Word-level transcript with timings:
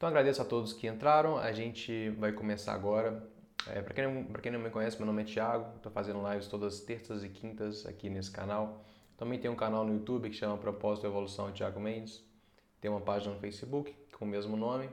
Então 0.00 0.08
agradeço 0.08 0.40
a 0.40 0.46
todos 0.46 0.72
que 0.72 0.86
entraram. 0.86 1.36
A 1.36 1.52
gente 1.52 2.08
vai 2.12 2.32
começar 2.32 2.72
agora. 2.72 3.22
É, 3.66 3.82
para 3.82 3.92
quem, 3.92 4.24
quem, 4.40 4.50
não 4.50 4.58
me 4.58 4.70
conhece, 4.70 4.96
meu 4.96 5.04
nome 5.04 5.20
é 5.20 5.24
Thiago. 5.26 5.76
Estou 5.76 5.92
fazendo 5.92 6.26
lives 6.26 6.46
todas 6.46 6.76
as 6.76 6.80
terças 6.80 7.22
e 7.22 7.28
quintas 7.28 7.84
aqui 7.84 8.08
nesse 8.08 8.30
canal. 8.30 8.82
Também 9.18 9.38
tem 9.38 9.50
um 9.50 9.54
canal 9.54 9.84
no 9.84 9.92
YouTube 9.92 10.30
que 10.30 10.34
chama 10.34 10.56
Propósito 10.56 11.06
Evolução 11.06 11.52
Thiago 11.52 11.78
Mendes. 11.78 12.24
Tem 12.80 12.90
uma 12.90 13.02
página 13.02 13.34
no 13.34 13.40
Facebook 13.40 13.94
com 14.18 14.24
o 14.24 14.28
mesmo 14.28 14.56
nome. 14.56 14.88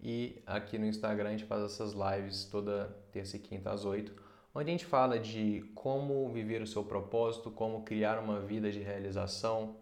E 0.00 0.42
aqui 0.46 0.78
no 0.78 0.86
Instagram 0.86 1.28
a 1.28 1.32
gente 1.32 1.44
faz 1.44 1.62
essas 1.64 1.92
lives 1.92 2.46
toda 2.46 2.86
terça 3.12 3.36
e 3.36 3.38
quinta 3.38 3.70
às 3.70 3.84
8, 3.84 4.14
onde 4.54 4.70
a 4.70 4.72
gente 4.72 4.86
fala 4.86 5.18
de 5.18 5.70
como 5.74 6.26
viver 6.32 6.62
o 6.62 6.66
seu 6.66 6.82
propósito, 6.82 7.50
como 7.50 7.84
criar 7.84 8.18
uma 8.18 8.40
vida 8.40 8.72
de 8.72 8.80
realização, 8.80 9.76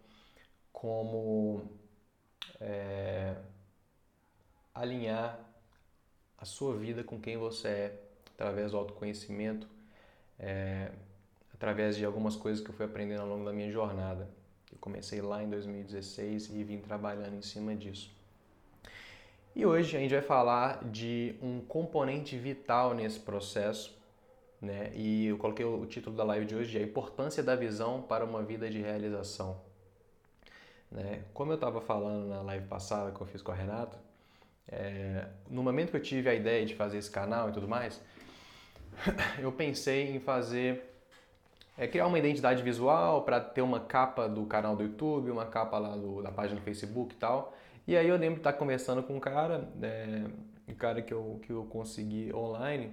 como 0.72 1.70
é, 2.60 3.36
alinhar 4.74 5.38
a 6.38 6.44
sua 6.44 6.76
vida 6.76 7.04
com 7.04 7.20
quem 7.20 7.36
você 7.36 7.68
é, 7.68 7.98
através 8.34 8.72
do 8.72 8.78
autoconhecimento, 8.78 9.68
é, 10.38 10.90
através 11.52 11.96
de 11.96 12.04
algumas 12.04 12.36
coisas 12.36 12.64
que 12.64 12.70
eu 12.70 12.74
fui 12.74 12.86
aprendendo 12.86 13.20
ao 13.20 13.28
longo 13.28 13.44
da 13.44 13.52
minha 13.52 13.70
jornada. 13.70 14.28
Eu 14.72 14.78
comecei 14.78 15.20
lá 15.20 15.42
em 15.42 15.50
2016 15.50 16.50
e 16.50 16.64
vim 16.64 16.78
trabalhando 16.78 17.34
em 17.34 17.42
cima 17.42 17.74
disso. 17.74 18.10
E 19.54 19.66
hoje 19.66 19.96
a 19.96 20.00
gente 20.00 20.14
vai 20.14 20.22
falar 20.22 20.84
de 20.84 21.34
um 21.42 21.60
componente 21.60 22.38
vital 22.38 22.94
nesse 22.94 23.18
processo, 23.18 23.98
né? 24.60 24.92
E 24.94 25.26
eu 25.26 25.38
coloquei 25.38 25.64
o 25.64 25.84
título 25.86 26.16
da 26.16 26.22
live 26.22 26.46
de 26.46 26.54
hoje 26.54 26.70
de 26.70 26.78
a 26.78 26.82
importância 26.82 27.42
da 27.42 27.56
visão 27.56 28.00
para 28.00 28.24
uma 28.24 28.42
vida 28.42 28.70
de 28.70 28.80
realização. 28.80 29.60
Né? 30.90 31.24
Como 31.34 31.52
eu 31.52 31.56
estava 31.56 31.80
falando 31.80 32.28
na 32.28 32.42
live 32.42 32.66
passada 32.66 33.10
que 33.10 33.20
eu 33.20 33.26
fiz 33.26 33.42
com 33.42 33.52
a 33.52 33.54
Renata, 33.54 33.98
é, 34.70 35.26
no 35.48 35.62
momento 35.62 35.90
que 35.90 35.96
eu 35.96 36.02
tive 36.02 36.28
a 36.28 36.34
ideia 36.34 36.64
de 36.64 36.74
fazer 36.74 36.98
esse 36.98 37.10
canal 37.10 37.48
e 37.48 37.52
tudo 37.52 37.66
mais, 37.66 38.00
eu 39.40 39.50
pensei 39.50 40.14
em 40.14 40.20
fazer 40.20 40.84
é, 41.76 41.88
criar 41.88 42.06
uma 42.06 42.18
identidade 42.18 42.62
visual 42.62 43.22
para 43.22 43.40
ter 43.40 43.62
uma 43.62 43.80
capa 43.80 44.28
do 44.28 44.44
canal 44.46 44.76
do 44.76 44.82
YouTube, 44.82 45.30
uma 45.30 45.46
capa 45.46 45.78
lá 45.78 45.96
do, 45.96 46.22
da 46.22 46.30
página 46.30 46.60
do 46.60 46.64
Facebook 46.64 47.14
e 47.14 47.18
tal. 47.18 47.56
E 47.86 47.96
aí 47.96 48.08
eu 48.08 48.16
lembro 48.16 48.34
de 48.34 48.40
estar 48.40 48.52
conversando 48.52 49.02
com 49.02 49.16
um 49.16 49.20
cara, 49.20 49.68
é, 49.82 50.24
um 50.68 50.74
cara 50.74 51.02
que 51.02 51.12
eu, 51.12 51.40
que 51.42 51.50
eu 51.50 51.64
consegui 51.64 52.32
online. 52.32 52.92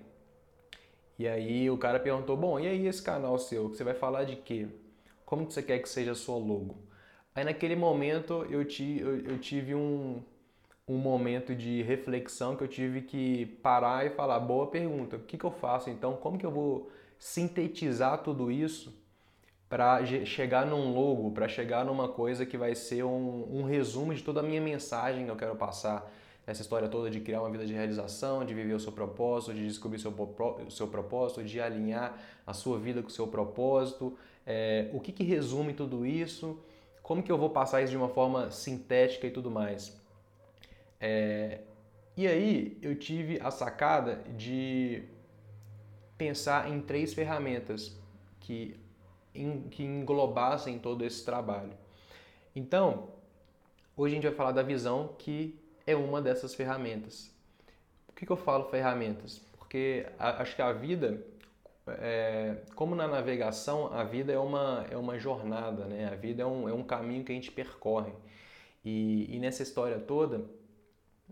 E 1.20 1.28
aí 1.28 1.70
o 1.70 1.78
cara 1.78 2.00
perguntou, 2.00 2.36
bom, 2.36 2.60
e 2.60 2.68
aí 2.68 2.88
esse 2.88 3.02
canal 3.02 3.38
seu, 3.38 3.70
você 3.70 3.84
vai 3.84 3.94
falar 3.94 4.24
de 4.24 4.36
quê? 4.36 4.68
Como 5.26 5.46
que 5.46 5.54
você 5.54 5.62
quer 5.62 5.80
que 5.80 5.90
seja 5.90 6.12
a 6.14 6.16
sua 6.16 6.38
logo? 6.38 6.78
Aí 7.36 7.44
naquele 7.44 7.76
momento 7.76 8.48
eu, 8.50 8.66
ti, 8.66 9.00
eu, 9.00 9.20
eu 9.20 9.38
tive 9.38 9.76
um, 9.76 10.24
um 10.88 10.98
momento 10.98 11.54
de 11.54 11.82
reflexão 11.82 12.56
que 12.56 12.64
eu 12.64 12.68
tive 12.68 13.02
que 13.02 13.46
parar 13.62 14.06
e 14.06 14.10
falar, 14.12 14.40
boa 14.40 14.68
pergunta, 14.68 15.18
o 15.18 15.20
que, 15.20 15.38
que 15.38 15.44
eu 15.44 15.52
faço 15.52 15.90
então? 15.90 16.16
Como 16.16 16.38
que 16.38 16.46
eu 16.46 16.52
vou 16.52 16.90
sintetizar 17.20 18.20
tudo 18.24 18.50
isso 18.50 18.96
para 19.68 20.06
chegar 20.26 20.66
num 20.66 20.94
logo, 20.94 21.32
para 21.32 21.48
chegar 21.48 21.84
numa 21.84 22.08
coisa 22.08 22.46
que 22.46 22.58
vai 22.58 22.74
ser 22.74 23.04
um, 23.04 23.60
um, 23.60 23.64
resumo 23.64 24.14
de 24.14 24.24
toda 24.24 24.40
a 24.40 24.44
minha 24.44 24.62
mensagem 24.62 25.26
que 25.26 25.32
eu 25.32 25.36
quero 25.36 25.56
passar 25.58 26.10
essa 26.46 26.62
história 26.62 26.88
toda 26.88 27.10
de 27.10 27.20
criar 27.20 27.42
uma 27.42 27.50
vida 27.50 27.66
de 27.66 27.74
realização, 27.74 28.46
de 28.46 28.54
viver 28.54 28.74
o 28.74 28.80
seu 28.80 28.94
propósito, 28.94 29.54
de 29.54 29.68
descobrir 29.68 30.00
seu, 30.00 30.12
o 30.12 30.72
seu 30.72 30.88
propósito, 30.88 31.44
de 31.44 31.60
alinhar 31.60 32.18
a 32.46 32.54
sua 32.54 32.80
vida 32.80 33.02
com 33.02 33.10
o 33.10 33.12
seu 33.12 33.28
propósito, 33.28 34.18
é, 34.46 34.90
o 34.94 35.02
que, 35.02 35.12
que 35.12 35.26
resume 35.26 35.74
tudo 35.74 36.06
isso, 36.06 36.58
como 37.04 37.22
que 37.22 37.30
eu 37.30 37.38
vou 37.38 37.50
passar 37.50 37.82
isso 37.82 37.92
de 37.92 37.98
uma 37.98 38.08
forma 38.08 38.50
sintética 38.50 39.28
e 39.28 39.32
tudo 39.32 39.52
mais. 39.52 40.00
É, 41.00 41.62
e 42.16 42.28
aí 42.28 42.78
eu 42.82 42.96
tive 42.96 43.40
a 43.42 43.52
sacada 43.52 44.24
de 44.36 45.04
pensar 46.18 46.70
em 46.70 46.82
três 46.82 47.14
ferramentas 47.14 47.96
que, 48.40 48.76
em, 49.36 49.62
que 49.70 49.84
englobassem 49.84 50.80
todo 50.80 51.06
esse 51.06 51.24
trabalho. 51.24 51.74
Então, 52.56 53.10
hoje 53.96 54.14
a 54.14 54.16
gente 54.16 54.28
vai 54.28 54.36
falar 54.36 54.52
da 54.52 54.64
visão 54.64 55.16
que 55.20 55.60
é 55.86 55.96
uma 55.96 56.22
dessas 56.22 56.56
ferramentas. 56.56 57.32
Por 58.08 58.16
que, 58.16 58.26
que 58.26 58.32
eu 58.32 58.38
falo 58.38 58.66
ferramentas? 58.66 59.40
Porque 59.58 60.08
a, 60.18 60.42
acho 60.42 60.56
que 60.56 60.62
a 60.62 60.74
vida, 60.74 61.24
é, 61.88 62.58
como 62.74 62.96
na 62.96 63.08
navegação, 63.08 63.94
a 63.94 64.04
vida 64.04 64.34
é 64.34 64.40
uma, 64.40 64.88
é 64.90 64.98
uma 64.98 65.20
jornada, 65.20 65.86
né? 65.86 66.10
a 66.12 66.16
vida 66.16 66.42
é 66.42 66.46
um, 66.48 66.68
é 66.68 66.74
um 66.74 66.84
caminho 66.84 67.24
que 67.24 67.32
a 67.32 67.36
gente 67.36 67.52
percorre. 67.52 68.12
E, 68.84 69.36
e 69.36 69.40
nessa 69.40 69.62
história 69.62 70.00
toda, 70.00 70.46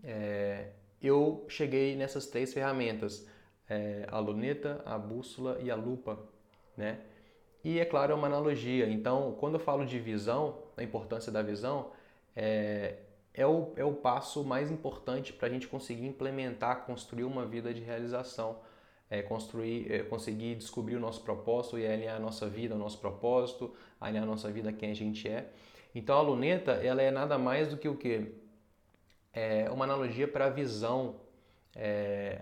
é, 0.02 0.68
eu 1.02 1.44
cheguei 1.48 1.96
nessas 1.96 2.26
três 2.26 2.52
ferramentas: 2.52 3.26
é, 3.68 4.06
a 4.08 4.18
luneta, 4.18 4.82
a 4.84 4.98
bússola 4.98 5.58
e 5.60 5.70
a 5.70 5.74
lupa, 5.74 6.18
né? 6.76 7.00
E 7.64 7.80
é 7.80 7.84
claro, 7.84 8.12
é 8.12 8.14
uma 8.14 8.28
analogia. 8.28 8.88
Então, 8.88 9.36
quando 9.40 9.54
eu 9.54 9.60
falo 9.60 9.84
de 9.84 9.98
visão, 9.98 10.62
a 10.76 10.82
importância 10.82 11.32
da 11.32 11.42
visão, 11.42 11.90
é, 12.34 12.94
é, 13.34 13.46
o, 13.46 13.72
é 13.76 13.84
o 13.84 13.92
passo 13.92 14.44
mais 14.44 14.70
importante 14.70 15.32
para 15.32 15.48
a 15.48 15.50
gente 15.50 15.66
conseguir 15.66 16.06
implementar, 16.06 16.86
construir 16.86 17.24
uma 17.24 17.44
vida 17.44 17.74
de 17.74 17.80
realização. 17.80 18.58
É, 19.08 19.22
construir, 19.22 19.92
é, 19.92 20.02
conseguir 20.02 20.56
descobrir 20.56 20.96
o 20.96 21.00
nosso 21.00 21.22
propósito 21.22 21.78
e 21.78 21.86
alinhar 21.86 22.16
a 22.16 22.18
nossa 22.18 22.48
vida 22.48 22.74
ao 22.74 22.78
nosso 22.78 22.98
propósito, 22.98 23.72
alinhar 24.00 24.24
a 24.24 24.26
nossa 24.26 24.50
vida 24.50 24.70
a 24.70 24.72
quem 24.72 24.90
a 24.90 24.94
gente 24.94 25.28
é. 25.28 25.48
Então 25.94 26.18
a 26.18 26.22
luneta, 26.22 26.72
ela 26.72 27.00
é 27.00 27.10
nada 27.10 27.38
mais 27.38 27.68
do 27.68 27.76
que 27.76 27.88
o 27.88 27.96
que? 27.96 28.32
É 29.36 29.70
uma 29.70 29.84
analogia 29.84 30.26
para 30.26 30.46
a 30.46 30.50
visão, 30.50 31.16
é, 31.74 32.40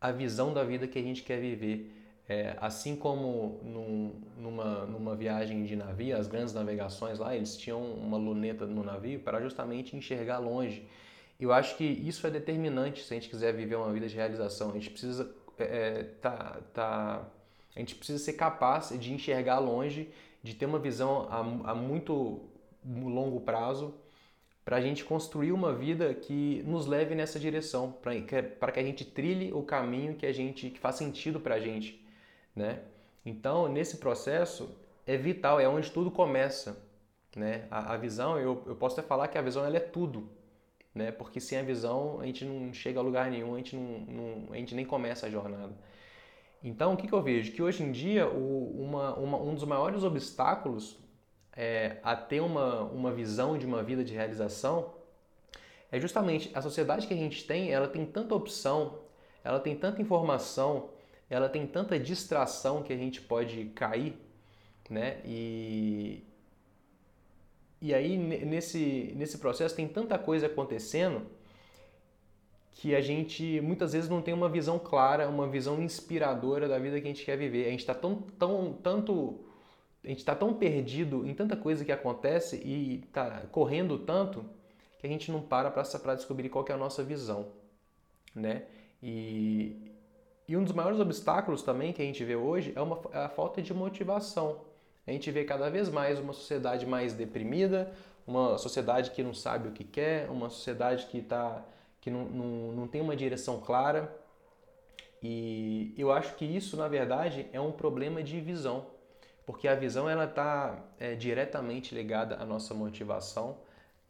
a 0.00 0.10
visão 0.10 0.54
da 0.54 0.64
vida 0.64 0.88
que 0.88 0.98
a 0.98 1.02
gente 1.02 1.22
quer 1.22 1.38
viver. 1.38 1.94
É, 2.26 2.56
assim 2.60 2.94
como 2.96 3.60
num, 3.62 4.14
numa, 4.38 4.86
numa 4.86 5.16
viagem 5.16 5.64
de 5.64 5.76
navio, 5.76 6.16
as 6.16 6.26
grandes 6.28 6.54
navegações 6.54 7.18
lá, 7.18 7.36
eles 7.36 7.56
tinham 7.56 7.82
uma 7.82 8.16
luneta 8.16 8.66
no 8.66 8.84
navio 8.84 9.20
para 9.20 9.42
justamente 9.42 9.96
enxergar 9.96 10.38
longe. 10.38 10.88
Eu 11.38 11.52
acho 11.52 11.76
que 11.76 11.84
isso 11.84 12.26
é 12.26 12.30
determinante 12.30 13.02
se 13.02 13.12
a 13.12 13.16
gente 13.16 13.28
quiser 13.28 13.52
viver 13.52 13.74
uma 13.74 13.92
vida 13.92 14.08
de 14.08 14.14
realização. 14.14 14.70
A 14.70 14.74
gente 14.74 14.90
precisa 14.90 15.34
é, 15.58 15.64
é 15.64 16.02
tá, 16.22 16.60
tá, 16.72 17.28
a 17.74 17.78
gente 17.78 17.96
precisa 17.96 18.18
ser 18.18 18.34
capaz 18.34 18.90
de 18.98 19.12
enxergar 19.12 19.58
longe, 19.58 20.08
de 20.42 20.54
ter 20.54 20.66
uma 20.66 20.78
visão 20.78 21.26
a, 21.28 21.72
a 21.72 21.74
muito 21.74 22.48
longo 22.84 23.40
prazo 23.40 23.92
para 24.64 24.76
a 24.76 24.80
gente 24.80 25.04
construir 25.04 25.52
uma 25.52 25.72
vida 25.72 26.14
que 26.14 26.62
nos 26.66 26.86
leve 26.86 27.14
nessa 27.14 27.38
direção, 27.38 27.92
para 27.92 28.72
que, 28.72 28.80
a 28.80 28.82
gente 28.82 29.04
trilhe 29.04 29.52
o 29.52 29.62
caminho 29.62 30.14
que 30.14 30.26
a 30.26 30.32
gente 30.32 30.70
que 30.70 30.78
faz 30.78 30.96
sentido 30.96 31.40
para 31.40 31.56
a 31.56 31.60
gente, 31.60 32.04
né? 32.54 32.80
Então, 33.24 33.68
nesse 33.68 33.96
processo 33.98 34.70
é 35.06 35.16
vital, 35.16 35.58
é 35.60 35.68
onde 35.68 35.90
tudo 35.90 36.10
começa, 36.10 36.82
né? 37.34 37.66
A, 37.70 37.94
a 37.94 37.96
visão, 37.96 38.38
eu, 38.38 38.62
eu 38.66 38.76
posso 38.76 38.98
até 38.98 39.06
falar 39.06 39.28
que 39.28 39.38
a 39.38 39.42
visão 39.42 39.64
ela 39.64 39.76
é 39.76 39.80
tudo, 39.80 40.28
né? 40.94 41.10
Porque 41.10 41.40
sem 41.40 41.58
a 41.58 41.62
visão 41.62 42.20
a 42.20 42.26
gente 42.26 42.44
não 42.44 42.72
chega 42.72 43.00
a 43.00 43.02
lugar 43.02 43.30
nenhum, 43.30 43.54
a 43.54 43.58
gente 43.58 43.74
não, 43.76 44.00
não 44.00 44.52
a 44.52 44.56
gente 44.56 44.74
nem 44.74 44.84
começa 44.84 45.26
a 45.26 45.30
jornada. 45.30 45.72
Então, 46.62 46.92
o 46.92 46.96
que, 46.96 47.06
que 47.06 47.12
eu 47.12 47.22
vejo? 47.22 47.52
Que 47.52 47.62
hoje 47.62 47.82
em 47.82 47.90
dia 47.90 48.28
o, 48.28 48.82
uma, 48.82 49.14
uma, 49.14 49.38
um 49.38 49.54
dos 49.54 49.64
maiores 49.64 50.02
obstáculos 50.04 50.98
é, 51.60 51.98
a 52.02 52.16
ter 52.16 52.40
uma, 52.40 52.84
uma 52.84 53.12
visão 53.12 53.58
de 53.58 53.66
uma 53.66 53.82
vida 53.82 54.02
de 54.02 54.14
realização 54.14 54.94
é 55.92 56.00
justamente 56.00 56.50
a 56.54 56.62
sociedade 56.62 57.06
que 57.06 57.12
a 57.12 57.16
gente 57.16 57.46
tem, 57.46 57.70
ela 57.70 57.86
tem 57.86 58.06
tanta 58.06 58.34
opção, 58.34 59.00
ela 59.44 59.60
tem 59.60 59.76
tanta 59.76 60.00
informação, 60.00 60.88
ela 61.28 61.50
tem 61.50 61.66
tanta 61.66 61.98
distração 61.98 62.82
que 62.82 62.94
a 62.94 62.96
gente 62.96 63.20
pode 63.20 63.66
cair, 63.74 64.16
né? 64.88 65.20
E, 65.22 66.24
e 67.78 67.92
aí 67.92 68.16
nesse, 68.16 69.12
nesse 69.14 69.36
processo 69.36 69.76
tem 69.76 69.86
tanta 69.86 70.18
coisa 70.18 70.46
acontecendo 70.46 71.26
que 72.72 72.94
a 72.94 73.02
gente 73.02 73.60
muitas 73.60 73.92
vezes 73.92 74.08
não 74.08 74.22
tem 74.22 74.32
uma 74.32 74.48
visão 74.48 74.78
clara, 74.78 75.28
uma 75.28 75.46
visão 75.46 75.82
inspiradora 75.82 76.66
da 76.66 76.78
vida 76.78 76.98
que 76.98 77.06
a 77.06 77.10
gente 77.10 77.24
quer 77.26 77.36
viver. 77.36 77.66
A 77.66 77.70
gente 77.70 77.80
está 77.80 77.92
tão, 77.94 78.22
tão, 78.38 78.72
tanto 78.82 79.49
a 80.02 80.08
gente 80.08 80.18
está 80.18 80.34
tão 80.34 80.54
perdido 80.54 81.26
em 81.26 81.34
tanta 81.34 81.56
coisa 81.56 81.84
que 81.84 81.92
acontece 81.92 82.56
e 82.64 83.02
está 83.04 83.42
correndo 83.52 83.98
tanto 83.98 84.44
que 84.98 85.06
a 85.06 85.10
gente 85.10 85.30
não 85.30 85.42
para 85.42 85.70
para 85.70 86.14
descobrir 86.14 86.48
qual 86.48 86.64
é 86.68 86.72
a 86.72 86.76
nossa 86.76 87.02
visão, 87.02 87.48
né? 88.34 88.64
E, 89.02 89.92
e 90.48 90.56
um 90.56 90.64
dos 90.64 90.72
maiores 90.72 91.00
obstáculos 91.00 91.62
também 91.62 91.92
que 91.92 92.02
a 92.02 92.04
gente 92.04 92.24
vê 92.24 92.36
hoje 92.36 92.72
é, 92.74 92.80
uma, 92.80 93.00
é 93.12 93.18
a 93.18 93.28
falta 93.28 93.62
de 93.62 93.72
motivação. 93.72 94.60
A 95.06 95.12
gente 95.12 95.30
vê 95.30 95.44
cada 95.44 95.70
vez 95.70 95.88
mais 95.88 96.18
uma 96.18 96.32
sociedade 96.32 96.86
mais 96.86 97.14
deprimida, 97.14 97.92
uma 98.26 98.58
sociedade 98.58 99.10
que 99.10 99.22
não 99.22 99.34
sabe 99.34 99.68
o 99.68 99.72
que 99.72 99.84
quer, 99.84 100.30
uma 100.30 100.50
sociedade 100.50 101.06
que, 101.06 101.22
tá, 101.22 101.64
que 102.00 102.10
não, 102.10 102.24
não, 102.24 102.72
não 102.72 102.86
tem 102.86 103.00
uma 103.00 103.16
direção 103.16 103.60
clara. 103.60 104.14
E 105.22 105.94
eu 105.96 106.12
acho 106.12 106.34
que 106.36 106.44
isso, 106.44 106.76
na 106.76 106.88
verdade, 106.88 107.46
é 107.52 107.60
um 107.60 107.72
problema 107.72 108.22
de 108.22 108.40
visão 108.40 108.86
porque 109.50 109.66
a 109.66 109.74
visão 109.74 110.08
ela 110.08 110.26
está 110.26 110.78
é, 110.96 111.16
diretamente 111.16 111.92
ligada 111.92 112.36
à 112.36 112.46
nossa 112.46 112.72
motivação 112.72 113.58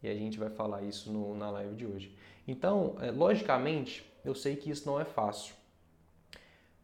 e 0.02 0.06
a 0.10 0.14
gente 0.14 0.38
vai 0.38 0.50
falar 0.50 0.82
isso 0.82 1.10
no, 1.10 1.34
na 1.34 1.50
live 1.50 1.76
de 1.76 1.87
hoje. 1.87 2.14
Então, 2.46 2.94
é, 3.00 3.10
logicamente, 3.10 4.04
eu 4.22 4.34
sei 4.34 4.54
que 4.54 4.70
isso 4.70 4.87
não 4.87 5.00
é 5.00 5.04
fácil. 5.06 5.54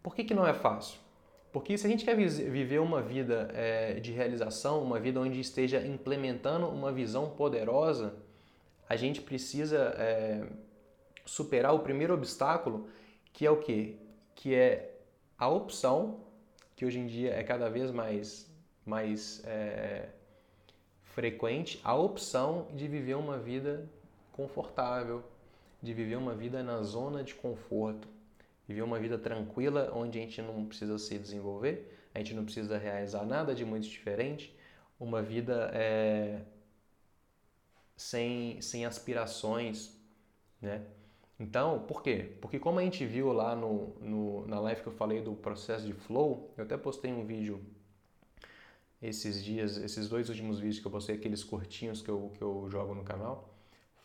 Por 0.03 0.15
que, 0.15 0.25
que 0.25 0.33
não 0.33 0.47
é 0.47 0.55
fácil? 0.55 0.99
Porque 1.53 1.77
se 1.77 1.87
a 1.87 1.91
gente 1.91 2.03
quer 2.03 2.17
viver 2.17 2.79
uma 2.79 3.03
vida 3.03 3.51
é, 3.53 4.01
de 4.01 4.11
realização, 4.11 4.83
uma 4.83 4.99
vida 4.99 5.21
onde 5.21 5.39
esteja 5.39 5.87
implementando 5.87 6.67
uma 6.67 6.91
visão 6.91 7.29
poderosa, 7.29 8.15
a 8.89 8.97
gente 8.97 9.21
precisa 9.21 9.95
é, 9.99 10.47
superar 11.27 11.75
o 11.75 11.81
primeiro 11.81 12.15
obstáculo, 12.15 12.89
que 13.35 13.45
é 13.45 13.51
o 13.51 13.59
quê? 13.59 13.97
Que 14.35 14.55
é 14.55 14.99
a 15.37 15.47
opção, 15.47 16.25
que 16.77 16.85
hoje 16.87 17.01
em 17.01 17.07
dia 17.07 17.33
é 17.33 17.43
cada 17.43 17.69
vez 17.69 17.91
mais, 17.91 18.49
mais 18.85 19.43
é, 19.45 20.09
frequente, 21.03 21.81
a 21.83 21.97
opção 21.97 22.69
de 22.75 22.87
viver 22.87 23.17
uma 23.17 23.39
vida 23.39 23.89
confortável, 24.33 25.25
de 25.83 25.93
viver 25.93 26.17
uma 26.17 26.35
vida 26.35 26.63
na 26.63 26.83
zona 26.83 27.25
de 27.25 27.35
conforto 27.35 28.07
viver 28.67 28.83
uma 28.83 28.99
vida 28.99 29.17
tranquila, 29.17 29.93
onde 29.95 30.19
a 30.19 30.23
gente 30.23 30.43
não 30.43 30.67
precisa 30.67 30.99
se 30.99 31.19
desenvolver, 31.19 31.93
a 32.15 32.19
gente 32.19 32.35
não 32.35 32.45
precisa 32.45 32.77
realizar 32.77 33.25
nada 33.25 33.55
de 33.55 33.65
muito 33.65 33.89
diferente, 33.89 34.55
uma 34.99 35.23
vida 35.23 35.71
é, 35.73 36.41
sem, 37.97 38.61
sem 38.61 38.85
aspirações, 38.85 39.97
né? 40.61 40.83
Então, 41.39 41.81
por 41.81 42.03
quê? 42.03 42.33
Porque 42.41 42.59
como 42.59 42.79
a 42.79 42.83
gente 42.83 43.05
viu 43.05 43.33
lá 43.33 43.55
no, 43.55 43.95
no, 44.01 44.47
na 44.47 44.59
live 44.61 44.83
que 44.83 44.87
eu 44.87 44.93
falei 44.93 45.21
do 45.21 45.35
processo 45.35 45.87
de 45.87 45.93
flow, 45.93 46.51
eu 46.57 46.65
até 46.65 46.77
postei 46.77 47.13
um 47.13 47.25
vídeo 47.25 47.61
esses 49.03 49.45
dias, 49.45 49.77
esses 49.77 50.09
dois 50.09 50.29
últimos 50.31 50.59
vídeos 50.59 50.81
que 50.81 50.87
eu 50.87 50.91
postei, 50.91 51.17
aqueles 51.17 51.45
curtinhos 51.45 52.01
que 52.01 52.09
eu, 52.09 52.33
que 52.35 52.43
eu 52.43 52.67
jogo 52.71 52.95
no 52.95 53.05
canal, 53.05 53.55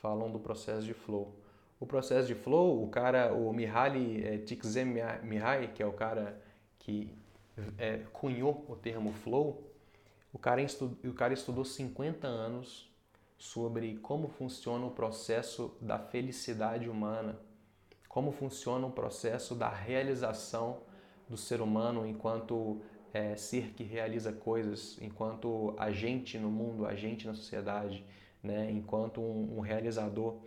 falam 0.01 0.29
do 0.29 0.39
processo 0.39 0.85
de 0.85 0.93
flow 0.93 1.33
o 1.81 1.85
processo 1.87 2.27
de 2.27 2.35
flow, 2.35 2.83
o 2.83 2.87
cara, 2.87 3.33
o 3.33 3.51
Mihaly 3.51 4.23
é, 4.23 4.37
Csikszentmihalyi, 4.37 5.69
que 5.69 5.81
é 5.81 5.85
o 5.85 5.91
cara 5.91 6.39
que 6.77 7.11
é, 7.75 8.03
cunhou 8.13 8.63
o 8.69 8.75
termo 8.75 9.11
flow, 9.11 9.67
o 10.31 10.37
cara, 10.37 10.61
estudou, 10.61 11.11
o 11.11 11.13
cara 11.15 11.33
estudou 11.33 11.65
50 11.65 12.27
anos 12.27 12.87
sobre 13.41 13.97
como 13.97 14.27
funciona 14.27 14.85
o 14.85 14.91
processo 14.91 15.75
da 15.81 15.97
felicidade 15.97 16.87
humana, 16.87 17.39
como 18.07 18.31
funciona 18.31 18.85
o 18.85 18.91
processo 18.91 19.55
da 19.55 19.67
realização 19.67 20.83
do 21.27 21.35
ser 21.35 21.59
humano 21.59 22.05
enquanto 22.05 22.83
é, 23.11 23.35
ser 23.35 23.73
que 23.73 23.83
realiza 23.83 24.31
coisas, 24.31 24.95
enquanto 25.01 25.73
agente 25.79 26.37
no 26.37 26.51
mundo, 26.51 26.85
agente 26.85 27.25
na 27.25 27.33
sociedade, 27.33 28.05
né, 28.43 28.69
enquanto 28.69 29.19
um, 29.19 29.57
um 29.57 29.59
realizador. 29.59 30.39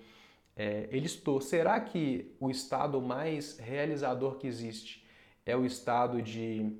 É, 0.56 0.88
ele 0.93 1.06
estou. 1.06 1.41
Será 1.41 1.81
que 1.81 2.32
o 2.38 2.49
estado 2.49 3.02
mais 3.02 3.58
realizador 3.58 4.37
que 4.37 4.46
existe 4.46 5.05
é 5.44 5.56
o 5.56 5.67
estado 5.67 6.23
de 6.23 6.79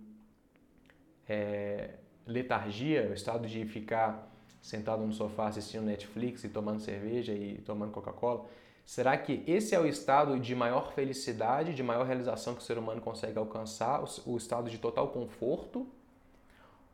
é, 1.29 1.99
letargia, 2.25 3.09
o 3.11 3.15
estado 3.15 3.49
de 3.49 3.67
ficar 3.67 4.33
sentado 4.65 5.07
no 5.07 5.13
sofá 5.13 5.49
assistindo 5.49 5.85
Netflix 5.85 6.43
e 6.43 6.49
tomando 6.49 6.81
cerveja 6.81 7.35
e 7.35 7.59
tomando 7.59 7.93
Coca-Cola? 7.93 8.47
Será 8.87 9.17
que 9.17 9.45
esse 9.47 9.75
é 9.75 9.81
o 9.81 9.87
estado 9.87 10.41
de 10.41 10.55
maior 10.55 10.93
felicidade, 10.95 11.75
de 11.75 11.83
maior 11.83 12.07
realização 12.07 12.55
que 12.55 12.63
o 12.63 12.65
ser 12.65 12.79
humano 12.79 13.01
consegue 13.01 13.39
alcançar, 13.39 14.03
o 14.25 14.37
estado 14.37 14.71
de 14.71 14.79
total 14.79 15.09
conforto? 15.09 15.87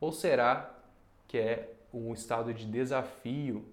Ou 0.01 0.11
será 0.11 0.77
que 1.29 1.39
é 1.39 1.73
um 1.95 2.13
estado 2.13 2.53
de 2.53 2.67
desafio 2.67 3.65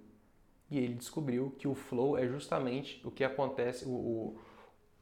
e 0.70 0.78
ele 0.78 0.94
descobriu 0.94 1.56
que 1.58 1.68
o 1.68 1.74
flow 1.74 2.18
é 2.18 2.28
justamente 2.28 3.02
o 3.04 3.10
que 3.10 3.24
acontece, 3.24 3.86
o, 3.86 4.38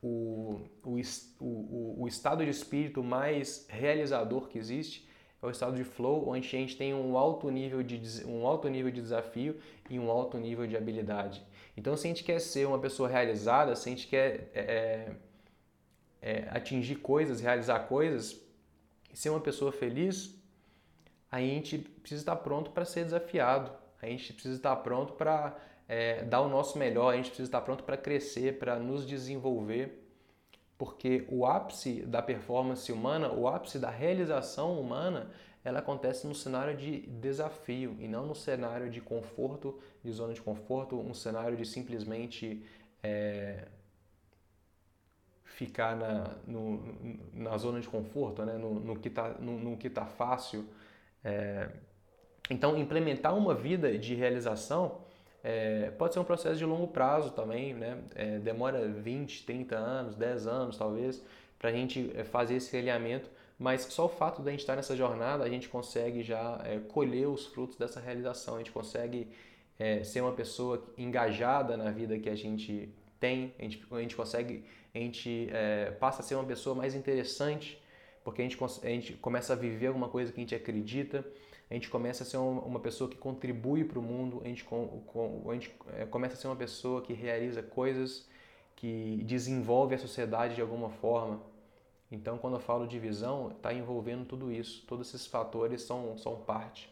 o, 0.02 0.62
o, 0.84 2.02
o, 2.02 2.08
estado 2.08 2.46
de 2.46 2.52
espírito 2.52 3.04
mais 3.04 3.66
realizador 3.68 4.48
que 4.48 4.58
existe 4.58 5.08
é 5.46 5.50
o 5.50 5.52
estado 5.52 5.76
de 5.76 5.84
flow, 5.84 6.30
onde 6.30 6.48
a 6.48 6.60
gente 6.60 6.78
tem 6.78 6.94
um 6.94 7.18
alto 7.18 7.50
nível 7.50 7.82
de, 7.82 8.26
um 8.26 8.46
alto 8.46 8.68
nível 8.70 8.92
de 8.92 9.02
desafio 9.02 9.58
e 9.90 9.98
um 10.00 10.10
alto 10.10 10.38
nível 10.38 10.68
de 10.68 10.76
habilidade. 10.76 11.44
Então, 11.78 11.96
se 11.96 12.08
a 12.08 12.10
gente 12.10 12.24
quer 12.24 12.40
ser 12.40 12.68
uma 12.68 12.80
pessoa 12.80 13.08
realizada, 13.08 13.76
se 13.76 13.90
a 13.90 13.92
gente 13.92 14.08
quer 14.08 14.52
é, 14.54 15.16
é, 16.22 16.30
é 16.32 16.50
atingir 16.50 16.96
coisas, 16.96 17.40
realizar 17.40 17.80
coisas, 17.88 18.42
ser 19.14 19.30
uma 19.30 19.40
pessoa 19.40 19.72
feliz, 19.72 20.36
a 21.32 21.40
gente 21.40 21.78
precisa 21.78 22.22
estar 22.22 22.36
pronto 22.38 22.72
para 22.72 22.86
ser 22.86 23.04
desafiado 23.04 23.72
a 24.06 24.10
gente 24.10 24.34
precisa 24.34 24.56
estar 24.56 24.76
pronto 24.78 25.14
para 25.14 25.58
é, 25.88 26.24
dar 26.24 26.42
o 26.42 26.50
nosso 26.50 26.78
melhor, 26.78 27.14
a 27.14 27.18
gente 27.18 27.28
precisa 27.28 27.48
estar 27.48 27.62
pronto 27.62 27.84
para 27.84 27.98
crescer, 27.98 28.60
para 28.60 28.78
nos 28.78 29.06
desenvolver, 29.06 30.05
porque 30.78 31.26
o 31.30 31.46
ápice 31.46 32.02
da 32.02 32.22
performance 32.22 32.92
humana, 32.92 33.32
o 33.32 33.48
ápice 33.48 33.80
da 33.80 33.90
realização 33.90 34.80
humana, 34.80 35.32
ela 35.64 35.80
acontece 35.80 36.28
no 36.28 36.36
cenário 36.36 36.76
de 36.78 37.02
desafio 37.08 37.96
e 38.00 38.08
não 38.08 38.28
no 38.28 38.36
cenário 38.36 38.90
de 38.90 39.02
conforto, 39.02 39.80
de 40.04 40.12
zona 40.12 40.34
de 40.34 40.42
conforto, 40.42 41.00
um 41.00 41.14
cenário 41.14 41.58
de 41.58 41.66
simplesmente 41.66 42.64
é, 43.02 43.68
ficar 45.44 45.96
na, 45.96 46.36
no, 46.46 46.84
na 47.34 47.58
zona 47.58 47.80
de 47.80 47.88
conforto, 47.88 48.46
né? 48.46 48.58
no, 48.58 48.80
no 48.80 49.00
que 49.00 49.08
está 49.08 49.30
no, 49.40 49.58
no, 49.58 49.78
que 49.78 49.90
tá 49.90 50.06
fácil. 50.06 50.68
É, 51.24 51.70
então, 52.50 52.78
implementar 52.78 53.36
uma 53.36 53.56
vida 53.56 53.98
de 53.98 54.14
realização 54.14 55.02
é, 55.48 55.92
pode 55.92 56.12
ser 56.12 56.20
um 56.20 56.24
processo 56.24 56.58
de 56.58 56.66
longo 56.66 56.88
prazo 56.88 57.30
também, 57.30 57.72
né? 57.72 58.00
É, 58.16 58.40
demora 58.40 58.88
20, 58.88 59.46
30 59.46 59.76
anos, 59.76 60.16
10 60.16 60.48
anos 60.48 60.76
talvez, 60.76 61.24
para 61.60 61.70
a 61.70 61.72
gente 61.72 62.12
é, 62.16 62.24
fazer 62.24 62.56
esse 62.56 62.76
alinhamento, 62.76 63.30
mas 63.60 63.82
só 63.84 64.06
o 64.06 64.10
fato 64.10 64.42
de 64.42 64.48
a 64.48 64.52
gente 64.52 64.62
estar 64.62 64.76
nessa 64.76 64.96
jornada, 64.96 65.44
a 65.44 65.50
gente 65.50 65.70
consegue 65.70 66.24
já 66.24 66.60
é, 66.66 66.80
colher 66.80 67.28
os 67.28 67.46
frutos 67.46 67.78
dessa 67.78 68.00
realização, 68.00 68.56
a 68.56 68.58
gente 68.58 68.72
consegue 68.72 69.28
é, 69.78 70.04
ser 70.04 70.22
uma 70.22 70.32
pessoa 70.32 70.84
engajada 70.98 71.78
na 71.78 71.92
vida 71.92 72.18
que 72.18 72.28
a 72.28 72.36
gente 72.36 72.90
tem, 73.20 73.54
a 73.60 73.62
gente, 73.62 73.86
a 73.92 74.02
gente 74.02 74.16
consegue, 74.16 74.66
a 74.96 74.98
gente 74.98 75.48
é, 75.52 75.92
passa 75.92 76.24
a 76.24 76.26
ser 76.26 76.34
uma 76.34 76.46
pessoa 76.46 76.76
mais 76.76 76.96
interessante, 76.96 77.80
porque 78.24 78.42
a 78.42 78.46
gente, 78.46 78.58
a 78.64 78.88
gente 78.88 79.14
começa 79.14 79.54
a 79.54 79.56
viver 79.56 79.88
alguma 79.88 80.10
coisa 80.10 80.32
que 80.32 80.40
a 80.40 80.42
gente 80.42 80.56
acredita, 80.56 81.24
gente 81.76 81.90
começa 81.90 82.24
a 82.24 82.26
ser 82.26 82.38
uma 82.38 82.80
pessoa 82.80 83.10
que 83.10 83.18
contribui 83.18 83.84
para 83.84 84.00
o 84.00 84.02
mundo, 84.02 84.42
a 84.44 84.48
gente, 84.48 84.66
a 85.48 85.54
gente 85.54 85.76
é, 85.94 86.06
começa 86.06 86.36
a 86.36 86.38
ser 86.38 86.48
uma 86.48 86.56
pessoa 86.56 87.02
que 87.02 87.14
realiza 87.14 87.62
coisas, 87.62 88.28
que 88.76 89.22
desenvolve 89.24 89.96
a 89.96 89.98
sociedade 89.98 90.56
de 90.56 90.62
alguma 90.62 90.90
forma. 90.90 91.42
Então, 92.12 92.38
quando 92.38 92.56
eu 92.56 92.60
falo 92.60 92.88
de 92.88 93.00
visão, 93.00 93.52
está 93.52 93.74
envolvendo 93.74 94.26
tudo 94.26 94.52
isso. 94.52 94.86
Todos 94.88 95.08
esses 95.08 95.28
fatores 95.28 95.82
são, 95.82 96.18
são 96.18 96.38
parte 96.38 96.90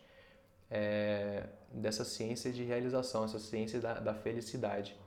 é, 0.69 1.47
dessa 1.71 2.03
ciência 2.03 2.51
de 2.51 2.63
realização, 2.63 3.23
essa 3.23 3.39
ciência 3.39 3.79
da, 3.79 3.99
da 3.99 4.13
felicidade. 4.13 4.97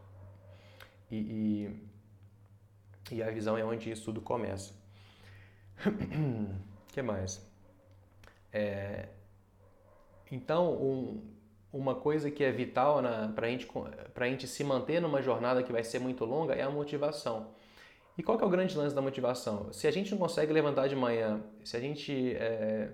E, 1.10 1.16
e, 3.10 3.16
e, 3.16 3.22
a 3.22 3.30
visão 3.30 3.58
é 3.58 3.64
onde 3.64 3.90
isso 3.90 4.04
tudo 4.04 4.20
começa. 4.20 4.72
O 5.84 6.54
que 6.92 7.02
mais? 7.02 7.44
É, 8.52 9.08
então, 10.30 10.72
um, 10.74 11.22
uma 11.72 11.94
coisa 11.94 12.30
que 12.30 12.42
é 12.42 12.50
vital 12.50 13.00
para 13.34 13.48
gente, 13.48 13.68
a 14.14 14.24
gente 14.24 14.46
se 14.46 14.64
manter 14.64 15.00
numa 15.00 15.22
jornada 15.22 15.62
que 15.62 15.72
vai 15.72 15.84
ser 15.84 15.98
muito 15.98 16.24
longa 16.24 16.54
é 16.54 16.62
a 16.62 16.70
motivação. 16.70 17.54
E 18.18 18.22
qual 18.22 18.38
que 18.38 18.44
é 18.44 18.46
o 18.46 18.50
grande 18.50 18.76
lance 18.76 18.94
da 18.94 19.02
motivação? 19.02 19.72
Se 19.72 19.86
a 19.86 19.90
gente 19.90 20.10
não 20.10 20.18
consegue 20.18 20.52
levantar 20.52 20.88
de 20.88 20.96
manhã, 20.96 21.42
se 21.62 21.76
a 21.76 21.80
gente 21.80 22.34
é, 22.34 22.92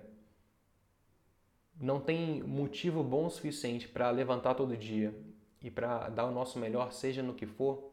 não 1.80 2.00
tem 2.00 2.42
motivo 2.42 3.04
bom 3.04 3.26
o 3.26 3.30
suficiente 3.30 3.88
para 3.88 4.10
levantar 4.10 4.54
todo 4.54 4.76
dia 4.76 5.14
e 5.60 5.70
para 5.70 6.08
dar 6.08 6.26
o 6.26 6.32
nosso 6.32 6.58
melhor, 6.58 6.92
seja 6.92 7.22
no 7.22 7.34
que 7.34 7.46
for, 7.46 7.92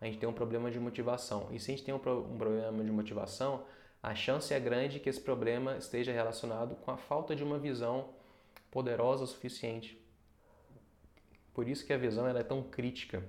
a 0.00 0.06
gente 0.06 0.18
tem 0.18 0.28
um 0.28 0.32
problema 0.32 0.70
de 0.70 0.78
motivação. 0.78 1.48
E 1.50 1.58
se 1.58 1.70
a 1.70 1.74
gente 1.74 1.84
tem 1.84 1.92
um, 1.92 1.98
um 1.98 2.38
problema 2.38 2.84
de 2.84 2.90
motivação, 2.92 3.64
a 4.00 4.14
chance 4.14 4.54
é 4.54 4.60
grande 4.60 5.00
que 5.00 5.08
esse 5.08 5.20
problema 5.20 5.76
esteja 5.76 6.12
relacionado 6.12 6.76
com 6.76 6.90
a 6.92 6.96
falta 6.96 7.34
de 7.34 7.42
uma 7.42 7.58
visão 7.58 8.10
poderosa 8.72 9.22
o 9.22 9.26
suficiente. 9.26 9.96
Por 11.54 11.68
isso 11.68 11.86
que 11.86 11.92
a 11.92 11.98
visão 11.98 12.26
ela 12.26 12.40
é 12.40 12.42
tão 12.42 12.62
crítica, 12.62 13.22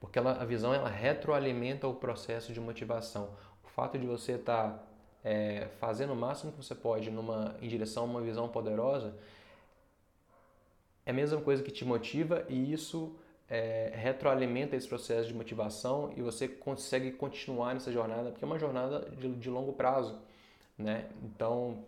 porque 0.00 0.18
ela, 0.18 0.40
a 0.40 0.44
visão 0.44 0.72
ela 0.72 0.88
retroalimenta 0.88 1.86
o 1.88 1.94
processo 1.94 2.52
de 2.52 2.60
motivação. 2.60 3.36
O 3.62 3.68
fato 3.68 3.98
de 3.98 4.06
você 4.06 4.32
estar 4.32 4.70
tá, 4.70 4.82
é, 5.24 5.68
fazendo 5.80 6.12
o 6.12 6.16
máximo 6.16 6.52
que 6.52 6.58
você 6.58 6.74
pode 6.74 7.10
numa, 7.10 7.56
em 7.60 7.68
direção 7.68 8.04
a 8.04 8.06
uma 8.06 8.20
visão 8.22 8.48
poderosa 8.48 9.14
é 11.04 11.10
a 11.10 11.14
mesma 11.14 11.40
coisa 11.40 11.62
que 11.62 11.72
te 11.72 11.84
motiva 11.84 12.46
e 12.48 12.72
isso 12.72 13.14
é, 13.48 13.92
retroalimenta 13.94 14.76
esse 14.76 14.88
processo 14.88 15.28
de 15.28 15.34
motivação 15.34 16.12
e 16.16 16.22
você 16.22 16.46
consegue 16.46 17.10
continuar 17.10 17.74
nessa 17.74 17.90
jornada, 17.90 18.30
porque 18.30 18.44
é 18.44 18.46
uma 18.46 18.58
jornada 18.58 19.00
de, 19.10 19.34
de 19.34 19.50
longo 19.50 19.72
prazo. 19.72 20.18
Né? 20.78 21.08
Então, 21.22 21.84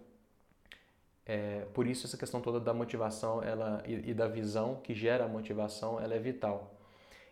é, 1.27 1.67
por 1.75 1.87
isso 1.89 2.07
essa 2.07 2.17
questão 2.17 2.41
toda 2.41 2.61
da 2.61 2.73
motivação 2.73 3.43
ela, 3.43 3.83
e, 3.85 4.11
e, 4.11 4.15
da 4.15 4.29
visão 4.29 4.77
que 4.77 4.95
gera 4.95 5.25
a 5.25 5.29
motivação 5.29 6.01
ela 6.01 6.15
é 6.15 6.19
vital. 6.19 6.73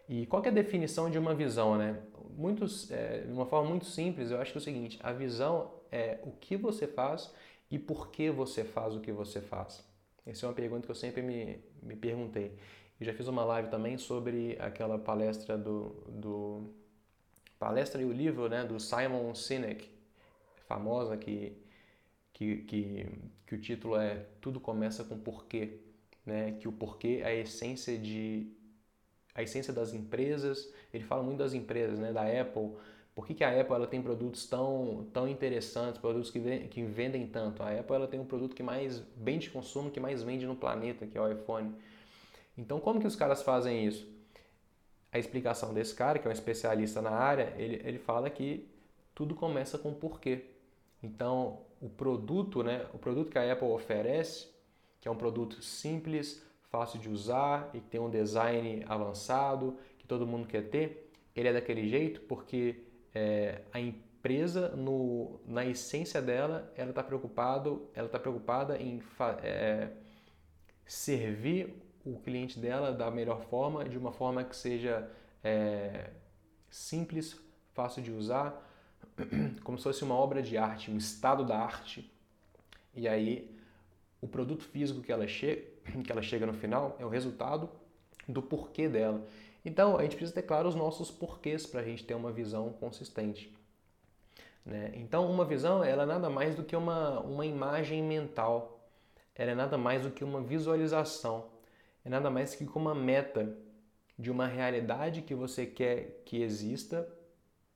E 0.08 0.26
qual 0.26 0.42
é 0.44 0.48
a 0.48 0.52
definição 0.52 1.08
de 1.08 1.16
uma 1.16 1.34
visão, 1.34 1.78
né? 1.78 2.02
Muitos, 2.36 2.90
é, 2.90 3.20
de 3.20 3.32
uma 3.32 3.46
forma 3.46 3.68
muito 3.70 3.86
simples, 3.86 4.30
eu 4.30 4.40
acho 4.40 4.50
que 4.50 4.58
é 4.58 4.60
o 4.60 4.64
seguinte: 4.64 4.98
a 5.02 5.12
visão 5.12 5.72
é 5.92 6.18
o 6.24 6.32
que 6.32 6.56
você 6.56 6.86
faz 6.88 7.32
e 7.70 7.78
por 7.78 8.10
que 8.10 8.30
você 8.30 8.64
faz 8.64 8.96
o 8.96 9.00
que 9.00 9.12
você 9.12 9.40
faz. 9.40 9.84
Essa 10.26 10.44
é 10.44 10.48
uma 10.48 10.54
pergunta 10.54 10.86
que 10.86 10.90
eu 10.90 10.96
sempre 10.96 11.22
me, 11.22 11.62
me 11.82 11.94
perguntei. 11.94 12.58
Eu 12.98 13.06
já 13.06 13.14
fiz 13.14 13.28
uma 13.28 13.44
live 13.44 13.68
também 13.68 13.96
sobre 13.96 14.56
aquela 14.60 14.98
palestra 14.98 15.56
do, 15.56 16.04
do 16.08 16.74
palestra 17.58 18.00
e 18.02 18.04
o 18.04 18.12
livro 18.12 18.48
né, 18.48 18.64
do 18.64 18.80
Simon 18.80 19.34
Sinek, 19.34 19.88
famosa, 20.66 21.16
que, 21.16 21.56
que, 22.34 22.56
que, 22.64 23.06
que 23.46 23.54
o 23.54 23.60
título 23.60 23.96
é 23.96 24.26
Tudo 24.40 24.60
Começa 24.60 25.04
com 25.04 25.18
Porquê. 25.18 25.80
Né, 26.26 26.52
que 26.52 26.66
o 26.66 26.72
porquê 26.72 27.20
é 27.22 27.26
a 27.26 27.34
essência 27.34 27.98
de 27.98 28.50
a 29.34 29.42
essência 29.42 29.72
das 29.72 29.92
empresas. 29.92 30.72
Ele 30.92 31.04
fala 31.04 31.22
muito 31.22 31.38
das 31.38 31.52
empresas, 31.52 31.98
né, 31.98 32.12
da 32.12 32.22
Apple. 32.22 32.72
Por 33.14 33.26
que, 33.26 33.34
que 33.34 33.44
a 33.44 33.60
Apple 33.60 33.74
ela 33.74 33.86
tem 33.86 34.00
produtos 34.00 34.46
tão, 34.46 35.06
tão 35.12 35.28
interessantes, 35.28 36.00
produtos 36.00 36.30
que, 36.30 36.40
que 36.68 36.82
vendem 36.82 37.26
tanto? 37.26 37.62
A 37.62 37.78
Apple 37.78 37.94
ela 37.94 38.08
tem 38.08 38.18
um 38.18 38.24
produto 38.24 38.56
que 38.56 38.62
mais 38.62 39.00
bem 39.16 39.38
de 39.38 39.50
consumo, 39.50 39.90
que 39.90 40.00
mais 40.00 40.22
vende 40.22 40.46
no 40.46 40.56
planeta, 40.56 41.06
que 41.06 41.16
é 41.18 41.20
o 41.20 41.30
iPhone. 41.30 41.74
Então, 42.56 42.80
como 42.80 43.00
que 43.00 43.06
os 43.06 43.14
caras 43.14 43.42
fazem 43.42 43.86
isso? 43.86 44.08
A 45.12 45.18
explicação 45.18 45.74
desse 45.74 45.94
cara, 45.94 46.18
que 46.18 46.26
é 46.26 46.30
um 46.30 46.32
especialista 46.32 47.02
na 47.02 47.10
área, 47.10 47.52
ele, 47.58 47.82
ele 47.84 47.98
fala 47.98 48.30
que 48.30 48.66
tudo 49.14 49.34
começa 49.34 49.76
com 49.78 49.92
porquê. 49.92 50.46
Então, 51.02 51.60
o 51.84 51.88
produto, 51.90 52.62
né, 52.62 52.86
o 52.94 52.98
produto 52.98 53.30
que 53.30 53.38
a 53.38 53.52
Apple 53.52 53.68
oferece, 53.68 54.48
que 55.02 55.06
é 55.06 55.10
um 55.10 55.16
produto 55.16 55.60
simples, 55.60 56.42
fácil 56.70 56.98
de 56.98 57.10
usar 57.10 57.68
e 57.74 57.78
que 57.78 57.88
tem 57.90 58.00
um 58.00 58.08
design 58.08 58.82
avançado, 58.88 59.76
que 59.98 60.06
todo 60.06 60.26
mundo 60.26 60.48
quer 60.48 60.62
ter, 60.70 61.12
ele 61.36 61.48
é 61.48 61.52
daquele 61.52 61.86
jeito 61.86 62.22
porque 62.22 62.84
é, 63.14 63.60
a 63.70 63.78
empresa, 63.78 64.70
no, 64.70 65.38
na 65.46 65.66
essência 65.66 66.22
dela, 66.22 66.72
ela 66.74 66.88
está 66.88 67.02
preocupado, 67.02 67.86
ela 67.94 68.06
está 68.06 68.18
preocupada 68.18 68.80
em 68.80 69.02
é, 69.42 69.90
servir 70.86 71.74
o 72.02 72.18
cliente 72.18 72.58
dela 72.58 72.92
da 72.92 73.10
melhor 73.10 73.42
forma, 73.42 73.84
de 73.84 73.98
uma 73.98 74.10
forma 74.10 74.42
que 74.42 74.56
seja 74.56 75.06
é, 75.42 76.12
simples, 76.70 77.38
fácil 77.74 78.02
de 78.02 78.10
usar, 78.10 78.63
como 79.62 79.78
se 79.78 79.85
fosse 79.85 80.04
uma 80.04 80.14
obra 80.14 80.42
de 80.42 80.56
arte, 80.56 80.90
um 80.90 80.97
estado 80.97 81.44
da 81.44 81.59
arte. 81.59 82.11
E 82.94 83.09
aí, 83.09 83.50
o 84.21 84.28
produto 84.28 84.64
físico 84.64 85.00
que 85.00 85.12
ela, 85.12 85.26
che 85.26 85.68
que 86.04 86.11
ela 86.11 86.23
chega 86.23 86.47
no 86.47 86.54
final 86.54 86.97
é 86.99 87.04
o 87.04 87.09
resultado 87.09 87.68
do 88.28 88.42
porquê 88.42 88.88
dela. 88.88 89.26
Então, 89.64 89.97
a 89.97 90.02
gente 90.02 90.16
precisa 90.16 90.35
ter 90.35 90.42
claro 90.42 90.68
os 90.68 90.75
nossos 90.75 91.11
porquês 91.11 91.66
para 91.66 91.80
a 91.80 91.85
gente 91.85 92.04
ter 92.04 92.14
uma 92.14 92.30
visão 92.30 92.73
consistente. 92.75 93.54
Né? 94.64 94.92
Então, 94.94 95.30
uma 95.30 95.44
visão 95.44 95.83
ela 95.83 96.02
é 96.02 96.06
nada 96.06 96.28
mais 96.28 96.54
do 96.54 96.64
que 96.64 96.76
uma, 96.76 97.21
uma 97.21 97.47
imagem 97.47 98.02
mental, 98.02 98.80
ela 99.35 99.50
é 99.50 99.54
nada 99.54 99.76
mais 99.78 100.02
do 100.02 100.11
que 100.11 100.23
uma 100.23 100.40
visualização 100.40 101.54
é 102.04 102.11
nada 102.11 102.30
mais 102.30 102.54
que 102.54 102.64
uma 102.75 102.94
meta 102.94 103.56
de 104.18 104.30
uma 104.30 104.47
realidade 104.47 105.23
que 105.23 105.35
você 105.35 105.64
quer 105.64 106.23
que 106.25 106.42
exista, 106.42 107.09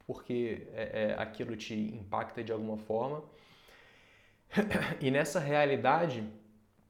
porque 0.09 0.67
é, 0.73 1.11
é, 1.11 1.23
aquilo 1.23 1.55
te 1.55 1.75
impacta 1.75 2.43
de 2.43 2.51
alguma 2.51 2.79
forma. 2.79 3.23
E 5.03 5.11
nessa 5.11 5.39
realidade 5.39 6.27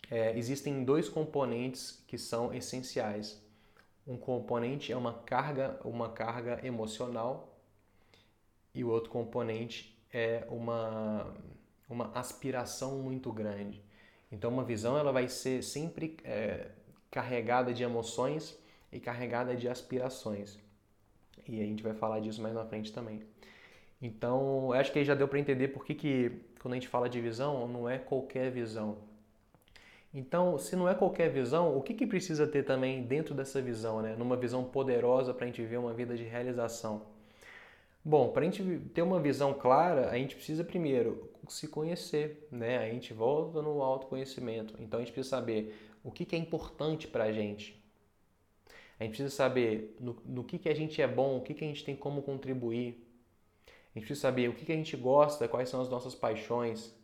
é, 0.08 0.38
existem 0.38 0.84
dois 0.84 1.08
componentes 1.08 2.00
que 2.06 2.16
são 2.16 2.54
essenciais. 2.54 3.42
Um 4.06 4.16
componente 4.16 4.92
é 4.92 4.96
uma 4.96 5.12
carga, 5.12 5.80
uma 5.84 6.08
carga 6.10 6.64
emocional 6.64 7.60
e 8.72 8.84
o 8.84 8.88
outro 8.88 9.10
componente 9.10 10.00
é 10.12 10.46
uma, 10.48 11.34
uma 11.90 12.12
aspiração 12.14 13.00
muito 13.00 13.32
grande. 13.32 13.82
Então, 14.30 14.48
uma 14.48 14.62
visão 14.62 14.96
ela 14.96 15.10
vai 15.10 15.28
ser 15.28 15.64
sempre 15.64 16.16
é, 16.22 16.68
carregada 17.10 17.75
de 17.75 17.82
emoções 17.82 18.56
e 18.92 19.00
carregada 19.00 19.56
de 19.56 19.68
aspirações. 19.68 20.56
E 21.49 21.61
a 21.61 21.64
gente 21.64 21.83
vai 21.83 21.95
falar 21.95 22.21
disso 22.21 22.43
mais 22.43 22.55
na 22.55 22.64
frente 22.64 22.93
também. 22.93 23.23
Então, 24.00 24.73
acho 24.73 24.93
que 24.93 24.99
aí 24.99 25.05
já 25.05 25.14
deu 25.14 25.26
para 25.26 25.38
entender 25.38 25.69
por 25.69 25.85
que, 25.85 25.95
que 25.95 26.33
quando 26.61 26.75
a 26.75 26.76
gente 26.76 26.88
fala 26.88 27.09
de 27.09 27.21
visão, 27.21 27.67
não 27.67 27.88
é 27.88 27.99
qualquer 27.99 28.50
visão. 28.50 28.99
Então, 30.12 30.59
se 30.59 30.75
não 30.75 30.88
é 30.88 30.95
qualquer 30.95 31.31
visão, 31.31 31.76
o 31.76 31.83
que, 31.83 31.95
que 31.95 32.07
precisa 32.07 32.47
ter 32.47 32.64
também 32.64 33.02
dentro 33.02 33.35
dessa 33.35 33.61
visão, 33.61 34.00
né? 34.00 34.14
numa 34.17 34.37
visão 34.37 34.64
poderosa 34.64 35.35
para 35.35 35.45
a 35.45 35.47
gente 35.47 35.62
ver 35.64 35.78
uma 35.78 35.93
vida 35.93 36.17
de 36.17 36.25
realização? 36.25 37.02
Bom, 38.05 38.31
para 38.31 38.43
a 38.43 38.45
gente 38.45 38.62
ter 38.95 39.02
uma 39.02 39.21
visão 39.21 39.52
clara, 39.52 40.09
a 40.09 40.14
gente 40.14 40.35
precisa 40.35 40.64
primeiro 40.64 41.31
se 41.49 41.69
conhecer, 41.69 42.49
né? 42.50 42.78
A 42.78 42.88
gente 42.88 43.12
volta 43.12 43.61
no 43.61 43.83
autoconhecimento. 43.83 44.75
Então 44.78 44.99
a 44.99 45.02
gente 45.02 45.12
precisa 45.12 45.37
saber 45.37 45.76
o 46.02 46.11
que, 46.11 46.25
que 46.25 46.35
é 46.35 46.38
importante 46.38 47.07
para 47.07 47.25
a 47.25 47.33
gente. 47.33 47.77
A 48.99 49.05
gente 49.05 49.12
precisa 49.12 49.31
saber 49.31 49.97
no, 50.00 50.17
no 50.25 50.45
que, 50.45 50.59
que 50.59 50.69
a 50.69 50.75
gente 50.75 51.00
é 51.00 51.07
bom, 51.07 51.38
o 51.38 51.40
que, 51.40 51.55
que 51.55 51.64
a 51.64 51.69
gente 51.69 51.85
tem 51.85 51.95
como 51.95 52.23
contribuir. 52.23 53.05
A 53.67 53.99
gente 53.99 54.07
precisa 54.07 54.21
saber 54.21 54.49
o 54.49 54.55
que, 54.55 54.64
que 54.64 54.73
a 54.73 54.76
gente 54.76 54.97
gosta, 54.97 55.47
quais 55.47 55.69
são 55.69 55.81
as 55.81 55.88
nossas 55.88 56.14
paixões. 56.14 56.95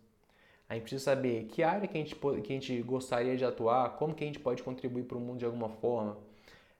A 0.68 0.74
gente 0.74 0.82
precisa 0.82 1.04
saber 1.04 1.44
que 1.44 1.62
área 1.62 1.86
que 1.86 1.96
a 1.96 2.00
gente, 2.00 2.14
que 2.14 2.52
a 2.52 2.56
gente 2.56 2.82
gostaria 2.82 3.36
de 3.36 3.44
atuar, 3.44 3.96
como 3.96 4.14
que 4.14 4.24
a 4.24 4.26
gente 4.26 4.40
pode 4.40 4.62
contribuir 4.62 5.04
para 5.04 5.16
o 5.16 5.20
mundo 5.20 5.38
de 5.38 5.44
alguma 5.44 5.68
forma. 5.68 6.18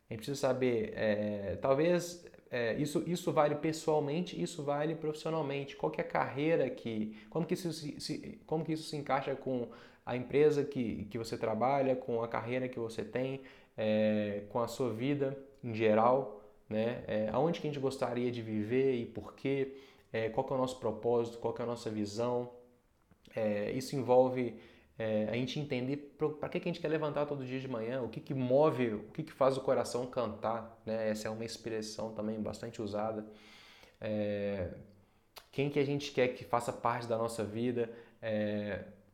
A 0.09 0.15
gente 0.15 0.19
precisa 0.19 0.41
saber, 0.41 0.93
é, 0.97 1.57
talvez 1.57 2.25
é, 2.51 2.75
isso, 2.75 3.03
isso 3.07 3.33
vale 3.33 3.55
pessoalmente, 3.57 4.41
isso 4.41 4.63
vale 4.63 4.95
profissionalmente. 4.95 5.77
Qual 5.77 5.91
que 5.91 6.01
é 6.01 6.05
a 6.05 6.07
carreira 6.07 6.71
que, 6.71 7.17
como 7.31 7.47
que 7.47 7.55
isso 7.55 7.73
se, 7.73 8.01
se, 8.01 8.39
como 8.47 8.65
que 8.65 8.73
isso 8.73 8.85
se 8.89 8.97
encaixa 8.97 9.35
com 9.35 9.69
a 10.07 10.17
empresa 10.17 10.65
que, 10.65 11.07
que 11.07 11.19
você 11.19 11.37
trabalha, 11.37 11.97
com 11.97 12.23
a 12.23 12.29
carreira 12.29 12.69
que 12.69 12.79
você 12.79 13.03
tem, 13.03 13.41
é, 13.77 14.45
com 14.49 14.61
a 14.61 14.69
sua 14.69 14.93
vida 14.93 15.37
em 15.63 15.75
geral, 15.75 16.43
né? 16.69 17.05
É, 17.07 17.29
aonde 17.33 17.61
que 17.61 17.67
a 17.67 17.71
gente 17.71 17.81
gostaria 17.81 18.31
de 18.31 18.43
viver 18.43 18.95
e 18.95 19.07
por 19.07 19.35
quê, 19.35 19.77
é, 20.13 20.29
qual 20.29 20.47
é 20.51 20.53
o 20.53 20.57
nosso 20.59 20.79
propósito, 20.79 21.39
qual 21.39 21.55
é 21.59 21.63
a 21.63 21.67
nossa 21.67 21.91
visão. 21.91 22.51
É, 23.35 23.73
isso 23.73 23.97
envolve 23.97 24.57
é, 24.99 25.29
a 25.29 25.35
gente 25.35 25.59
entender 25.59 26.17
para 26.39 26.49
que, 26.49 26.61
que 26.61 26.69
a 26.69 26.73
gente 26.73 26.81
quer 26.81 26.89
levantar 26.89 27.27
todo 27.27 27.45
dia 27.45 27.59
de 27.59 27.67
manhã, 27.67 28.03
o 28.03 28.09
que, 28.09 28.21
que 28.21 28.33
move, 28.33 28.95
o 28.95 29.11
que, 29.13 29.23
que 29.25 29.33
faz 29.33 29.57
o 29.57 29.61
coração 29.61 30.07
cantar, 30.07 30.81
né? 30.87 31.11
Essa 31.11 31.29
é 31.29 31.31
uma 31.31 31.45
expressão 31.45 32.13
também 32.15 32.41
bastante 32.41 32.81
usada. 32.81 33.27
É, 34.01 34.71
quem 35.51 35.71
que 35.71 35.79
a 35.79 35.85
gente 35.85 36.13
quer 36.13 36.29
que 36.29 36.45
faça 36.45 36.73
parte 36.73 37.07
da 37.07 37.17
nossa 37.17 37.45
vida, 37.45 37.91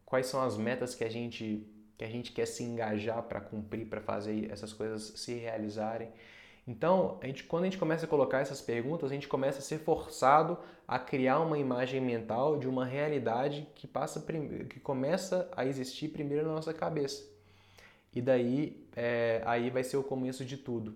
quais 0.07 0.27
são 0.27 0.43
as 0.43 0.57
metas 0.57 0.95
que 0.95 1.05
a 1.05 1.09
gente 1.09 1.67
que 2.01 2.05
a 2.05 2.09
gente 2.09 2.33
quer 2.33 2.47
se 2.47 2.65
engajar 2.65 3.23
para 3.25 3.43
cumprir, 3.43 3.85
para 3.85 4.01
fazer 4.01 4.51
essas 4.51 4.73
coisas 4.73 5.13
se 5.17 5.35
realizarem. 5.35 6.09
Então, 6.67 7.19
a 7.21 7.27
gente, 7.27 7.45
quando 7.45 7.65
a 7.65 7.67
gente 7.67 7.77
começa 7.77 8.07
a 8.07 8.09
colocar 8.09 8.39
essas 8.39 8.59
perguntas, 8.59 9.11
a 9.11 9.15
gente 9.15 9.29
começa 9.29 9.59
a 9.59 9.61
ser 9.61 9.81
forçado 9.81 10.57
a 10.89 10.99
criar 10.99 11.41
uma 11.41 11.59
imagem 11.59 12.01
mental 12.01 12.59
de 12.59 12.67
uma 12.67 12.87
realidade 12.87 13.69
que 13.75 13.87
passa 13.87 14.19
que 14.71 14.81
começa 14.81 15.47
a 15.55 15.67
existir 15.67 16.09
primeiro 16.09 16.47
na 16.47 16.55
nossa 16.55 16.73
cabeça. 16.73 17.23
E 18.15 18.23
daí, 18.23 18.83
é, 18.97 19.43
aí 19.45 19.69
vai 19.69 19.85
ser 19.85 19.99
o 19.99 20.03
começo 20.03 20.43
de 20.43 20.57
tudo. 20.57 20.95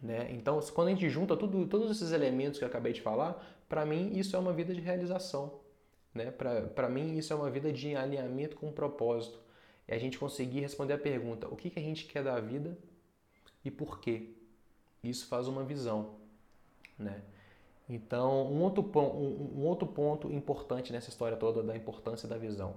Né? 0.00 0.28
Então, 0.30 0.60
quando 0.72 0.88
a 0.88 0.90
gente 0.92 1.10
junta 1.10 1.36
tudo, 1.36 1.66
todos 1.66 1.90
esses 1.90 2.12
elementos 2.12 2.56
que 2.56 2.64
eu 2.64 2.68
acabei 2.68 2.92
de 2.92 3.02
falar, 3.02 3.44
para 3.68 3.84
mim 3.84 4.12
isso 4.14 4.36
é 4.36 4.38
uma 4.38 4.52
vida 4.52 4.72
de 4.72 4.80
realização. 4.80 5.58
Né? 6.14 6.30
Para 6.30 6.88
mim, 6.88 7.18
isso 7.18 7.32
é 7.32 7.36
uma 7.36 7.50
vida 7.50 7.72
de 7.72 7.96
alinhamento 7.96 8.54
com 8.54 8.68
o 8.68 8.72
propósito. 8.72 9.49
É 9.90 9.96
a 9.96 9.98
gente 9.98 10.18
conseguir 10.18 10.60
responder 10.60 10.94
a 10.94 10.98
pergunta: 10.98 11.48
o 11.48 11.56
que, 11.56 11.68
que 11.68 11.78
a 11.78 11.82
gente 11.82 12.06
quer 12.06 12.22
da 12.22 12.38
vida 12.38 12.78
e 13.64 13.70
por 13.70 14.00
quê? 14.00 14.30
Isso 15.02 15.26
faz 15.26 15.48
uma 15.48 15.64
visão. 15.64 16.14
Né? 16.96 17.20
Então, 17.88 18.46
um 18.46 18.62
outro, 18.62 18.82
um, 18.94 19.60
um 19.60 19.64
outro 19.66 19.88
ponto 19.88 20.32
importante 20.32 20.92
nessa 20.92 21.10
história 21.10 21.36
toda 21.36 21.62
da 21.62 21.76
importância 21.76 22.28
da 22.28 22.38
visão. 22.38 22.76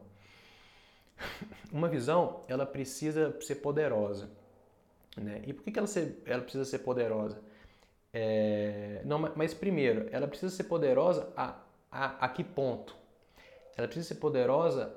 Uma 1.72 1.88
visão, 1.88 2.44
ela 2.48 2.66
precisa 2.66 3.40
ser 3.42 3.56
poderosa. 3.56 4.30
Né? 5.16 5.44
E 5.46 5.54
por 5.54 5.64
que, 5.64 5.72
que 5.72 5.78
ela, 5.78 5.88
ser, 5.88 6.24
ela 6.26 6.42
precisa 6.42 6.66
ser 6.66 6.80
poderosa? 6.80 7.40
É, 8.12 9.02
não, 9.06 9.20
mas 9.20 9.54
primeiro, 9.54 10.08
ela 10.12 10.28
precisa 10.28 10.56
ser 10.56 10.64
poderosa 10.64 11.32
a, 11.36 11.60
a, 11.92 12.26
a 12.26 12.30
que 12.30 12.44
ponto? 12.44 12.96
ela 13.76 13.88
precisa 13.88 14.10
ser 14.10 14.16
poderosa 14.16 14.94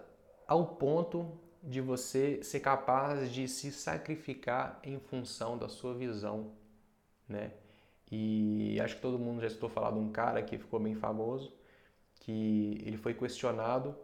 ao 0.47 0.67
ponto 0.67 1.31
de 1.67 1.81
você 1.81 2.43
ser 2.43 2.61
capaz 2.61 3.33
de 3.33 3.49
se 3.49 3.73
sacrificar 3.73 4.81
em 4.85 4.99
função 5.01 5.59
da 5.59 5.69
sua 5.69 5.93
visão, 5.95 6.53
né? 7.29 7.53
E 8.11 8.81
acho 8.81 8.97
que 8.97 9.03
todo 9.03 9.19
mundo 9.19 9.41
já 9.41 9.49
estou 9.49 9.69
falando 9.69 9.95
de 9.95 10.01
um 10.01 10.13
cara 10.13 10.43
que 10.43 10.57
ficou 10.57 10.79
bem 10.79 10.95
famoso, 10.95 11.53
que 12.21 12.81
ele 12.87 12.97
foi 12.97 13.15
questionado, 13.15 13.97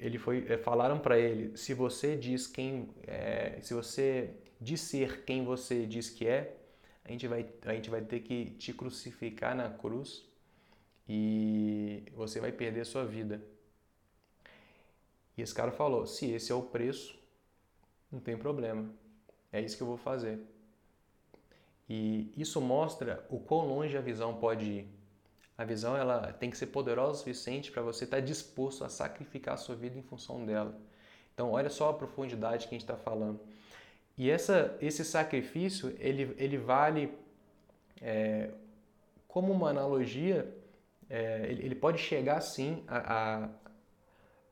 ele 0.00 0.18
foi 0.18 0.46
é, 0.48 0.56
falaram 0.58 0.98
para 0.98 1.18
ele 1.18 1.56
se 1.56 1.74
você 1.74 2.16
diz 2.16 2.46
quem, 2.46 2.88
é, 3.06 3.58
se 3.62 3.74
você 3.74 4.30
disser 4.60 5.24
quem 5.24 5.44
você 5.44 5.86
diz 5.86 6.08
que 6.10 6.26
é, 6.26 6.56
a 7.04 7.12
gente 7.12 7.28
vai, 7.28 7.46
a 7.66 7.74
gente 7.74 7.90
vai 7.90 8.00
ter 8.02 8.20
que 8.20 8.46
te 8.52 8.72
crucificar 8.72 9.54
na 9.54 9.70
cruz 9.70 10.24
e 11.08 12.02
você 12.14 12.40
vai 12.40 12.52
perder 12.52 12.84
sua 12.86 13.04
vida. 13.04 13.40
E 15.36 15.42
esse 15.42 15.54
cara 15.54 15.70
falou: 15.70 16.06
se 16.06 16.30
esse 16.30 16.50
é 16.50 16.54
o 16.54 16.62
preço, 16.62 17.18
não 18.10 18.20
tem 18.20 18.36
problema. 18.36 18.90
É 19.52 19.60
isso 19.60 19.76
que 19.76 19.82
eu 19.82 19.86
vou 19.86 19.96
fazer. 19.96 20.40
E 21.88 22.32
isso 22.36 22.60
mostra 22.60 23.24
o 23.30 23.38
quão 23.38 23.66
longe 23.66 23.96
a 23.96 24.00
visão 24.00 24.34
pode 24.36 24.64
ir. 24.64 24.96
A 25.56 25.64
visão 25.64 25.96
ela 25.96 26.32
tem 26.32 26.50
que 26.50 26.58
ser 26.58 26.66
poderosa 26.66 27.12
o 27.12 27.16
suficiente 27.16 27.70
para 27.70 27.82
você 27.82 28.04
estar 28.04 28.18
tá 28.18 28.22
disposto 28.22 28.84
a 28.84 28.88
sacrificar 28.88 29.54
a 29.54 29.56
sua 29.56 29.74
vida 29.74 29.98
em 29.98 30.02
função 30.02 30.44
dela. 30.44 30.78
Então, 31.32 31.52
olha 31.52 31.70
só 31.70 31.90
a 31.90 31.94
profundidade 31.94 32.66
que 32.66 32.74
a 32.74 32.78
gente 32.78 32.82
está 32.82 32.96
falando. 32.96 33.40
E 34.18 34.30
essa, 34.30 34.76
esse 34.80 35.04
sacrifício 35.04 35.94
ele, 35.98 36.34
ele 36.38 36.56
vale 36.56 37.12
é, 38.00 38.50
como 39.28 39.52
uma 39.52 39.70
analogia. 39.70 40.52
É, 41.08 41.46
ele, 41.48 41.66
ele, 41.66 41.74
pode 41.74 41.98
chegar 41.98 42.40
sim 42.40 42.82
a, 42.88 43.44
a, 43.44 43.48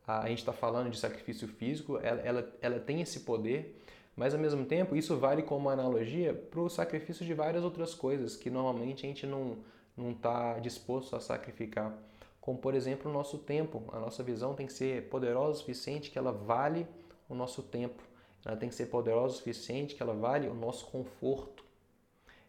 a, 0.07 0.29
gente 0.29 0.39
está 0.39 0.53
falando 0.53 0.91
de 0.91 0.99
sacrifício 0.99 1.49
físico. 1.49 1.99
Ela, 1.99 2.21
ela, 2.21 2.57
ela 2.61 2.81
tem 2.81 3.01
esse 3.01 3.21
poder 3.21 3.81
mas 4.17 4.33
ao 4.33 4.41
mesmo 4.41 4.65
tempo, 4.65 4.95
isso 4.95 5.17
vale 5.17 5.43
como 5.43 5.69
analogia 5.69 6.33
para 6.35 6.61
o 6.61 6.69
sacrifício 6.69 7.27
de 7.27 7.35
várias 7.35 7.65
outras 7.65 7.95
coisas 7.95 8.37
que 8.37 8.49
normalmente 8.49 9.05
a 9.05 9.09
gente 9.09 9.27
não 9.27 9.59
está 10.11 10.59
disposto 10.61 11.17
a 11.17 11.21
sacrificar. 11.21 11.97
Como 12.41 12.59
por 12.59 12.75
exemplo 12.75 13.11
o 13.11 13.15
nosso 13.15 13.39
tempo. 13.39 13.83
A 13.93 13.99
nossa 13.99 14.23
visão 14.23 14.55
tem 14.55 14.67
que 14.67 14.73
ser 14.73 15.09
poderosa 15.09 15.53
o 15.53 15.61
suficiente 15.61 16.11
que 16.11 16.19
ela 16.19 16.31
vale 16.31 16.87
o 17.29 17.35
nosso 17.35 17.63
tempo. 17.63 18.03
Ela 18.45 18.57
tem 18.57 18.69
que 18.69 18.75
ser 18.75 18.87
poderosa 18.87 19.35
o 19.35 19.39
suficiente 19.39 19.95
que 19.95 20.03
ela 20.03 20.15
vale 20.15 20.47
o 20.47 20.55
nosso 20.55 20.87
conforto. 20.87 21.65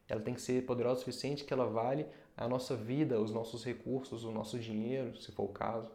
Ela 0.08 0.22
tem 0.22 0.36
que 0.36 0.42
ser 0.42 0.66
poderosa 0.66 0.98
o 0.98 1.00
suficiente 1.00 1.44
que 1.44 1.54
ela 1.54 1.66
vale 1.66 2.06
a 2.38 2.48
nossa 2.48 2.76
vida, 2.76 3.20
os 3.20 3.32
nossos 3.32 3.64
recursos, 3.64 4.24
o 4.24 4.32
nosso 4.32 4.60
dinheiro, 4.60 5.16
se 5.18 5.32
for 5.32 5.44
o 5.44 5.48
caso. 5.48 5.90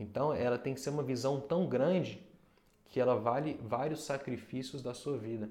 Então, 0.00 0.34
ela 0.34 0.58
tem 0.58 0.74
que 0.74 0.80
ser 0.80 0.90
uma 0.90 1.02
visão 1.02 1.40
tão 1.40 1.68
grande 1.68 2.20
que 2.88 2.98
ela 2.98 3.14
vale 3.14 3.58
vários 3.62 4.02
sacrifícios 4.02 4.82
da 4.82 4.92
sua 4.92 5.16
vida. 5.16 5.48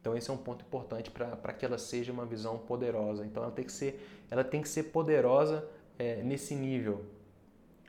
Então 0.00 0.16
esse 0.16 0.30
é 0.30 0.32
um 0.32 0.36
ponto 0.36 0.64
importante 0.64 1.10
para 1.10 1.52
que 1.52 1.64
ela 1.64 1.76
seja 1.76 2.10
uma 2.10 2.24
visão 2.24 2.58
poderosa. 2.58 3.26
Então 3.26 3.42
ela 3.42 3.52
tem 3.52 3.64
que 3.64 3.72
ser, 3.72 4.00
ela 4.30 4.42
tem 4.42 4.62
que 4.62 4.68
ser 4.68 4.84
poderosa 4.84 5.66
é, 5.98 6.22
nesse 6.22 6.54
nível, 6.54 7.04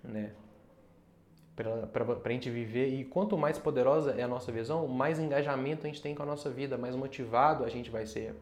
né? 0.03 0.33
Para 1.55 1.85
a 2.25 2.31
gente 2.31 2.49
viver. 2.49 2.87
E 2.87 3.05
quanto 3.05 3.37
mais 3.37 3.57
poderosa 3.57 4.11
é 4.11 4.23
a 4.23 4.27
nossa 4.27 4.51
visão, 4.51 4.87
mais 4.87 5.19
engajamento 5.19 5.85
a 5.85 5.89
gente 5.89 6.01
tem 6.01 6.15
com 6.15 6.23
a 6.23 6.25
nossa 6.25 6.49
vida, 6.49 6.77
mais 6.77 6.95
motivado 6.95 7.63
a 7.63 7.69
gente 7.69 7.89
vai 7.89 8.05
ser, 8.05 8.33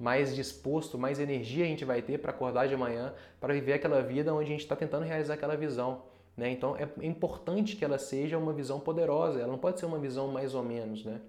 mais 0.00 0.34
disposto, 0.34 0.98
mais 0.98 1.20
energia 1.20 1.64
a 1.64 1.68
gente 1.68 1.84
vai 1.84 2.00
ter 2.00 2.18
para 2.18 2.30
acordar 2.30 2.66
de 2.66 2.76
manhã, 2.76 3.14
para 3.38 3.52
viver 3.52 3.74
aquela 3.74 4.00
vida 4.00 4.34
onde 4.34 4.46
a 4.46 4.52
gente 4.52 4.62
está 4.62 4.74
tentando 4.74 5.04
realizar 5.04 5.34
aquela 5.34 5.56
visão. 5.56 6.02
Né? 6.36 6.50
Então 6.50 6.76
é 6.76 6.88
importante 7.06 7.76
que 7.76 7.84
ela 7.84 7.98
seja 7.98 8.38
uma 8.38 8.52
visão 8.52 8.80
poderosa, 8.80 9.40
ela 9.40 9.48
não 9.48 9.58
pode 9.58 9.78
ser 9.78 9.86
uma 9.86 9.98
visão 9.98 10.28
mais 10.28 10.54
ou 10.54 10.62
menos. 10.62 11.04
Né? 11.04 11.20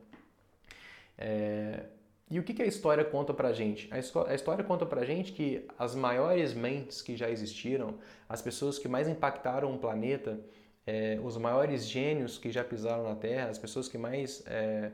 É... 1.18 1.84
E 2.30 2.40
o 2.40 2.44
que, 2.44 2.54
que 2.54 2.64
a 2.64 2.66
história 2.66 3.04
conta 3.04 3.34
pra 3.34 3.54
gente? 3.54 3.90
A, 3.92 3.98
a 3.98 4.34
história 4.34 4.64
conta 4.64 4.86
pra 4.86 5.06
gente 5.06 5.34
que 5.34 5.68
as 5.78 5.94
maiores 5.94 6.54
mentes 6.54 7.02
que 7.02 7.16
já 7.16 7.30
existiram, 7.30 8.00
as 8.28 8.42
pessoas 8.42 8.80
que 8.80 8.88
mais 8.88 9.08
impactaram 9.08 9.74
o 9.76 9.78
planeta, 9.78 10.40
é, 10.86 11.20
os 11.24 11.38
maiores 11.38 11.86
gênios 11.86 12.38
que 12.38 12.52
já 12.52 12.64
pisaram 12.64 13.04
na 13.04 13.16
Terra, 13.16 13.50
as 13.50 13.58
pessoas 13.60 13.88
que 13.88 13.98
mais 13.98 14.44
é, 14.48 14.92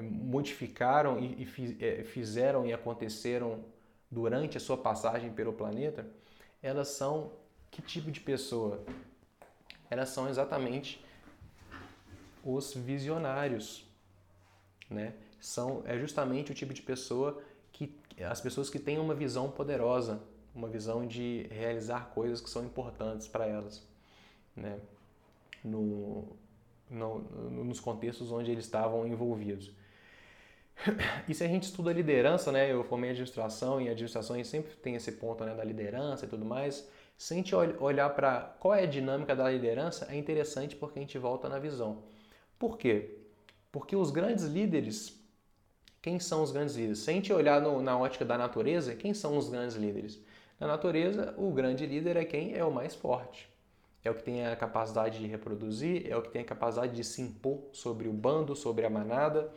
modificaram 0.00 1.18
e, 1.20 1.46
e 1.46 1.84
é, 1.84 2.04
fizeram 2.04 2.66
e 2.66 2.72
aconteceram 2.72 3.64
durante 4.10 4.56
a 4.56 4.60
sua 4.60 4.76
passagem 4.76 5.30
pelo 5.30 5.52
planeta, 5.52 6.06
elas 6.62 6.88
são 6.88 7.32
que 7.70 7.82
tipo 7.82 8.10
de 8.10 8.20
pessoa? 8.20 8.84
elas 9.90 10.10
são 10.10 10.28
exatamente 10.28 11.04
os 12.44 12.72
visionários, 12.72 13.84
né? 14.88 15.12
São 15.40 15.82
é 15.84 15.98
justamente 15.98 16.52
o 16.52 16.54
tipo 16.54 16.72
de 16.72 16.80
pessoa 16.80 17.42
que 17.72 17.92
as 18.20 18.40
pessoas 18.40 18.70
que 18.70 18.78
têm 18.78 18.98
uma 18.98 19.14
visão 19.14 19.50
poderosa, 19.50 20.22
uma 20.54 20.68
visão 20.68 21.06
de 21.06 21.46
realizar 21.50 22.10
coisas 22.14 22.40
que 22.40 22.48
são 22.48 22.64
importantes 22.64 23.26
para 23.26 23.46
elas, 23.46 23.82
né? 24.54 24.78
No, 25.62 26.24
no, 26.88 27.18
nos 27.64 27.80
contextos 27.80 28.30
onde 28.30 28.50
eles 28.50 28.64
estavam 28.64 29.06
envolvidos. 29.06 29.72
E 31.28 31.34
se 31.34 31.44
a 31.44 31.48
gente 31.48 31.64
estuda 31.64 31.92
liderança, 31.92 32.50
né? 32.50 32.72
Eu 32.72 32.82
formei 32.84 33.10
administração 33.10 33.80
e 33.80 33.88
administração 33.88 34.42
sempre 34.44 34.72
tem 34.76 34.94
esse 34.94 35.12
ponto 35.12 35.44
né, 35.44 35.54
da 35.54 35.62
liderança 35.64 36.24
e 36.24 36.28
tudo 36.28 36.44
mais. 36.44 36.88
Se 37.20 37.34
a 37.34 37.36
gente 37.36 37.54
olhar 37.54 38.08
para 38.14 38.56
qual 38.58 38.74
é 38.74 38.84
a 38.84 38.86
dinâmica 38.86 39.36
da 39.36 39.50
liderança, 39.50 40.06
é 40.10 40.16
interessante 40.16 40.74
porque 40.74 40.98
a 40.98 41.02
gente 41.02 41.18
volta 41.18 41.50
na 41.50 41.58
visão. 41.58 42.02
Por 42.58 42.78
quê? 42.78 43.18
Porque 43.70 43.94
os 43.94 44.10
grandes 44.10 44.44
líderes, 44.44 45.22
quem 46.00 46.18
são 46.18 46.42
os 46.42 46.50
grandes 46.50 46.76
líderes? 46.76 47.00
Se 47.00 47.10
a 47.10 47.12
gente 47.12 47.30
olhar 47.30 47.60
no, 47.60 47.82
na 47.82 47.98
ótica 47.98 48.24
da 48.24 48.38
natureza, 48.38 48.94
quem 48.94 49.12
são 49.12 49.36
os 49.36 49.50
grandes 49.50 49.76
líderes? 49.76 50.18
Na 50.58 50.66
natureza, 50.66 51.34
o 51.36 51.50
grande 51.52 51.84
líder 51.84 52.16
é 52.16 52.24
quem 52.24 52.54
é 52.54 52.64
o 52.64 52.72
mais 52.72 52.94
forte. 52.94 53.50
É 54.02 54.10
o 54.10 54.14
que 54.14 54.22
tem 54.22 54.46
a 54.46 54.56
capacidade 54.56 55.18
de 55.18 55.26
reproduzir, 55.26 56.10
é 56.10 56.16
o 56.16 56.22
que 56.22 56.30
tem 56.30 56.40
a 56.40 56.46
capacidade 56.46 56.96
de 56.96 57.04
se 57.04 57.20
impor 57.20 57.68
sobre 57.70 58.08
o 58.08 58.14
bando, 58.14 58.56
sobre 58.56 58.86
a 58.86 58.90
manada. 58.90 59.52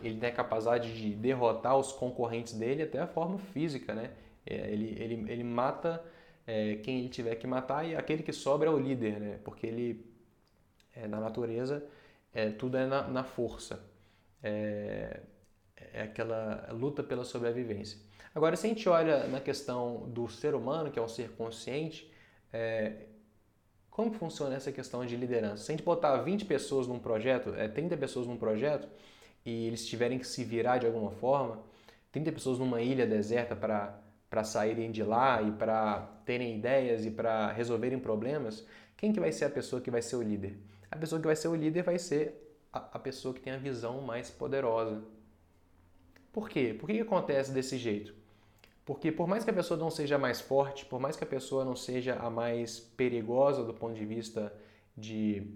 Ele 0.00 0.16
tem 0.16 0.28
a 0.28 0.32
capacidade 0.32 0.96
de 0.96 1.12
derrotar 1.12 1.76
os 1.76 1.90
concorrentes 1.90 2.52
dele 2.52 2.84
até 2.84 3.00
a 3.00 3.08
forma 3.08 3.36
física, 3.36 3.96
né? 3.96 4.12
É, 4.46 4.70
ele, 4.70 4.96
ele, 4.96 5.32
ele 5.32 5.42
mata 5.42 6.00
é, 6.50 6.76
quem 6.82 6.98
ele 6.98 7.08
tiver 7.08 7.36
que 7.36 7.46
matar 7.46 7.88
e 7.88 7.94
aquele 7.94 8.24
que 8.24 8.32
sobra 8.32 8.68
é 8.68 8.72
o 8.72 8.78
líder, 8.78 9.20
né? 9.20 9.38
Porque 9.44 9.68
ele, 9.68 10.04
é, 10.92 11.06
na 11.06 11.20
natureza, 11.20 11.86
é, 12.34 12.50
tudo 12.50 12.76
é 12.76 12.86
na, 12.86 13.06
na 13.06 13.22
força. 13.22 13.80
É, 14.42 15.20
é 15.76 16.02
aquela 16.02 16.68
luta 16.72 17.04
pela 17.04 17.24
sobrevivência. 17.24 18.00
Agora, 18.34 18.56
se 18.56 18.66
a 18.66 18.68
gente 18.68 18.88
olha 18.88 19.28
na 19.28 19.40
questão 19.40 20.08
do 20.08 20.28
ser 20.28 20.54
humano, 20.56 20.90
que 20.90 20.98
é 20.98 21.02
um 21.02 21.08
ser 21.08 21.30
consciente, 21.36 22.12
é, 22.52 23.06
como 23.88 24.12
funciona 24.12 24.56
essa 24.56 24.72
questão 24.72 25.06
de 25.06 25.16
liderança? 25.16 25.64
Se 25.64 25.70
a 25.70 25.76
gente 25.76 25.84
botar 25.84 26.16
20 26.16 26.46
pessoas 26.46 26.88
num 26.88 26.98
projeto, 26.98 27.54
é, 27.54 27.68
30 27.68 27.96
pessoas 27.96 28.26
num 28.26 28.36
projeto, 28.36 28.88
e 29.44 29.68
eles 29.68 29.86
tiverem 29.86 30.18
que 30.18 30.26
se 30.26 30.42
virar 30.42 30.78
de 30.78 30.86
alguma 30.86 31.12
forma, 31.12 31.62
30 32.10 32.32
pessoas 32.32 32.58
numa 32.58 32.82
ilha 32.82 33.06
deserta 33.06 33.54
para 33.54 33.99
para 34.30 34.44
saírem 34.44 34.92
de 34.92 35.02
lá 35.02 35.42
e 35.42 35.50
para 35.50 36.08
terem 36.24 36.56
ideias 36.56 37.04
e 37.04 37.10
para 37.10 37.50
resolverem 37.50 37.98
problemas, 37.98 38.64
quem 38.96 39.12
que 39.12 39.18
vai 39.18 39.32
ser 39.32 39.46
a 39.46 39.50
pessoa 39.50 39.82
que 39.82 39.90
vai 39.90 40.00
ser 40.00 40.16
o 40.16 40.22
líder? 40.22 40.56
A 40.88 40.96
pessoa 40.96 41.20
que 41.20 41.26
vai 41.26 41.34
ser 41.34 41.48
o 41.48 41.54
líder 41.54 41.82
vai 41.82 41.98
ser 41.98 42.56
a, 42.72 42.98
pessoa 42.98 43.34
que 43.34 43.40
tem 43.40 43.52
a 43.52 43.58
visão 43.58 44.00
mais 44.00 44.30
poderosa. 44.30 45.02
Por 46.32 46.48
quê? 46.48 46.76
Por 46.78 46.88
que, 46.88 47.00
acontece 47.00 47.50
desse 47.50 47.76
jeito? 47.76 48.14
Porque 48.84 49.10
por 49.10 49.26
mais 49.26 49.42
que 49.42 49.50
a 49.50 49.52
pessoa 49.52 49.78
não 49.78 49.90
seja 49.90 50.16
mais 50.16 50.40
forte, 50.40 50.84
por 50.84 51.00
mais 51.00 51.16
que 51.16 51.24
a 51.24 51.26
pessoa 51.26 51.64
não 51.64 51.74
seja 51.74 52.14
a 52.14 52.30
mais 52.30 52.78
perigosa 52.78 53.64
do 53.64 53.74
ponto 53.74 53.94
de 53.94 54.04
vista 54.04 54.52
de, 54.96 55.54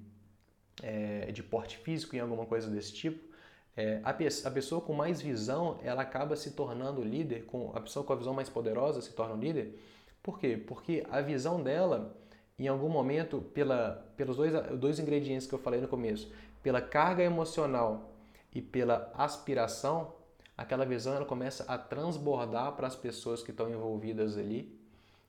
é, 0.83 1.31
de 1.31 1.43
porte 1.43 1.79
físico 1.79 2.17
em 2.17 2.21
alguma 2.21 2.47
coisa 2.47 2.69
desse 2.69 2.93
tipo, 2.93 3.34
é, 3.77 4.01
a, 4.05 4.13
pe 4.13 4.27
a, 4.27 4.51
pessoa 4.51 4.81
com 4.81 4.93
mais 4.93 5.21
visão, 5.21 5.79
ela 5.83 6.03
acaba 6.03 6.37
se 6.37 6.53
tornando 6.53 7.03
líder, 7.03 7.45
com 7.45 7.73
a 7.75 7.81
pessoa 7.81 8.05
com 8.05 8.13
a 8.13 8.17
visão 8.17 8.33
mais 8.33 8.49
poderosa 8.49 9.03
se 9.03 9.13
torna 9.13 9.35
um 9.35 9.39
líder. 9.39 9.77
Por 10.23 10.39
quê? 10.39 10.57
Porque 10.57 11.05
a 11.11 11.21
visão 11.21 11.61
dela, 11.61 12.17
em 12.59 12.69
algum 12.69 12.89
momento, 12.89 13.41
pela, 13.53 14.07
pelos 14.17 14.37
dois, 14.37 14.53
dois 14.79 14.99
ingredientes 15.01 15.47
que 15.47 15.55
eu 15.55 15.59
falei 15.59 15.81
no 15.81 15.89
começo, 15.89 16.33
pela 16.63 16.81
carga 16.81 17.25
emocional 17.25 18.13
e 18.55 18.63
pela 18.63 19.13
aspiração, 19.17 20.15
aquela 20.57 20.87
visão 20.87 21.15
ela 21.15 21.27
começa 21.27 21.65
a 21.65 21.77
transbordar 21.77 22.73
para 22.73 22.87
as 22.87 22.95
pessoas 22.95 23.43
que 23.43 23.51
estão 23.51 23.69
envolvidas 23.69 24.39
ali. 24.39 24.73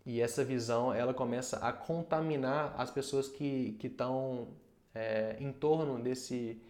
E 0.06 0.22
essa 0.22 0.44
visão 0.44 0.94
ela 0.94 1.16
começa 1.16 1.58
a 1.58 1.74
contaminar 1.74 2.76
as 2.78 2.92
pessoas 2.92 3.28
que, 3.28 3.76
que 3.80 3.88
estão 3.88 4.50
é, 4.94 5.36
em 5.40 5.52
torno 5.52 6.00
desse, 6.00 6.62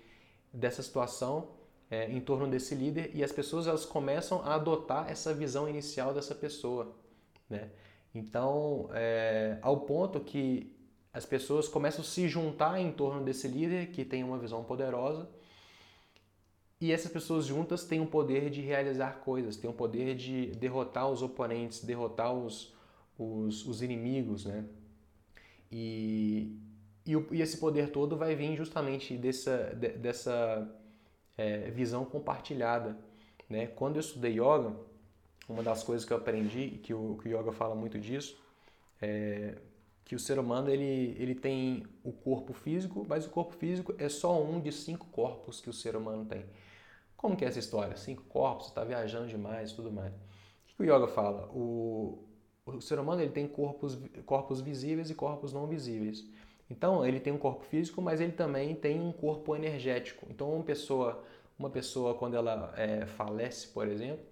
dessa 0.53 0.81
situação 0.81 1.49
é, 1.89 2.11
em 2.11 2.19
torno 2.19 2.47
desse 2.47 2.75
líder 2.75 3.11
e 3.13 3.23
as 3.23 3.31
pessoas 3.31 3.67
elas 3.67 3.85
começam 3.85 4.41
a 4.41 4.55
adotar 4.55 5.09
essa 5.09 5.33
visão 5.33 5.69
inicial 5.69 6.13
dessa 6.13 6.33
pessoa, 6.33 6.95
né? 7.49 7.69
Então, 8.13 8.89
é, 8.93 9.57
ao 9.61 9.81
ponto 9.81 10.19
que 10.21 10.73
as 11.13 11.25
pessoas 11.25 11.67
começam 11.67 12.01
a 12.01 12.07
se 12.07 12.27
juntar 12.27 12.79
em 12.79 12.91
torno 12.91 13.23
desse 13.23 13.47
líder 13.47 13.87
que 13.87 14.05
tem 14.05 14.23
uma 14.23 14.37
visão 14.37 14.63
poderosa 14.63 15.29
e 16.79 16.91
essas 16.91 17.11
pessoas 17.11 17.45
juntas 17.45 17.85
têm 17.85 18.01
o 18.01 18.05
poder 18.05 18.49
de 18.49 18.61
realizar 18.61 19.21
coisas, 19.21 19.55
têm 19.55 19.69
o 19.69 19.73
poder 19.73 20.15
de 20.15 20.47
derrotar 20.55 21.09
os 21.09 21.21
oponentes, 21.21 21.83
derrotar 21.83 22.33
os, 22.33 22.73
os, 23.17 23.65
os 23.65 23.81
inimigos, 23.81 24.45
né? 24.45 24.65
E, 25.71 26.57
e, 27.05 27.13
e, 27.31 27.41
esse 27.41 27.57
poder 27.57 27.91
todo 27.91 28.17
vai 28.17 28.35
vir 28.35 28.55
justamente 28.55 29.17
dessa, 29.17 29.73
de, 29.75 29.89
dessa 29.89 30.69
é, 31.37 31.69
visão 31.71 32.05
compartilhada. 32.05 32.97
Né? 33.49 33.67
Quando 33.67 33.97
eu 33.97 34.01
estudei 34.01 34.33
yoga, 34.33 34.75
uma 35.47 35.61
das 35.61 35.83
coisas 35.83 36.05
que 36.05 36.13
eu 36.13 36.17
aprendi, 36.17 36.79
que 36.83 36.93
o, 36.93 37.17
que 37.21 37.29
o 37.29 37.39
yoga 37.39 37.51
fala 37.51 37.75
muito 37.75 37.99
disso, 37.99 38.37
é 39.01 39.55
que 40.05 40.15
o 40.15 40.19
ser 40.19 40.37
humano 40.37 40.69
ele, 40.69 41.15
ele 41.19 41.33
tem 41.33 41.83
o 42.03 42.11
corpo 42.11 42.53
físico, 42.53 43.03
mas 43.09 43.25
o 43.25 43.29
corpo 43.29 43.53
físico 43.53 43.95
é 43.97 44.07
só 44.07 44.39
um 44.39 44.61
de 44.61 44.71
cinco 44.71 45.07
corpos 45.07 45.59
que 45.59 45.69
o 45.69 45.73
ser 45.73 45.95
humano 45.95 46.23
tem. 46.25 46.45
Como 47.17 47.35
que 47.35 47.43
é 47.43 47.47
essa 47.47 47.57
história? 47.57 47.97
Cinco 47.97 48.21
corpos, 48.25 48.67
está 48.67 48.83
viajando 48.83 49.27
demais, 49.27 49.71
tudo 49.71 49.91
mais. 49.91 50.13
O 50.13 50.75
que 50.77 50.83
o 50.83 50.85
yoga 50.85 51.07
fala? 51.07 51.47
O, 51.47 52.23
o 52.67 52.79
ser 52.79 52.99
humano 52.99 53.19
ele 53.19 53.31
tem 53.31 53.47
corpos, 53.47 53.97
corpos 54.27 54.61
visíveis 54.61 55.09
e 55.09 55.15
corpos 55.15 55.51
não 55.51 55.65
visíveis. 55.65 56.23
Então 56.69 57.05
ele 57.05 57.19
tem 57.19 57.31
um 57.31 57.37
corpo 57.37 57.63
físico, 57.65 58.01
mas 58.01 58.19
ele 58.19 58.31
também 58.31 58.73
tem 58.75 58.99
um 58.99 59.11
corpo 59.11 59.55
energético. 59.55 60.25
Então 60.29 60.51
uma 60.51 60.63
pessoa, 60.63 61.23
uma 61.57 61.69
pessoa 61.69 62.15
quando 62.15 62.35
ela 62.35 62.73
é, 62.75 63.05
falece, 63.05 63.67
por 63.67 63.87
exemplo, 63.87 64.25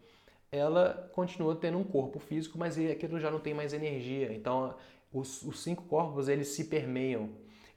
ela 0.53 1.09
continua 1.13 1.55
tendo 1.55 1.79
um 1.79 1.83
corpo 1.83 2.19
físico, 2.19 2.59
mas 2.59 2.77
aquilo 2.77 3.19
já 3.19 3.31
não 3.31 3.39
tem 3.39 3.55
mais 3.55 3.73
energia. 3.73 4.31
Então, 4.31 4.75
os, 5.11 5.41
os, 5.41 5.63
cinco 5.63 5.83
corpos 5.85 6.27
eles 6.27 6.49
se 6.49 6.65
permeiam. 6.65 7.29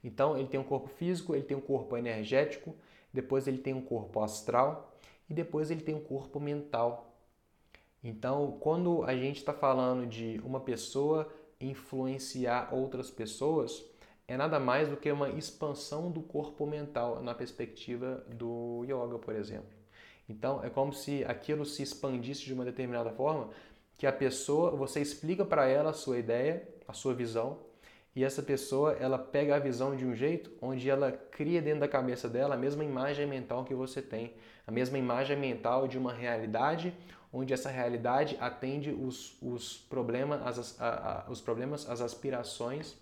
Então, 0.03 0.37
ele 0.37 0.47
tem 0.47 0.59
um 0.59 0.63
corpo 0.63 0.87
físico, 0.87 1.33
ele 1.33 1.43
tem 1.43 1.57
um 1.57 1.61
corpo 1.61 1.97
energético, 1.97 2.75
depois 3.11 3.47
ele 3.47 3.57
tem 3.57 3.73
um 3.73 3.81
corpo 3.81 4.21
astral 4.21 4.95
e 5.27 5.33
depois 5.33 5.71
ele 5.71 5.81
tem 5.81 5.95
um 5.95 5.99
corpo 5.99 6.39
mental. 6.39 7.15
Então, 8.03 8.57
quando 8.59 9.03
a 9.03 9.15
gente 9.15 9.37
está 9.37 9.53
falando 9.53 10.05
de 10.05 10.39
uma 10.43 10.59
pessoa 10.59 11.27
influenciar 11.59 12.69
outras 12.71 13.09
pessoas, 13.09 13.83
é 14.27 14.35
nada 14.35 14.59
mais 14.59 14.89
do 14.89 14.97
que 14.97 15.09
uma 15.11 15.29
expansão 15.29 16.11
do 16.11 16.21
corpo 16.21 16.65
mental 16.65 17.23
na 17.23 17.33
perspectiva 17.33 18.23
do 18.27 18.83
yoga, 18.83 19.17
por 19.17 19.33
exemplo. 19.33 19.69
Então 20.27 20.61
é 20.63 20.69
como 20.69 20.91
se 20.91 21.23
aquilo 21.23 21.65
se 21.65 21.81
expandisse 21.81 22.43
de 22.43 22.53
uma 22.53 22.65
determinada 22.65 23.09
forma 23.11 23.49
que 23.97 24.05
a 24.05 24.11
pessoa, 24.11 24.71
você 24.71 24.99
explica 25.01 25.45
para 25.45 25.65
ela 25.67 25.91
a 25.91 25.93
sua 25.93 26.19
ideia, 26.19 26.67
a 26.87 26.93
sua 26.93 27.13
visão, 27.13 27.59
e 28.13 28.23
essa 28.23 28.43
pessoa 28.43 28.93
ela 28.93 29.17
pega 29.17 29.55
a 29.55 29.59
visão 29.59 29.95
de 29.95 30.05
um 30.05 30.13
jeito 30.13 30.51
onde 30.61 30.89
ela 30.89 31.11
cria 31.11 31.61
dentro 31.61 31.79
da 31.79 31.87
cabeça 31.87 32.27
dela 32.27 32.55
a 32.55 32.57
mesma 32.57 32.83
imagem 32.83 33.25
mental 33.25 33.63
que 33.63 33.73
você 33.73 34.01
tem, 34.01 34.33
a 34.65 34.71
mesma 34.71 34.97
imagem 34.97 35.37
mental 35.37 35.87
de 35.87 35.97
uma 35.97 36.11
realidade 36.11 36.93
onde 37.31 37.53
essa 37.53 37.69
realidade 37.69 38.35
atende 38.39 38.91
os, 38.91 39.37
os, 39.41 39.87
as, 40.43 40.81
a, 40.81 41.25
a, 41.27 41.31
os 41.31 41.39
problemas, 41.39 41.89
as 41.89 42.01
aspirações 42.01 42.97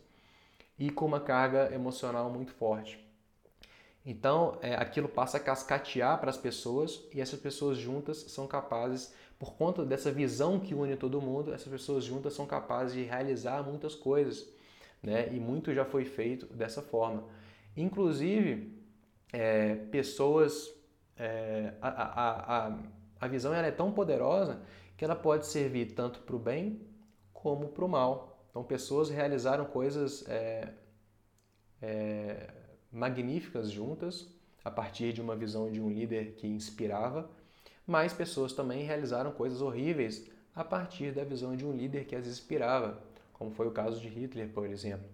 e 0.78 0.90
com 0.90 1.06
uma 1.06 1.20
carga 1.20 1.74
emocional 1.74 2.30
muito 2.30 2.52
forte. 2.52 3.04
Então, 4.06 4.58
é, 4.62 4.76
aquilo 4.76 5.10
passa 5.10 5.38
a 5.38 5.40
cascatear 5.40 6.20
para 6.20 6.30
as 6.30 6.38
pessoas 6.38 7.04
e 7.12 7.20
essas 7.20 7.40
pessoas 7.40 7.78
juntas 7.78 8.18
são 8.28 8.46
capazes, 8.46 9.14
por 9.40 9.56
conta 9.56 9.84
dessa 9.84 10.12
visão 10.12 10.60
que 10.60 10.76
une 10.76 10.96
todo 10.96 11.20
mundo, 11.20 11.54
essas 11.54 11.68
pessoas 11.68 12.04
juntas 12.04 12.34
são 12.34 12.46
capazes 12.46 12.94
de 12.94 13.04
realizar 13.04 13.64
muitas 13.64 13.96
coisas. 13.96 14.48
Né? 15.02 15.34
E 15.34 15.40
muito 15.40 15.74
já 15.74 15.84
foi 15.84 16.06
feito 16.06 16.46
dessa 16.48 16.82
forma. 16.82 17.24
Inclusive, 17.76 18.80
é, 19.34 19.76
pessoas. 19.76 20.74
É, 21.18 21.74
a, 21.82 21.88
a, 21.88 22.68
a, 22.68 22.80
a 23.22 23.28
visão 23.28 23.54
ela 23.54 23.68
é 23.68 23.72
tão 23.72 23.92
poderosa 23.92 24.62
que 24.98 25.04
ela 25.04 25.16
pode 25.16 25.46
servir 25.48 25.94
tanto 25.94 26.20
para 26.20 26.36
o 26.36 26.40
bem 26.40 26.82
como 27.34 27.70
para 27.70 27.86
o 27.86 27.90
mal. 27.90 28.35
Então, 28.56 28.64
pessoas 28.64 29.10
realizaram 29.10 29.66
coisas 29.66 30.26
é, 30.30 30.70
é, 31.82 32.54
magníficas 32.90 33.70
juntas, 33.70 34.30
a 34.64 34.72
partir 34.72 35.12
de 35.12 35.20
uma 35.20 35.36
visão 35.36 35.70
de 35.70 35.82
um 35.82 35.90
líder 35.90 36.36
que 36.38 36.48
inspirava, 36.48 37.30
mas 37.86 38.14
pessoas 38.14 38.54
também 38.54 38.86
realizaram 38.86 39.34
coisas 39.34 39.62
horríveis 39.62 40.26
a 40.56 40.64
partir 40.64 41.12
da 41.12 41.26
visão 41.26 41.54
de 41.54 41.66
um 41.66 41.74
líder 41.74 42.06
que 42.06 42.16
as 42.16 42.28
inspirava, 42.28 43.04
como 43.34 43.52
foi 43.52 43.68
o 43.68 43.72
caso 43.72 44.00
de 44.00 44.08
Hitler, 44.08 44.48
por 44.48 44.66
exemplo. 44.70 45.06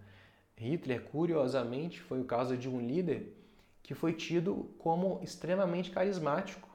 Hitler, 0.55 1.01
curiosamente, 1.01 1.99
foi 1.99 2.21
o 2.21 2.25
caso 2.25 2.55
de 2.55 2.69
um 2.69 2.79
líder 2.79 3.35
que 3.81 3.95
foi 3.95 4.13
tido 4.13 4.69
como 4.77 5.19
extremamente 5.23 5.89
carismático. 5.89 6.69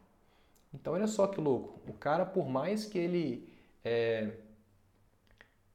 Então, 0.75 0.95
olha 0.95 1.07
só 1.07 1.29
que 1.29 1.41
louco. 1.41 1.79
O 1.89 1.93
cara, 1.93 2.27
por 2.27 2.49
mais 2.49 2.85
que 2.87 2.99
ele 2.99 3.49
é, 3.85 4.33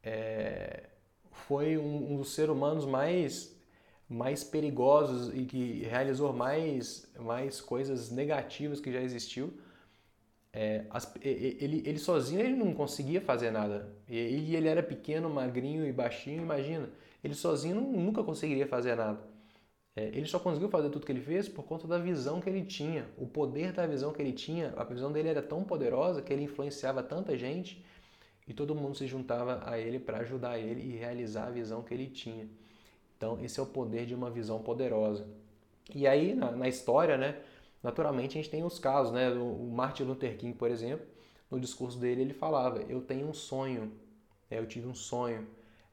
é, 0.04 0.90
foi 1.32 1.78
um, 1.78 2.14
um 2.14 2.18
dos 2.18 2.34
seres 2.34 2.52
humanos 2.52 2.86
mais 2.86 3.52
mais 4.12 4.44
perigosos 4.44 5.34
e 5.34 5.46
que 5.46 5.86
realizou 5.86 6.34
mais, 6.34 7.10
mais 7.18 7.62
coisas 7.62 8.12
negativas 8.12 8.82
que 8.82 8.92
já 8.92 9.02
existiu. 9.02 9.54
É, 10.54 10.86
as, 10.90 11.16
ele, 11.22 11.82
ele 11.86 11.98
sozinho 11.98 12.42
ele 12.42 12.56
não 12.56 12.74
conseguia 12.74 13.22
fazer 13.22 13.52
nada. 13.52 13.96
E, 14.10 14.54
ele 14.54 14.68
era 14.68 14.84
pequeno, 14.84 15.30
magrinho 15.30 15.86
e 15.88 15.94
baixinho, 15.94 16.42
imagina. 16.42 16.90
Ele 17.24 17.34
sozinho 17.34 17.76
não, 17.76 17.90
nunca 17.90 18.22
conseguiria 18.22 18.68
fazer 18.68 18.96
nada. 18.96 19.22
É, 19.96 20.08
ele 20.08 20.26
só 20.26 20.40
conseguiu 20.40 20.70
fazer 20.70 20.90
tudo 20.90 21.06
que 21.06 21.12
ele 21.12 21.22
fez 21.22 21.48
por 21.48 21.64
conta 21.64 21.88
da 21.88 21.98
visão 21.98 22.42
que 22.42 22.50
ele 22.50 22.66
tinha. 22.66 23.08
O 23.18 23.26
poder 23.26 23.72
da 23.72 23.88
visão 23.88 24.12
que 24.12 24.22
ele 24.22 24.34
tinha, 24.34 24.74
a 24.76 24.84
visão 24.84 25.10
dele 25.10 25.30
era 25.30 25.42
tão 25.42 25.64
poderosa 25.64 26.22
que 26.22 26.34
ele 26.34 26.44
influenciava 26.44 27.02
tanta 27.02 27.38
gente 27.38 27.82
e 28.48 28.54
todo 28.54 28.76
mundo 28.76 28.96
se 28.96 29.08
juntava 29.08 29.62
a 29.66 29.78
ele 29.78 30.00
para 30.00 30.20
ajudar 30.20 30.60
ele 30.60 30.82
e 30.82 30.98
realizar 30.98 31.48
a 31.48 31.52
visão 31.52 31.82
que 31.82 31.94
ele 31.94 32.08
tinha. 32.08 32.50
Então, 33.18 33.38
esse 33.42 33.60
é 33.60 33.64
o 33.64 33.68
poder 33.68 34.06
de 34.06 34.16
uma 34.16 34.30
visão 34.30 34.62
poderosa. 34.62 35.28
E 35.94 36.08
aí, 36.08 36.34
na, 36.34 36.52
na 36.52 36.68
história, 36.68 37.18
né, 37.18 37.38
naturalmente 37.84 38.38
a 38.38 38.42
gente 38.42 38.50
tem 38.50 38.64
os 38.64 38.80
casos, 38.80 39.14
né? 39.14 39.30
O 39.30 39.70
Martin 39.72 40.04
Luther 40.04 40.38
King, 40.38 40.58
por 40.58 40.70
exemplo, 40.72 41.06
no 41.50 41.60
discurso 41.60 42.00
dele 42.00 42.22
ele 42.22 42.34
falava: 42.34 42.82
Eu 42.90 43.02
tenho 43.02 43.28
um 43.28 43.34
sonho, 43.34 43.92
é, 44.50 44.58
eu 44.58 44.66
tive 44.66 44.88
um 44.88 44.96
sonho. 44.96 45.48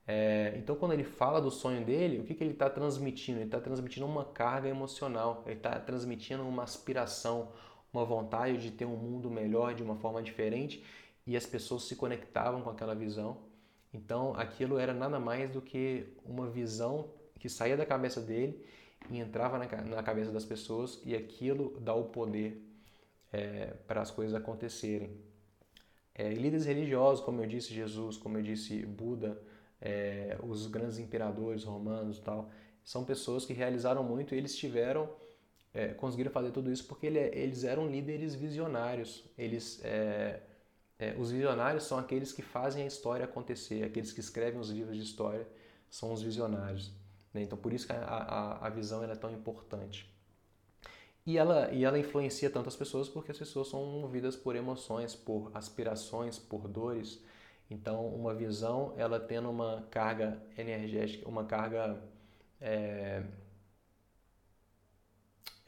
É, 0.06 0.54
então, 0.56 0.74
quando 0.74 0.92
ele 0.92 1.04
fala 1.04 1.38
do 1.38 1.50
sonho 1.50 1.84
dele, 1.84 2.20
o 2.20 2.24
que, 2.24 2.32
que 2.32 2.42
ele 2.42 2.54
está 2.54 2.70
transmitindo? 2.70 3.40
Ele 3.40 3.44
está 3.44 3.60
transmitindo 3.60 4.06
uma 4.06 4.24
carga 4.24 4.66
emocional, 4.66 5.42
ele 5.44 5.56
está 5.56 5.78
transmitindo 5.78 6.42
uma 6.44 6.62
aspiração, 6.62 7.52
uma 7.92 8.06
vontade 8.06 8.56
de 8.56 8.70
ter 8.70 8.86
um 8.86 8.96
mundo 8.96 9.30
melhor 9.30 9.74
de 9.74 9.82
uma 9.82 9.96
forma 9.96 10.22
diferente 10.22 10.82
e 11.28 11.36
as 11.36 11.44
pessoas 11.44 11.82
se 11.82 11.94
conectavam 11.94 12.62
com 12.62 12.70
aquela 12.70 12.94
visão. 12.94 13.36
Então, 13.92 14.32
aquilo 14.34 14.78
era 14.78 14.94
nada 14.94 15.20
mais 15.20 15.50
do 15.50 15.60
que 15.60 16.06
uma 16.24 16.48
visão 16.48 17.10
que 17.38 17.50
saía 17.50 17.76
da 17.76 17.84
cabeça 17.84 18.18
dele 18.18 18.64
e 19.10 19.18
entrava 19.18 19.58
na, 19.58 20.02
cabeça 20.02 20.32
das 20.32 20.46
pessoas 20.46 21.02
e 21.04 21.14
aquilo 21.14 21.78
dá 21.80 21.94
o 21.94 22.04
poder 22.04 22.66
é, 23.30 23.74
para 23.86 24.00
as 24.00 24.10
coisas 24.10 24.34
acontecerem. 24.34 25.20
É, 26.14 26.30
líderes 26.32 26.64
religiosos, 26.64 27.22
como 27.22 27.42
eu 27.42 27.46
disse 27.46 27.74
Jesus, 27.74 28.16
como 28.16 28.38
eu 28.38 28.42
disse 28.42 28.86
Buda, 28.86 29.38
é, 29.82 30.34
os 30.42 30.66
grandes 30.66 30.98
imperadores 30.98 31.62
romanos 31.62 32.16
e 32.16 32.22
tal, 32.22 32.48
são 32.82 33.04
pessoas 33.04 33.44
que 33.44 33.52
realizaram 33.52 34.02
muito 34.02 34.34
e 34.34 34.38
eles 34.38 34.56
tiveram, 34.56 35.10
é, 35.74 35.88
conseguiram 35.88 36.30
fazer 36.30 36.52
tudo 36.52 36.72
isso 36.72 36.86
porque 36.86 37.06
ele, 37.06 37.18
eles 37.18 37.64
eram 37.64 37.86
líderes 37.86 38.34
visionários. 38.34 39.24
Eles, 39.36 39.82
é, 40.98 41.14
os 41.16 41.30
visionários 41.30 41.84
são 41.84 41.98
aqueles 41.98 42.32
que 42.32 42.42
fazem 42.42 42.82
a 42.82 42.86
história 42.86 43.24
acontecer, 43.24 43.84
aqueles 43.84 44.12
que 44.12 44.20
escrevem 44.20 44.60
os 44.60 44.70
livros 44.70 44.96
de 44.96 45.02
história 45.02 45.46
são 45.88 46.12
os 46.12 46.22
visionários. 46.22 46.92
Né? 47.32 47.42
Então, 47.42 47.56
por 47.56 47.72
isso 47.72 47.86
que 47.86 47.92
a, 47.92 48.04
a, 48.04 48.66
a 48.66 48.70
visão 48.70 49.04
é 49.04 49.14
tão 49.14 49.30
importante. 49.30 50.12
E 51.24 51.36
ela, 51.36 51.70
e 51.72 51.84
ela 51.84 51.98
influencia 51.98 52.50
tanto 52.50 52.68
as 52.68 52.76
pessoas 52.76 53.08
porque 53.08 53.30
as 53.30 53.38
pessoas 53.38 53.68
são 53.68 53.84
movidas 53.84 54.34
por 54.34 54.56
emoções, 54.56 55.14
por 55.14 55.50
aspirações, 55.54 56.38
por 56.38 56.66
dores. 56.66 57.22
Então, 57.70 58.06
uma 58.08 58.34
visão, 58.34 58.94
ela 58.96 59.20
tendo 59.20 59.50
uma 59.50 59.86
carga 59.90 60.42
energética, 60.56 61.28
uma 61.28 61.44
carga 61.44 62.02
é, 62.60 63.22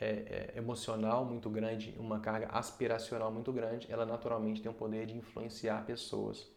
é, 0.01 0.51
é, 0.55 0.59
emocional 0.59 1.25
muito 1.25 1.51
grande, 1.51 1.95
uma 1.99 2.19
carga 2.21 2.49
aspiracional 2.51 3.31
muito 3.31 3.53
grande, 3.53 3.87
ela 3.91 4.07
naturalmente 4.07 4.63
tem 4.63 4.71
o 4.71 4.75
poder 4.75 5.05
de 5.05 5.17
influenciar 5.17 5.85
pessoas. 5.85 6.49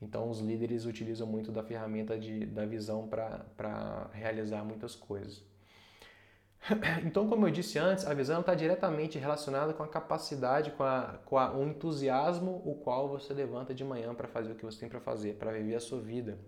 Então, 0.00 0.30
os 0.30 0.40
líderes 0.40 0.84
utilizam 0.84 1.26
muito 1.26 1.50
da 1.50 1.62
ferramenta 1.62 2.18
de, 2.18 2.46
da 2.46 2.64
visão 2.64 3.08
para 3.08 4.08
realizar 4.12 4.64
muitas 4.64 4.94
coisas. 4.94 5.42
Então, 7.04 7.28
como 7.28 7.46
eu 7.46 7.50
disse 7.50 7.78
antes, 7.78 8.06
a 8.06 8.14
visão 8.14 8.40
está 8.40 8.54
diretamente 8.54 9.18
relacionada 9.18 9.74
com 9.74 9.82
a 9.82 9.88
capacidade, 9.88 10.70
com, 10.70 10.82
a, 10.82 11.18
com 11.24 11.36
a, 11.36 11.52
o 11.52 11.64
entusiasmo 11.64 12.62
o 12.64 12.74
qual 12.76 13.08
você 13.08 13.34
levanta 13.34 13.74
de 13.74 13.84
manhã 13.84 14.14
para 14.14 14.28
fazer 14.28 14.52
o 14.52 14.54
que 14.54 14.64
você 14.64 14.80
tem 14.80 14.88
para 14.88 15.00
fazer, 15.00 15.34
para 15.34 15.52
viver 15.52 15.74
a 15.74 15.80
sua 15.80 16.00
vida. 16.00 16.38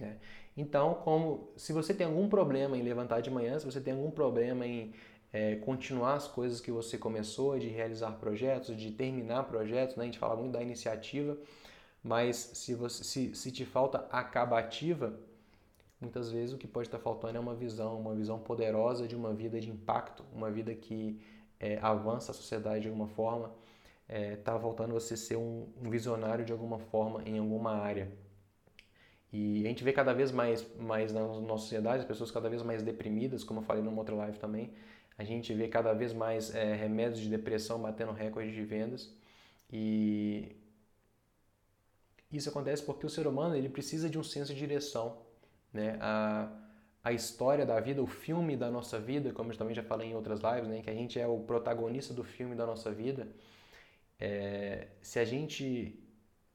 Né? 0.00 0.18
Então, 0.56 0.94
como 0.94 1.52
se 1.56 1.72
você 1.72 1.92
tem 1.92 2.06
algum 2.06 2.28
problema 2.28 2.76
em 2.76 2.82
levantar 2.82 3.20
de 3.20 3.30
manhã, 3.30 3.58
se 3.58 3.64
você 3.64 3.80
tem 3.80 3.94
algum 3.94 4.10
problema 4.10 4.66
em 4.66 4.92
é, 5.34 5.56
continuar 5.56 6.14
as 6.14 6.28
coisas 6.28 6.60
que 6.60 6.70
você 6.70 6.96
começou, 6.96 7.58
de 7.58 7.66
realizar 7.66 8.12
projetos, 8.12 8.76
de 8.76 8.92
terminar 8.92 9.42
projetos, 9.42 9.96
né? 9.96 10.04
a 10.04 10.06
gente 10.06 10.18
fala 10.18 10.36
muito 10.36 10.52
da 10.52 10.62
iniciativa, 10.62 11.36
mas 12.00 12.36
se, 12.36 12.72
você, 12.72 13.02
se, 13.02 13.34
se 13.34 13.50
te 13.50 13.64
falta 13.64 14.06
acabativa, 14.12 15.18
muitas 16.00 16.30
vezes 16.30 16.54
o 16.54 16.58
que 16.58 16.68
pode 16.68 16.86
estar 16.86 17.00
faltando 17.00 17.36
é 17.36 17.40
uma 17.40 17.54
visão, 17.54 17.98
uma 17.98 18.14
visão 18.14 18.38
poderosa 18.38 19.08
de 19.08 19.16
uma 19.16 19.34
vida 19.34 19.60
de 19.60 19.68
impacto, 19.68 20.24
uma 20.32 20.52
vida 20.52 20.72
que 20.72 21.20
é, 21.58 21.80
avança 21.82 22.30
a 22.30 22.34
sociedade 22.34 22.82
de 22.82 22.88
alguma 22.88 23.08
forma. 23.08 23.50
está 24.08 24.54
é, 24.54 24.58
voltando 24.58 24.92
você 24.92 25.16
ser 25.16 25.36
um, 25.36 25.66
um 25.82 25.90
visionário 25.90 26.44
de 26.44 26.52
alguma 26.52 26.78
forma 26.78 27.20
em 27.26 27.40
alguma 27.40 27.72
área. 27.72 28.08
E 29.32 29.64
a 29.64 29.68
gente 29.68 29.82
vê 29.82 29.92
cada 29.92 30.12
vez 30.12 30.30
mais, 30.30 30.64
mais 30.78 31.12
na 31.12 31.22
nossa 31.26 31.62
sociedade 31.62 32.02
as 32.02 32.04
pessoas 32.04 32.30
cada 32.30 32.48
vez 32.48 32.62
mais 32.62 32.84
deprimidas, 32.84 33.42
como 33.42 33.58
eu 33.58 33.64
falei 33.64 33.82
no 33.82 33.96
outro 33.96 34.14
live 34.14 34.38
também. 34.38 34.72
A 35.16 35.24
gente 35.24 35.54
vê 35.54 35.68
cada 35.68 35.92
vez 35.92 36.12
mais 36.12 36.54
é, 36.54 36.74
remédios 36.74 37.20
de 37.20 37.28
depressão 37.28 37.80
batendo 37.80 38.12
recorde 38.12 38.52
de 38.52 38.64
vendas. 38.64 39.12
E 39.72 40.56
isso 42.32 42.48
acontece 42.48 42.82
porque 42.82 43.06
o 43.06 43.08
ser 43.08 43.26
humano 43.26 43.54
ele 43.54 43.68
precisa 43.68 44.10
de 44.10 44.18
um 44.18 44.24
senso 44.24 44.52
de 44.52 44.58
direção. 44.58 45.18
Né? 45.72 45.96
A, 46.00 46.50
a 47.02 47.12
história 47.12 47.64
da 47.64 47.78
vida, 47.80 48.02
o 48.02 48.06
filme 48.06 48.56
da 48.56 48.70
nossa 48.70 48.98
vida, 48.98 49.32
como 49.32 49.52
eu 49.52 49.56
também 49.56 49.74
já 49.74 49.82
falei 49.82 50.10
em 50.10 50.14
outras 50.14 50.40
lives, 50.40 50.68
né? 50.68 50.82
que 50.82 50.90
a 50.90 50.94
gente 50.94 51.18
é 51.18 51.26
o 51.26 51.40
protagonista 51.40 52.12
do 52.12 52.24
filme 52.24 52.56
da 52.56 52.66
nossa 52.66 52.90
vida. 52.90 53.28
É, 54.18 54.88
se 55.02 55.18
a 55.18 55.24
gente 55.24 55.98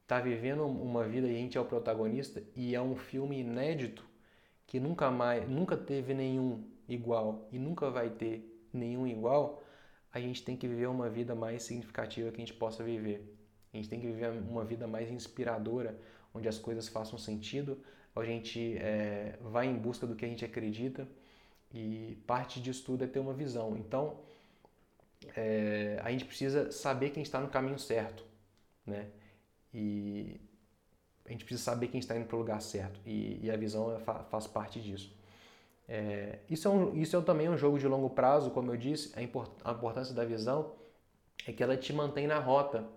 está 0.01 0.19
vivendo 0.19 0.65
uma 0.65 1.03
vida 1.03 1.27
e 1.27 1.35
a 1.35 1.37
gente 1.37 1.57
é 1.57 1.61
o 1.61 1.65
protagonista 1.65 2.43
e 2.55 2.73
é 2.73 2.81
um 2.81 2.95
filme 2.95 3.39
inédito 3.39 4.03
que 4.65 4.79
nunca 4.79 5.11
mais, 5.11 5.47
nunca 5.47 5.77
teve 5.77 6.13
nenhum 6.13 6.63
igual 6.87 7.47
e 7.51 7.59
nunca 7.59 7.89
vai 7.89 8.09
ter 8.09 8.48
nenhum 8.73 9.07
igual, 9.07 9.63
a 10.11 10.19
gente 10.19 10.43
tem 10.43 10.55
que 10.55 10.67
viver 10.67 10.87
uma 10.87 11.09
vida 11.09 11.35
mais 11.35 11.63
significativa 11.63 12.31
que 12.31 12.37
a 12.37 12.45
gente 12.45 12.53
possa 12.53 12.83
viver. 12.83 13.35
A 13.73 13.77
gente 13.77 13.89
tem 13.89 13.99
que 13.99 14.07
viver 14.07 14.31
uma 14.31 14.65
vida 14.65 14.87
mais 14.87 15.09
inspiradora, 15.11 15.99
onde 16.33 16.47
as 16.47 16.57
coisas 16.57 16.87
façam 16.87 17.17
sentido, 17.17 17.77
a 18.15 18.25
gente 18.25 18.77
é, 18.77 19.37
vai 19.41 19.67
em 19.67 19.77
busca 19.77 20.05
do 20.05 20.15
que 20.15 20.25
a 20.25 20.27
gente 20.27 20.43
acredita 20.43 21.07
e 21.71 22.17
parte 22.25 22.59
disso 22.59 22.83
tudo 22.85 23.03
é 23.03 23.07
ter 23.07 23.19
uma 23.19 23.33
visão. 23.33 23.77
Então, 23.77 24.19
é, 25.35 25.99
a 26.03 26.11
gente 26.11 26.25
precisa 26.25 26.71
saber 26.71 27.11
quem 27.11 27.23
está 27.23 27.39
no 27.39 27.49
caminho 27.49 27.79
certo, 27.79 28.23
né? 28.85 29.09
E 29.73 30.39
a 31.25 31.31
gente 31.31 31.45
precisa 31.45 31.63
saber 31.63 31.89
quem 31.89 31.99
está 31.99 32.17
indo 32.17 32.25
para 32.25 32.35
o 32.35 32.39
lugar 32.39 32.61
certo 32.61 32.99
e, 33.05 33.39
e 33.45 33.51
a 33.51 33.55
visão 33.55 33.95
é, 33.95 33.99
faz 33.99 34.47
parte 34.47 34.81
disso. 34.81 35.15
É, 35.91 36.37
isso, 36.47 36.67
é 36.67 36.71
um, 36.71 36.95
isso 36.95 37.17
é 37.17 37.21
também 37.21 37.49
um 37.49 37.57
jogo 37.57 37.79
de 37.79 37.87
longo 37.87 38.11
prazo, 38.11 38.51
como 38.51 38.71
eu 38.71 38.77
disse, 38.77 39.11
a, 39.17 39.23
import, 39.23 39.49
a 39.63 39.71
importância 39.71 40.13
da 40.13 40.23
visão 40.23 40.73
é 41.47 41.51
que 41.51 41.63
ela 41.63 41.75
te 41.75 41.91
mantém 41.91 42.27
na 42.27 42.37
rota. 42.37 42.87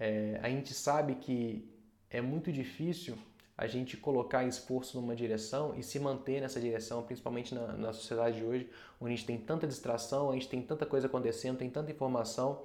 É, 0.00 0.40
a 0.42 0.48
gente 0.48 0.74
sabe 0.74 1.14
que 1.14 1.72
é 2.10 2.20
muito 2.20 2.50
difícil 2.50 3.16
a 3.56 3.68
gente 3.68 3.96
colocar 3.96 4.42
esforço 4.44 5.00
numa 5.00 5.14
direção 5.14 5.76
e 5.76 5.82
se 5.84 6.00
manter 6.00 6.40
nessa 6.40 6.60
direção, 6.60 7.04
principalmente 7.04 7.54
na, 7.54 7.68
na 7.74 7.92
sociedade 7.92 8.38
de 8.38 8.44
hoje, 8.44 8.68
onde 9.00 9.12
a 9.12 9.16
gente 9.16 9.26
tem 9.26 9.38
tanta 9.38 9.64
distração, 9.64 10.30
a 10.30 10.32
gente 10.32 10.48
tem 10.48 10.60
tanta 10.60 10.84
coisa 10.84 11.06
acontecendo, 11.06 11.56
tem 11.56 11.70
tanta 11.70 11.92
informação 11.92 12.64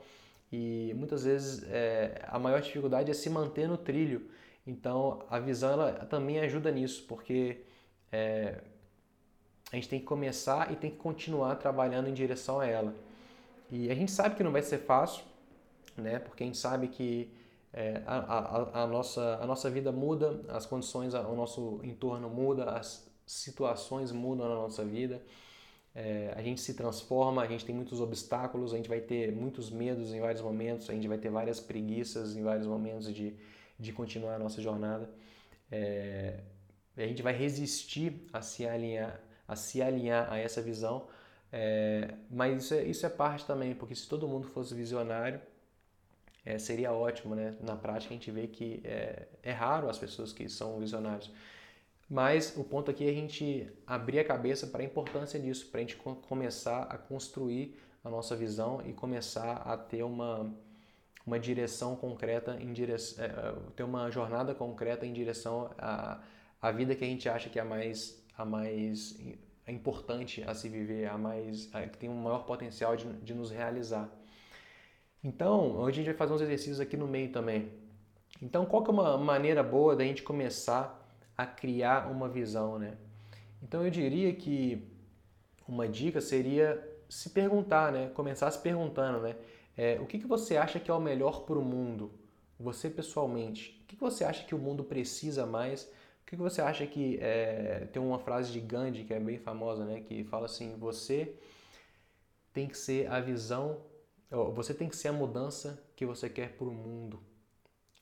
e 0.52 0.92
muitas 0.98 1.26
vezes 1.26 1.64
é, 1.70 2.26
a 2.28 2.40
maior 2.40 2.60
dificuldade 2.60 3.12
é 3.12 3.14
se 3.14 3.30
manter 3.30 3.68
no 3.68 3.78
trilho. 3.78 4.32
Então 4.66 5.24
a 5.30 5.38
visão 5.38 5.74
ela 5.74 5.92
também 6.06 6.40
ajuda 6.40 6.72
nisso, 6.72 7.06
porque 7.08 7.62
é, 8.12 8.62
a 9.72 9.76
gente 9.76 9.88
tem 9.88 10.00
que 10.00 10.06
começar 10.06 10.72
e 10.72 10.76
tem 10.76 10.90
que 10.90 10.98
continuar 10.98 11.56
trabalhando 11.56 12.10
em 12.10 12.14
direção 12.14 12.60
a 12.60 12.66
ela. 12.66 12.94
E 13.72 13.92
a 13.92 13.96
gente 13.96 14.12
sabe 14.12 14.36
que 14.36 14.44
não 14.44 14.52
vai 14.52 14.64
ser 14.64 14.80
fácil, 14.80 15.24
né? 15.96 16.20
Porque 16.20 16.44
a 16.44 16.46
gente 16.46 16.58
sabe 16.58 16.88
que 16.88 17.32
é, 17.72 18.02
a, 18.06 18.18
a, 18.18 18.84
a, 18.84 18.88
nossa, 18.88 19.40
a 19.42 19.46
nossa 19.46 19.70
vida 19.70 19.92
muda, 19.92 20.42
as 20.50 20.66
condições, 20.66 21.14
o 21.14 21.36
nosso 21.36 21.80
entorno 21.84 22.30
muda, 22.30 22.72
as 22.72 23.08
situações 23.26 24.12
mudam 24.12 24.50
na 24.50 24.56
nossa 24.56 24.84
vida, 24.84 25.22
é, 25.94 26.34
a 26.36 26.42
gente 26.42 26.62
se 26.62 26.74
transforma, 26.74 27.44
a 27.44 27.48
gente 27.48 27.64
tem 27.64 27.76
muitos 27.76 28.00
obstáculos, 28.00 28.74
a 28.74 28.78
gente 28.78 28.90
vai 28.90 29.02
ter 29.02 29.32
muitos 29.32 29.70
medos 29.70 30.14
em 30.14 30.20
vários 30.20 30.42
momentos, 30.42 30.90
a 30.90 30.94
gente 30.94 31.08
vai 31.08 31.18
ter 31.18 31.30
várias 31.30 31.60
preguiças 31.60 32.36
em 32.36 32.42
vários 32.42 32.66
momentos 32.66 33.14
de, 33.14 33.36
de 33.78 33.94
continuar 33.94 34.36
a 34.36 34.40
nossa 34.40 34.62
jornada. 34.62 35.10
É, 35.72 36.40
a 36.98 37.02
gente 37.02 37.22
vai 37.22 37.34
resistir 37.34 38.28
a 38.34 38.42
se 38.42 38.66
alinhar, 38.66 39.20
a 39.50 39.56
se 39.56 39.82
alinhar 39.82 40.32
a 40.32 40.38
essa 40.38 40.62
visão, 40.62 41.08
é, 41.52 42.14
mas 42.30 42.64
isso 42.64 42.74
é, 42.74 42.84
isso 42.84 43.06
é 43.06 43.10
parte 43.10 43.46
também, 43.46 43.74
porque 43.74 43.96
se 43.96 44.08
todo 44.08 44.28
mundo 44.28 44.48
fosse 44.48 44.74
visionário, 44.76 45.42
é, 46.46 46.58
seria 46.58 46.94
ótimo, 46.94 47.36
né? 47.36 47.56
Na 47.60 47.76
prática 47.76 48.14
a 48.14 48.18
gente 48.18 48.32
vê 48.32 48.48
que 48.48 48.82
é, 48.86 49.28
é 49.44 49.52
raro 49.52 49.90
as 49.90 49.98
pessoas 49.98 50.32
que 50.32 50.48
são 50.48 50.80
visionários. 50.80 51.32
Mas 52.10 52.56
o 52.58 52.64
ponto 52.64 52.90
aqui 52.90 53.06
é 53.06 53.10
a 53.10 53.14
gente 53.14 53.72
abrir 53.86 54.20
a 54.20 54.26
cabeça 54.26 54.66
para 54.66 54.82
a 54.82 54.86
importância 54.86 55.40
disso, 55.40 55.68
para 55.70 55.80
a 55.80 55.82
gente 55.82 55.96
começar 55.96 56.84
a 56.84 56.98
construir 56.98 57.80
a 58.04 58.10
nossa 58.10 58.36
visão 58.36 58.82
e 58.86 58.94
começar 58.94 59.58
a 59.58 59.78
ter 59.78 60.04
uma, 60.04 60.52
uma 61.26 61.40
direção 61.40 61.96
concreta, 61.96 62.58
em 62.60 62.74
direção, 62.74 63.24
é, 63.24 63.30
ter 63.76 63.84
uma 63.84 64.10
jornada 64.10 64.56
concreta 64.56 65.06
em 65.06 65.14
direção 65.14 65.70
à, 65.78 66.20
à 66.60 66.72
vida 66.72 66.96
que 66.96 67.04
a 67.04 67.08
gente 67.08 67.30
acha 67.30 67.50
que 67.50 67.60
é 67.60 67.62
a 67.62 67.66
mais, 67.66 68.20
a 68.40 68.46
mais 68.46 69.20
importante 69.68 70.42
a 70.48 70.54
se 70.54 70.70
viver, 70.70 71.10
a 71.10 71.18
mais, 71.18 71.70
a, 71.74 71.82
que 71.82 71.98
tem 71.98 72.10
um 72.10 72.22
maior 72.22 72.46
potencial 72.46 72.96
de, 72.96 73.06
de 73.20 73.34
nos 73.34 73.52
realizar. 73.52 74.10
Então, 75.22 75.76
hoje 75.76 75.96
a 76.00 76.04
gente 76.04 76.06
vai 76.06 76.16
fazer 76.16 76.34
uns 76.34 76.42
exercícios 76.42 76.80
aqui 76.80 76.96
no 76.96 77.06
meio 77.06 77.34
também. 77.34 77.70
Então, 78.42 78.66
qual 78.66 78.82
que 78.82 78.90
é 78.90 78.94
uma 78.94 79.18
maneira 79.18 79.62
boa 79.62 79.94
da 79.94 80.06
gente 80.06 80.24
começar 80.24 81.06
a 81.38 81.46
criar 81.46 82.10
uma 82.10 82.30
visão, 82.30 82.80
né? 82.80 82.98
Então, 83.62 83.84
eu 83.84 83.92
diria 83.92 84.34
que 84.34 84.88
uma 85.68 85.86
dica 85.86 86.22
seria 86.22 86.82
se 87.10 87.32
perguntar, 87.32 87.92
né? 87.92 88.10
Começar 88.14 88.50
se 88.52 88.60
perguntando, 88.60 89.20
né? 89.20 89.36
É, 89.76 90.00
o 90.00 90.06
que, 90.06 90.18
que 90.18 90.28
você 90.28 90.56
acha 90.56 90.80
que 90.80 90.90
é 90.90 90.94
o 90.94 91.02
melhor 91.02 91.42
para 91.42 91.60
o 91.60 91.62
mundo? 91.62 92.14
Você 92.58 92.90
pessoalmente. 92.90 93.82
O 93.84 93.88
que, 93.88 93.98
que 93.98 94.02
você 94.02 94.24
acha 94.24 94.46
que 94.46 94.56
o 94.56 94.60
mundo 94.60 94.86
precisa 94.86 95.46
mais? 95.46 95.92
Que, 96.30 96.36
que 96.36 96.42
você 96.42 96.62
acha 96.62 96.86
que... 96.86 97.18
É... 97.22 97.88
Tem 97.92 98.02
uma 98.02 98.20
frase 98.20 98.52
de 98.52 98.60
Gandhi 98.60 99.04
que 99.04 99.14
é 99.14 99.20
bem 99.20 99.40
famosa, 99.40 99.84
né? 99.84 100.02
Que 100.02 100.24
fala 100.24 100.46
assim, 100.46 100.78
você 100.78 101.34
tem 102.54 102.68
que 102.68 102.78
ser 102.78 103.12
a 103.12 103.20
visão 103.20 103.82
você 104.54 104.74
tem 104.74 104.88
que 104.88 104.96
ser 104.96 105.08
a 105.08 105.14
mudança 105.14 105.84
que 105.96 106.06
você 106.06 106.30
quer 106.30 106.50
para 106.50 106.68
o 106.68 106.72
mundo. 106.72 107.20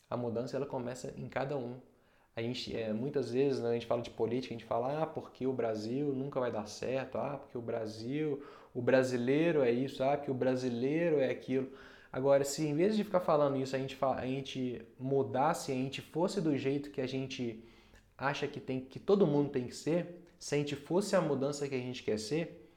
A 0.10 0.18
mudança 0.18 0.58
ela 0.58 0.66
começa 0.66 1.14
em 1.18 1.28
cada 1.30 1.58
um. 1.58 1.80
A 2.36 2.42
gente, 2.42 2.76
é, 2.76 2.94
muitas 2.94 3.32
vezes, 3.32 3.62
né, 3.62 3.70
a 3.70 3.74
gente 3.74 3.86
fala 3.86 4.02
de 4.02 4.10
política, 4.10 4.54
a 4.54 4.58
gente 4.58 4.68
fala, 4.68 5.04
ah, 5.04 5.08
porque 5.08 5.48
o 5.48 5.54
Brasil 5.54 6.14
nunca 6.14 6.40
vai 6.40 6.52
dar 6.52 6.68
certo, 6.68 7.18
ah, 7.18 7.38
porque 7.38 7.58
o 7.58 7.62
Brasil, 7.62 8.44
o 8.74 8.82
brasileiro 8.82 9.64
é 9.64 9.72
isso, 9.72 10.04
ah, 10.04 10.18
porque 10.18 10.30
o 10.30 10.36
brasileiro 10.36 11.20
é 11.20 11.32
aquilo. 11.32 11.72
Agora, 12.12 12.44
se 12.44 12.66
em 12.66 12.76
vez 12.76 12.96
de 12.96 13.04
ficar 13.04 13.22
falando 13.22 13.58
isso, 13.58 13.76
a 13.76 13.80
gente, 13.80 13.98
a 14.02 14.26
gente 14.26 14.86
mudasse, 15.00 15.72
a 15.72 15.76
gente 15.76 16.02
fosse 16.02 16.42
do 16.42 16.56
jeito 16.58 16.92
que 16.92 17.02
a 17.02 17.08
gente 17.08 17.64
acha 18.18 18.48
que, 18.48 18.60
tem, 18.60 18.80
que 18.82 19.00
todo 19.00 19.28
mundo 19.28 19.50
tem 19.50 19.66
que 19.68 19.76
ser, 19.76 20.24
se 20.40 20.56
a 20.56 20.58
gente 20.58 20.76
fosse 20.76 21.16
a 21.16 21.22
mudança 21.22 21.68
que 21.68 21.76
a 21.76 21.80
gente 21.80 22.04
quer 22.04 22.18
ser, 22.18 22.70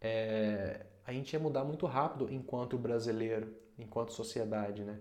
é, 0.00 0.86
a 1.06 1.12
gente 1.12 1.32
ia 1.32 1.38
mudar 1.38 1.64
muito 1.64 1.86
rápido 1.86 2.28
enquanto 2.30 2.78
brasileiro, 2.78 3.54
enquanto 3.78 4.12
sociedade, 4.12 4.82
né? 4.82 4.98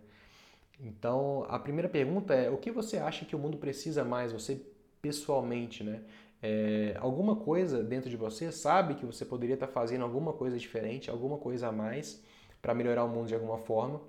Então, 0.80 1.46
a 1.48 1.58
primeira 1.58 1.88
pergunta 1.88 2.34
é: 2.34 2.50
o 2.50 2.58
que 2.58 2.72
você 2.72 2.98
acha 2.98 3.26
que 3.26 3.36
o 3.36 3.40
mundo 3.40 3.58
precisa 3.58 4.04
mais, 4.04 4.32
você 4.32 4.62
pessoalmente, 5.02 5.84
né? 5.84 6.02
É, 6.42 6.96
alguma 7.00 7.36
coisa 7.36 7.84
dentro 7.84 8.10
de 8.10 8.18
você 8.18 8.52
sabe 8.52 8.96
que 8.96 9.06
você 9.06 9.26
poderia 9.26 9.56
estar 9.56 9.68
fazendo 9.68 10.04
alguma 10.04 10.34
coisa 10.34 10.58
diferente, 10.58 11.10
alguma 11.10 11.38
coisa 11.38 11.70
a 11.70 11.72
mais 11.72 12.22
para 12.62 12.74
melhorar 12.74 13.04
o 13.06 13.10
mundo 13.10 13.28
de 13.28 13.34
alguma 13.34 13.58
forma. 13.58 14.02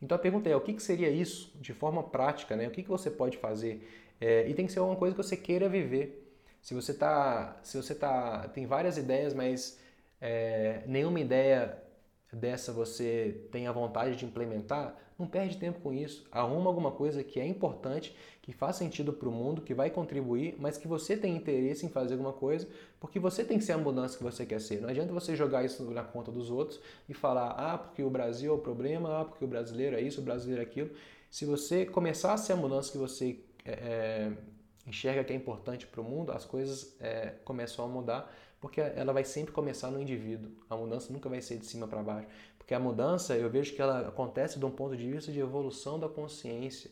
Então 0.00 0.16
a 0.16 0.18
pergunta 0.18 0.48
é: 0.48 0.56
o 0.56 0.60
que, 0.60 0.72
que 0.72 0.82
seria 0.82 1.10
isso 1.10 1.52
de 1.60 1.72
forma 1.72 2.02
prática, 2.02 2.56
né? 2.56 2.68
O 2.68 2.70
que, 2.70 2.82
que 2.82 2.88
você 2.88 3.10
pode 3.10 3.36
fazer? 3.38 3.86
É, 4.22 4.48
e 4.48 4.54
tem 4.54 4.66
que 4.66 4.72
ser 4.72 4.78
alguma 4.78 4.96
coisa 4.96 5.16
que 5.16 5.20
você 5.20 5.36
queira 5.36 5.68
viver. 5.68 6.32
Se 6.60 6.74
você 6.74 6.94
tá, 6.94 7.58
se 7.64 7.76
você 7.76 7.92
tá, 7.92 8.48
tem 8.54 8.66
várias 8.66 8.96
ideias, 8.96 9.34
mas 9.34 9.80
é, 10.20 10.84
nenhuma 10.86 11.18
ideia 11.18 11.76
dessa 12.32 12.72
você 12.72 13.48
tem 13.50 13.66
a 13.66 13.72
vontade 13.72 14.14
de 14.14 14.24
implementar, 14.24 14.96
não 15.18 15.26
perde 15.26 15.56
tempo 15.56 15.80
com 15.80 15.92
isso. 15.92 16.24
Arruma 16.30 16.70
alguma 16.70 16.92
coisa 16.92 17.24
que 17.24 17.40
é 17.40 17.44
importante, 17.44 18.16
que 18.40 18.52
faz 18.52 18.76
sentido 18.76 19.12
para 19.12 19.28
o 19.28 19.32
mundo, 19.32 19.60
que 19.60 19.74
vai 19.74 19.90
contribuir, 19.90 20.54
mas 20.56 20.78
que 20.78 20.86
você 20.86 21.16
tem 21.16 21.34
interesse 21.34 21.84
em 21.84 21.88
fazer 21.88 22.12
alguma 22.14 22.32
coisa, 22.32 22.68
porque 23.00 23.18
você 23.18 23.44
tem 23.44 23.58
que 23.58 23.64
ser 23.64 23.72
a 23.72 23.78
mudança 23.78 24.16
que 24.16 24.22
você 24.22 24.46
quer 24.46 24.60
ser. 24.60 24.80
Não 24.80 24.88
adianta 24.88 25.12
você 25.12 25.34
jogar 25.34 25.64
isso 25.64 25.82
na 25.90 26.04
conta 26.04 26.30
dos 26.30 26.48
outros 26.48 26.80
e 27.08 27.12
falar, 27.12 27.50
ah, 27.58 27.76
porque 27.76 28.04
o 28.04 28.10
Brasil 28.10 28.52
é 28.52 28.54
o 28.54 28.58
problema, 28.58 29.20
ah, 29.20 29.24
porque 29.24 29.44
o 29.44 29.48
brasileiro 29.48 29.96
é 29.96 30.00
isso, 30.00 30.20
o 30.20 30.24
brasileiro 30.24 30.62
é 30.62 30.64
aquilo. 30.64 30.90
Se 31.28 31.44
você 31.44 31.84
começar 31.84 32.34
a 32.34 32.36
ser 32.36 32.52
a 32.52 32.56
mudança 32.56 32.92
que 32.92 32.98
você 32.98 33.40
é, 33.64 33.72
é 33.72 34.32
enxerga 34.86 35.22
que 35.22 35.32
é 35.32 35.36
importante 35.36 35.86
para 35.86 36.00
o 36.00 36.04
mundo, 36.04 36.32
as 36.32 36.44
coisas 36.44 36.96
é, 37.00 37.34
começam 37.44 37.84
a 37.84 37.88
mudar 37.88 38.32
porque 38.62 38.80
ela 38.80 39.12
vai 39.12 39.24
sempre 39.24 39.52
começar 39.52 39.90
no 39.90 40.00
indivíduo. 40.00 40.52
A 40.70 40.76
mudança 40.76 41.12
nunca 41.12 41.28
vai 41.28 41.42
ser 41.42 41.58
de 41.58 41.66
cima 41.66 41.88
para 41.88 42.00
baixo. 42.00 42.28
Porque 42.56 42.72
a 42.72 42.78
mudança, 42.78 43.36
eu 43.36 43.50
vejo 43.50 43.74
que 43.74 43.82
ela 43.82 44.06
acontece 44.06 44.56
de 44.56 44.64
um 44.64 44.70
ponto 44.70 44.96
de 44.96 45.10
vista 45.10 45.32
de 45.32 45.40
evolução 45.40 45.98
da 45.98 46.08
consciência. 46.08 46.88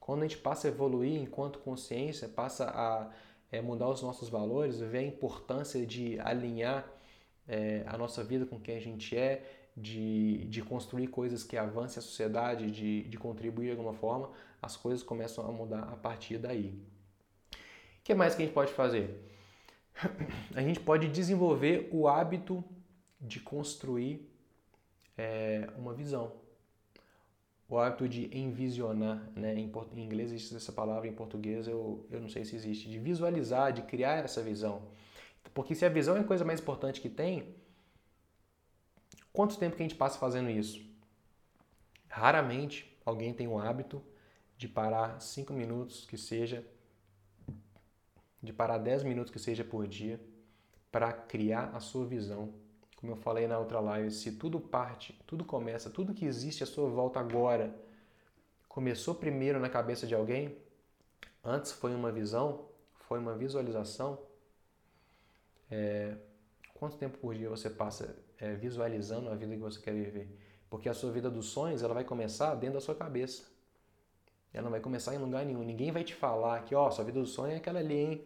Quando 0.00 0.20
a 0.20 0.22
gente 0.22 0.38
passa 0.38 0.66
a 0.66 0.70
evoluir 0.70 1.20
enquanto 1.20 1.58
consciência, 1.58 2.26
passa 2.28 2.64
a 2.70 3.10
é, 3.52 3.60
mudar 3.60 3.90
os 3.90 4.00
nossos 4.00 4.30
valores, 4.30 4.80
ver 4.80 4.98
a 4.98 5.02
importância 5.02 5.84
de 5.84 6.18
alinhar 6.18 6.90
é, 7.46 7.82
a 7.86 7.98
nossa 7.98 8.24
vida 8.24 8.46
com 8.46 8.58
quem 8.58 8.78
a 8.78 8.80
gente 8.80 9.14
é, 9.14 9.61
de, 9.76 10.44
de 10.46 10.62
construir 10.62 11.08
coisas 11.08 11.42
que 11.42 11.56
avancem 11.56 11.98
a 11.98 12.02
sociedade, 12.02 12.70
de, 12.70 13.04
de 13.04 13.18
contribuir 13.18 13.66
de 13.66 13.70
alguma 13.72 13.94
forma, 13.94 14.30
as 14.60 14.76
coisas 14.76 15.02
começam 15.02 15.46
a 15.46 15.52
mudar 15.52 15.84
a 15.84 15.96
partir 15.96 16.38
daí. 16.38 16.78
O 18.00 18.04
que 18.04 18.14
mais 18.14 18.34
que 18.34 18.42
a 18.42 18.44
gente 18.44 18.54
pode 18.54 18.72
fazer? 18.72 19.28
A 20.54 20.62
gente 20.62 20.80
pode 20.80 21.06
desenvolver 21.08 21.88
o 21.92 22.08
hábito 22.08 22.64
de 23.20 23.38
construir 23.38 24.28
é, 25.16 25.68
uma 25.76 25.94
visão. 25.94 26.32
O 27.68 27.78
hábito 27.78 28.08
de 28.08 28.36
envisionar, 28.36 29.30
né? 29.36 29.54
em, 29.54 29.70
em 29.94 30.04
inglês 30.04 30.32
existe 30.32 30.56
essa 30.56 30.72
palavra, 30.72 31.06
em 31.06 31.12
português 31.12 31.68
eu, 31.68 32.04
eu 32.10 32.20
não 32.20 32.28
sei 32.28 32.44
se 32.44 32.56
existe, 32.56 32.90
de 32.90 32.98
visualizar, 32.98 33.72
de 33.72 33.82
criar 33.82 34.24
essa 34.24 34.42
visão. 34.42 34.82
Porque 35.54 35.74
se 35.74 35.84
a 35.84 35.88
visão 35.88 36.16
é 36.16 36.20
a 36.20 36.24
coisa 36.24 36.44
mais 36.44 36.60
importante 36.60 37.00
que 37.00 37.08
tem, 37.08 37.54
quanto 39.32 39.58
tempo 39.58 39.76
que 39.76 39.82
a 39.82 39.86
gente 39.86 39.96
passa 39.96 40.18
fazendo 40.18 40.50
isso? 40.50 40.84
Raramente 42.08 42.96
alguém 43.04 43.32
tem 43.32 43.48
o 43.48 43.58
hábito 43.58 44.02
de 44.56 44.68
parar 44.68 45.20
5 45.20 45.52
minutos 45.52 46.04
que 46.04 46.16
seja, 46.16 46.64
de 48.42 48.52
parar 48.52 48.78
10 48.78 49.02
minutos 49.02 49.32
que 49.32 49.38
seja 49.38 49.64
por 49.64 49.86
dia, 49.86 50.20
para 50.90 51.12
criar 51.12 51.70
a 51.74 51.80
sua 51.80 52.04
visão. 52.04 52.52
Como 52.96 53.12
eu 53.12 53.16
falei 53.16 53.48
na 53.48 53.58
outra 53.58 53.80
live, 53.80 54.10
se 54.10 54.32
tudo 54.32 54.60
parte, 54.60 55.18
tudo 55.26 55.44
começa, 55.44 55.90
tudo 55.90 56.14
que 56.14 56.24
existe 56.24 56.62
à 56.62 56.66
sua 56.66 56.88
volta 56.88 57.18
agora 57.18 57.74
começou 58.68 59.14
primeiro 59.14 59.58
na 59.58 59.68
cabeça 59.68 60.06
de 60.06 60.14
alguém, 60.14 60.56
antes 61.42 61.72
foi 61.72 61.94
uma 61.94 62.12
visão, 62.12 62.68
foi 62.94 63.18
uma 63.18 63.34
visualização, 63.34 64.18
é, 65.70 66.16
quanto 66.74 66.96
tempo 66.96 67.18
por 67.18 67.34
dia 67.34 67.50
você 67.50 67.68
passa 67.68 68.16
é, 68.42 68.54
visualizando 68.54 69.30
a 69.30 69.36
vida 69.36 69.54
que 69.54 69.60
você 69.60 69.80
quer 69.80 69.94
viver? 69.94 70.28
Porque 70.68 70.88
a 70.88 70.94
sua 70.94 71.12
vida 71.12 71.30
dos 71.30 71.46
sonhos 71.46 71.82
ela 71.82 71.94
vai 71.94 72.02
começar 72.02 72.54
dentro 72.56 72.74
da 72.74 72.80
sua 72.80 72.94
cabeça. 72.94 73.44
Ela 74.52 74.64
não 74.64 74.70
vai 74.70 74.80
começar 74.80 75.14
em 75.14 75.18
lugar 75.18 75.46
nenhum. 75.46 75.62
Ninguém 75.62 75.92
vai 75.92 76.02
te 76.02 76.14
falar 76.14 76.62
que, 76.64 76.74
ó, 76.74 76.90
sua 76.90 77.04
vida 77.04 77.20
dos 77.20 77.30
sonhos 77.30 77.54
é 77.54 77.56
aquela 77.58 77.78
ali, 77.78 77.94
hein? 77.94 78.24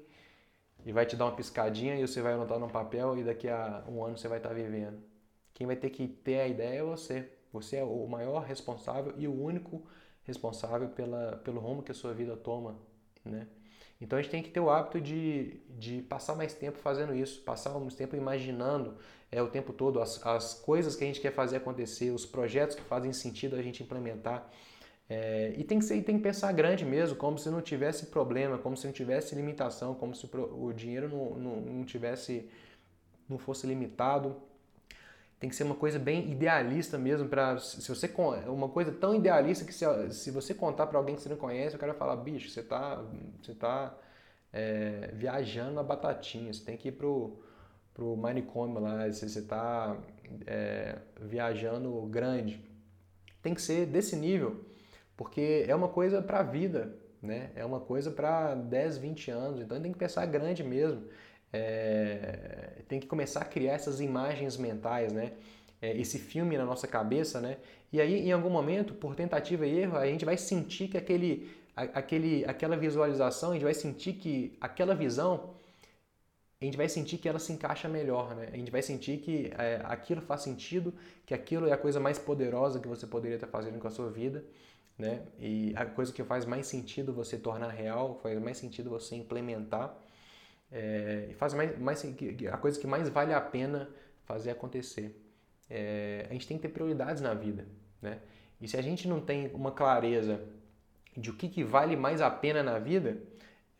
E 0.85 0.93
vai 0.93 1.05
te 1.05 1.17
dar 1.17 1.27
uma 1.27 1.37
piscadinha 1.37 1.97
e 1.97 2.07
você 2.07 2.23
vai 2.23 2.33
anotar 2.33 2.59
no 2.59 2.69
papel 2.69 3.19
e 3.19 3.25
daqui 3.25 3.49
a 3.49 3.85
um 3.89 4.03
ano 4.03 4.17
você 4.17 4.27
vai 4.27 4.39
estar 4.39 4.55
vivendo. 4.55 4.99
Quem 5.53 5.67
vai 5.67 5.77
ter 5.77 5.91
que 5.91 6.09
ter 6.09 6.41
a 6.41 6.49
ideia 6.49 6.81
é 6.81 6.83
você. 6.83 7.31
Você 7.53 7.77
é 7.77 7.85
o 7.85 8.07
maior 8.07 8.41
responsável 8.41 9.13
e 9.17 9.29
o 9.29 9.43
único 9.43 9.87
responsável 10.23 10.89
pela, 10.89 11.37
pelo 11.45 11.61
rumo 11.61 11.83
que 11.83 11.93
a 11.93 11.95
sua 11.95 12.15
vida 12.15 12.37
toma, 12.37 12.77
né? 13.25 13.47
Então 14.01 14.19
a 14.19 14.23
gente 14.23 14.31
tem 14.31 14.43
que 14.43 14.51
ter 14.51 14.61
o 14.61 14.69
hábito 14.69 15.01
de, 15.01 15.61
de 15.71 16.03
passar 16.03 16.35
mais 16.35 16.53
tempo 16.53 16.79
fazendo 16.79 17.15
isso, 17.15 17.43
passar 17.43 17.71
mais 17.79 17.95
tempo 17.95 18.15
imaginando 18.15 18.97
é, 19.31 19.43
o 19.43 19.49
tempo 19.49 19.73
todo 19.73 20.01
as, 20.01 20.25
as 20.27 20.55
coisas 20.55 20.97
que 20.97 21.05
a 21.05 21.07
gente 21.07 21.21
quer 21.21 21.33
fazer 21.33 21.57
acontecer, 21.57 22.11
os 22.11 22.25
projetos 22.25 22.77
que 22.77 22.83
fazem 22.83 23.13
sentido 23.13 23.57
a 23.57 23.63
gente 23.63 23.83
implementar. 23.83 24.51
É, 25.09 25.55
e 25.57 25.63
tem 25.63 25.79
que, 25.79 25.85
ser, 25.85 26.03
tem 26.03 26.17
que 26.17 26.23
pensar 26.23 26.53
grande 26.53 26.85
mesmo, 26.85 27.17
como 27.17 27.39
se 27.39 27.49
não 27.49 27.63
tivesse 27.63 28.07
problema, 28.07 28.59
como 28.59 28.77
se 28.77 28.87
não 28.87 28.93
tivesse 28.93 29.35
limitação, 29.35 29.95
como 29.95 30.15
se 30.15 30.29
o, 30.35 30.73
dinheiro 30.73 31.09
não, 31.09 31.39
não, 31.39 31.61
não 31.61 31.85
tivesse, 31.85 32.49
não 33.29 33.39
fosse 33.39 33.67
limitado 33.67 34.37
tem 35.39 35.51
que 35.51 35.57
ser 35.57 35.65
uma 35.65 35.75
coisa 35.75 35.99
bem 35.99 36.31
idealista 36.31 36.97
mesmo 36.97 37.29
para 37.29 37.59
se 37.59 37.89
você 37.89 38.11
uma 38.47 38.69
coisa 38.69 38.91
tão 38.91 39.15
idealista 39.15 39.65
que 39.65 39.73
se, 39.73 39.85
se 40.11 40.31
você 40.31 40.55
contar 40.55 40.87
para 40.87 40.99
alguém 40.99 41.15
que 41.15 41.23
você 41.23 41.29
não 41.29 41.37
conhece 41.37 41.77
o 41.77 41.79
cara 41.79 41.93
vai 41.93 41.99
falar 41.99 42.17
bicho 42.17 42.49
você 42.49 42.63
tá 42.63 43.05
você 43.43 43.55
tá 43.55 43.95
é, 44.53 45.11
viajando 45.13 45.79
a 45.79 45.83
batatinha 45.83 46.53
você 46.53 46.65
tem 46.65 46.77
que 46.77 46.89
ir 46.89 46.93
pro 46.93 47.39
pro 47.97 48.15
manicômio 48.17 48.79
lá 48.79 49.09
você, 49.09 49.27
você 49.27 49.41
tá 49.41 49.97
é, 50.47 50.99
viajando 51.19 51.99
grande 52.03 52.61
tem 53.41 53.55
que 53.55 53.63
ser 53.63 53.87
desse 53.87 54.15
nível 54.15 54.65
porque 55.17 55.65
é 55.67 55.75
uma 55.75 55.89
coisa 55.89 56.21
para 56.21 56.41
a 56.41 56.43
vida 56.43 56.95
né 57.23 57.51
é 57.57 57.65
uma 57.65 57.81
coisa 57.81 58.11
para 58.11 58.55
10 58.55 58.99
20 58.99 59.31
anos 59.31 59.61
então 59.61 59.81
tem 59.81 59.93
que 59.93 59.99
pensar 59.99 60.27
grande 60.27 60.63
mesmo 60.63 61.09
é, 61.53 62.83
tem 62.89 63.01
que 63.01 63.07
começar 63.07 63.41
a 63.41 63.45
criar 63.45 63.73
essas 63.73 64.01
imagens 64.01 64.57
mentais, 64.57 65.13
né? 65.13 65.33
É, 65.81 65.97
esse 65.97 66.19
filme 66.19 66.57
na 66.57 66.65
nossa 66.65 66.87
cabeça, 66.87 67.41
né? 67.41 67.59
E 67.93 68.01
aí, 68.01 68.29
em 68.29 68.33
algum 68.33 68.51
momento, 68.51 68.95
por 68.95 69.15
tentativa 69.15 69.67
e 69.67 69.79
erro, 69.81 69.97
a 69.97 70.07
gente 70.07 70.25
vai 70.25 70.37
sentir 70.37 70.89
que 70.89 70.97
aquele, 70.97 71.51
aquele, 71.77 72.45
aquela 72.47 72.77
visualização, 72.77 73.51
a 73.51 73.53
gente 73.55 73.65
vai 73.65 73.75
sentir 73.75 74.15
que 74.15 74.57
aquela 74.61 74.95
visão, 74.95 75.55
a 76.61 76.65
gente 76.65 76.77
vai 76.77 76.89
sentir 76.89 77.19
que 77.19 77.29
ela 77.29 77.39
se 77.39 77.53
encaixa 77.53 77.89
melhor, 77.89 78.35
né? 78.35 78.49
A 78.53 78.57
gente 78.57 78.71
vai 78.71 78.83
sentir 78.83 79.19
que 79.19 79.53
é, 79.59 79.81
aquilo 79.85 80.23
faz 80.23 80.43
sentido, 80.43 80.95
que 81.27 81.35
aquilo 81.35 81.67
é 81.69 81.73
a 81.73 81.77
coisa 81.77 82.01
mais 82.01 82.19
poderosa 82.19 82.81
que 82.81 82.89
você 82.89 83.07
poderia 83.07 83.37
estar 83.37 83.47
fazendo 83.49 83.79
com 83.79 83.89
a 83.89 83.91
sua 83.91 84.11
vida, 84.11 84.45
né? 84.99 85.23
E 85.39 85.75
a 85.77 85.85
coisa 85.85 86.13
que 86.13 86.25
faz 86.25 86.47
mais 86.47 86.67
sentido 86.67 87.13
você 87.13 87.37
tornar 87.39 87.69
real, 87.69 88.19
faz 88.23 88.41
mais 88.41 88.57
sentido 88.57 88.89
você 88.91 89.17
implementar 89.17 89.97
é, 90.71 91.31
faz 91.37 91.55
mais, 91.55 91.79
mais 91.79 92.05
a 92.53 92.57
coisa 92.57 92.79
que 92.79 92.87
mais 92.87 93.09
vale 93.09 93.33
a 93.33 93.41
pena 93.41 93.89
fazer 94.25 94.51
acontecer. 94.51 95.23
É, 95.69 96.27
a 96.29 96.33
gente 96.33 96.47
tem 96.47 96.57
que 96.57 96.63
ter 96.63 96.69
prioridades 96.69 97.23
na 97.23 97.35
vida, 97.35 97.67
né? 98.01 98.21
E 98.61 98.69
se 98.69 98.77
a 98.77 98.83
gente 98.83 99.07
não 99.07 99.21
tem 99.21 99.49
uma 99.53 99.71
clareza 99.73 100.41
de 101.17 101.31
o 101.31 101.35
que, 101.35 101.49
que 101.49 101.63
vale 101.63 101.97
mais 101.97 102.21
a 102.21 102.31
pena 102.31 102.63
na 102.63 102.79
vida, 102.79 103.19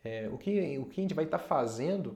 é, 0.03 0.29
o, 0.31 0.37
que, 0.37 0.77
o 0.77 0.85
que 0.85 1.01
a 1.01 1.03
gente 1.03 1.13
vai 1.13 1.25
estar 1.25 1.39
fazendo 1.39 2.15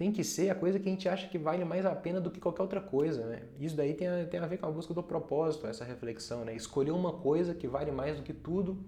tem 0.00 0.10
que 0.10 0.24
ser 0.24 0.48
a 0.48 0.54
coisa 0.54 0.80
que 0.80 0.88
a 0.88 0.92
gente 0.92 1.06
acha 1.10 1.28
que 1.28 1.36
vale 1.36 1.62
mais 1.62 1.84
a 1.84 1.94
pena 1.94 2.22
do 2.22 2.30
que 2.30 2.40
qualquer 2.40 2.62
outra 2.62 2.80
coisa, 2.80 3.26
né? 3.26 3.42
Isso 3.58 3.76
daí 3.76 3.92
tem 3.92 4.08
a, 4.08 4.24
tem 4.24 4.40
a 4.40 4.46
ver 4.46 4.56
com 4.56 4.64
a 4.64 4.70
busca 4.70 4.94
do 4.94 5.02
propósito, 5.02 5.66
essa 5.66 5.84
reflexão, 5.84 6.42
né? 6.42 6.56
Escolher 6.56 6.92
uma 6.92 7.12
coisa 7.12 7.54
que 7.54 7.68
vale 7.68 7.90
mais 7.90 8.16
do 8.16 8.22
que 8.22 8.32
tudo 8.32 8.82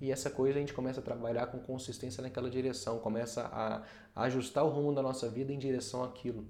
e 0.00 0.12
essa 0.12 0.30
coisa 0.30 0.56
a 0.56 0.60
gente 0.60 0.72
começa 0.72 1.00
a 1.00 1.02
trabalhar 1.02 1.48
com 1.48 1.58
consistência 1.58 2.22
naquela 2.22 2.48
direção, 2.48 3.00
começa 3.00 3.42
a, 3.52 3.82
ajustar 4.14 4.62
o 4.64 4.68
rumo 4.68 4.94
da 4.94 5.02
nossa 5.02 5.28
vida 5.28 5.52
em 5.52 5.58
direção 5.58 6.04
àquilo. 6.04 6.46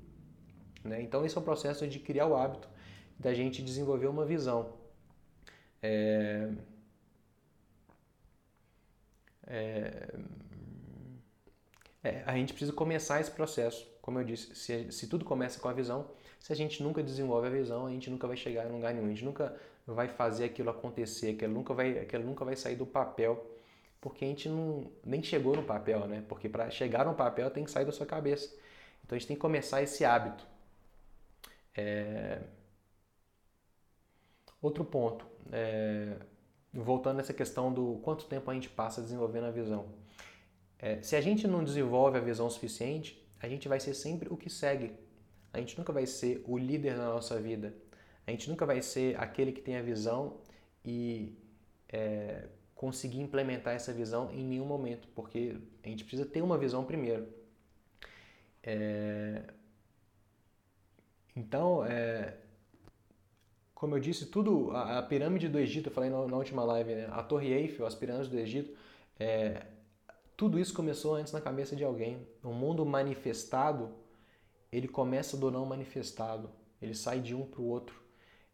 Né? 0.84 1.00
Então, 1.00 1.24
esse 1.24 1.34
é 1.34 1.40
o 1.40 1.42
processo 1.42 1.88
de 1.88 1.98
criar 1.98 2.26
o 2.26 2.36
hábito 2.36 2.68
da 3.18 3.32
gente 3.32 3.62
desenvolver 3.62 4.08
uma 4.08 4.26
visão. 4.26 4.74
É... 5.82 6.50
É... 9.46 10.14
É, 12.02 12.22
a 12.26 12.36
gente 12.36 12.52
precisa 12.52 12.70
começar 12.70 13.18
esse 13.18 13.30
processo. 13.30 13.93
Como 14.04 14.18
eu 14.18 14.24
disse, 14.24 14.54
se, 14.54 14.92
se 14.92 15.06
tudo 15.06 15.24
começa 15.24 15.58
com 15.58 15.66
a 15.66 15.72
visão, 15.72 16.10
se 16.38 16.52
a 16.52 16.54
gente 16.54 16.82
nunca 16.82 17.02
desenvolve 17.02 17.46
a 17.46 17.50
visão, 17.50 17.86
a 17.86 17.90
gente 17.90 18.10
nunca 18.10 18.26
vai 18.26 18.36
chegar 18.36 18.68
em 18.68 18.70
lugar 18.70 18.92
nenhum. 18.92 19.06
A 19.06 19.08
gente 19.08 19.24
nunca 19.24 19.56
vai 19.86 20.08
fazer 20.08 20.44
aquilo 20.44 20.68
acontecer, 20.68 21.30
aquilo 21.30 21.54
nunca 21.54 21.72
vai, 21.72 21.98
aquilo 21.98 22.22
nunca 22.22 22.44
vai 22.44 22.54
sair 22.54 22.76
do 22.76 22.84
papel, 22.84 23.42
porque 24.02 24.26
a 24.26 24.28
gente 24.28 24.46
não, 24.46 24.92
nem 25.02 25.22
chegou 25.22 25.56
no 25.56 25.62
papel, 25.62 26.06
né? 26.06 26.22
Porque 26.28 26.50
para 26.50 26.68
chegar 26.68 27.06
no 27.06 27.14
papel 27.14 27.50
tem 27.50 27.64
que 27.64 27.70
sair 27.70 27.86
da 27.86 27.92
sua 27.92 28.04
cabeça. 28.04 28.54
Então 29.02 29.16
a 29.16 29.18
gente 29.18 29.26
tem 29.26 29.36
que 29.36 29.40
começar 29.40 29.80
esse 29.80 30.04
hábito. 30.04 30.46
É... 31.74 32.42
Outro 34.60 34.84
ponto, 34.84 35.26
é... 35.50 36.14
voltando 36.74 37.16
nessa 37.16 37.32
questão 37.32 37.72
do 37.72 38.00
quanto 38.02 38.26
tempo 38.26 38.50
a 38.50 38.54
gente 38.54 38.68
passa 38.68 39.00
desenvolvendo 39.00 39.44
a 39.44 39.50
visão. 39.50 39.86
É... 40.78 41.00
Se 41.00 41.16
a 41.16 41.22
gente 41.22 41.48
não 41.48 41.64
desenvolve 41.64 42.18
a 42.18 42.20
visão 42.20 42.50
suficiente, 42.50 43.23
a 43.44 43.48
gente 43.48 43.68
vai 43.68 43.78
ser 43.78 43.94
sempre 43.94 44.28
o 44.32 44.36
que 44.36 44.48
segue. 44.48 44.92
A 45.52 45.58
gente 45.60 45.76
nunca 45.78 45.92
vai 45.92 46.06
ser 46.06 46.42
o 46.46 46.56
líder 46.56 46.96
na 46.96 47.10
nossa 47.10 47.38
vida. 47.38 47.74
A 48.26 48.30
gente 48.30 48.48
nunca 48.48 48.64
vai 48.64 48.80
ser 48.80 49.20
aquele 49.20 49.52
que 49.52 49.60
tem 49.60 49.76
a 49.76 49.82
visão 49.82 50.38
e 50.84 51.36
é, 51.88 52.48
conseguir 52.74 53.20
implementar 53.20 53.74
essa 53.74 53.92
visão 53.92 54.32
em 54.32 54.42
nenhum 54.42 54.64
momento, 54.64 55.06
porque 55.14 55.58
a 55.82 55.88
gente 55.88 56.04
precisa 56.04 56.26
ter 56.26 56.40
uma 56.40 56.56
visão 56.56 56.84
primeiro. 56.84 57.28
É, 58.62 59.42
então, 61.36 61.84
é, 61.84 62.34
como 63.74 63.94
eu 63.94 64.00
disse, 64.00 64.24
tudo, 64.26 64.70
a, 64.70 65.00
a, 65.00 65.02
pirâmide 65.02 65.48
do 65.50 65.58
Egito, 65.58 65.90
eu 65.90 65.92
falei 65.92 66.08
na, 66.08 66.26
na 66.26 66.36
última 66.36 66.64
live, 66.64 66.94
né? 66.94 67.08
a 67.10 67.22
Torre 67.22 67.52
Eiffel, 67.52 67.84
as 67.86 67.94
pirâmides 67.94 68.30
do 68.30 68.38
Egito, 68.38 68.74
é, 69.20 69.66
tudo 70.44 70.58
isso 70.58 70.74
começou 70.74 71.14
antes 71.14 71.32
na 71.32 71.40
cabeça 71.40 71.74
de 71.74 71.82
alguém. 71.82 72.28
O 72.42 72.52
mundo 72.52 72.84
manifestado, 72.84 73.94
ele 74.70 74.86
começa 74.86 75.38
do 75.38 75.50
não 75.50 75.64
manifestado, 75.64 76.50
ele 76.82 76.94
sai 76.94 77.18
de 77.18 77.34
um 77.34 77.46
para 77.46 77.62
o 77.62 77.66
outro 77.66 78.04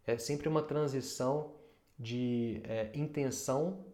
é 0.07 0.17
sempre 0.17 0.49
uma 0.49 0.63
transição 0.63 1.53
de 1.99 2.61
é, 2.65 2.91
intenção 2.95 3.85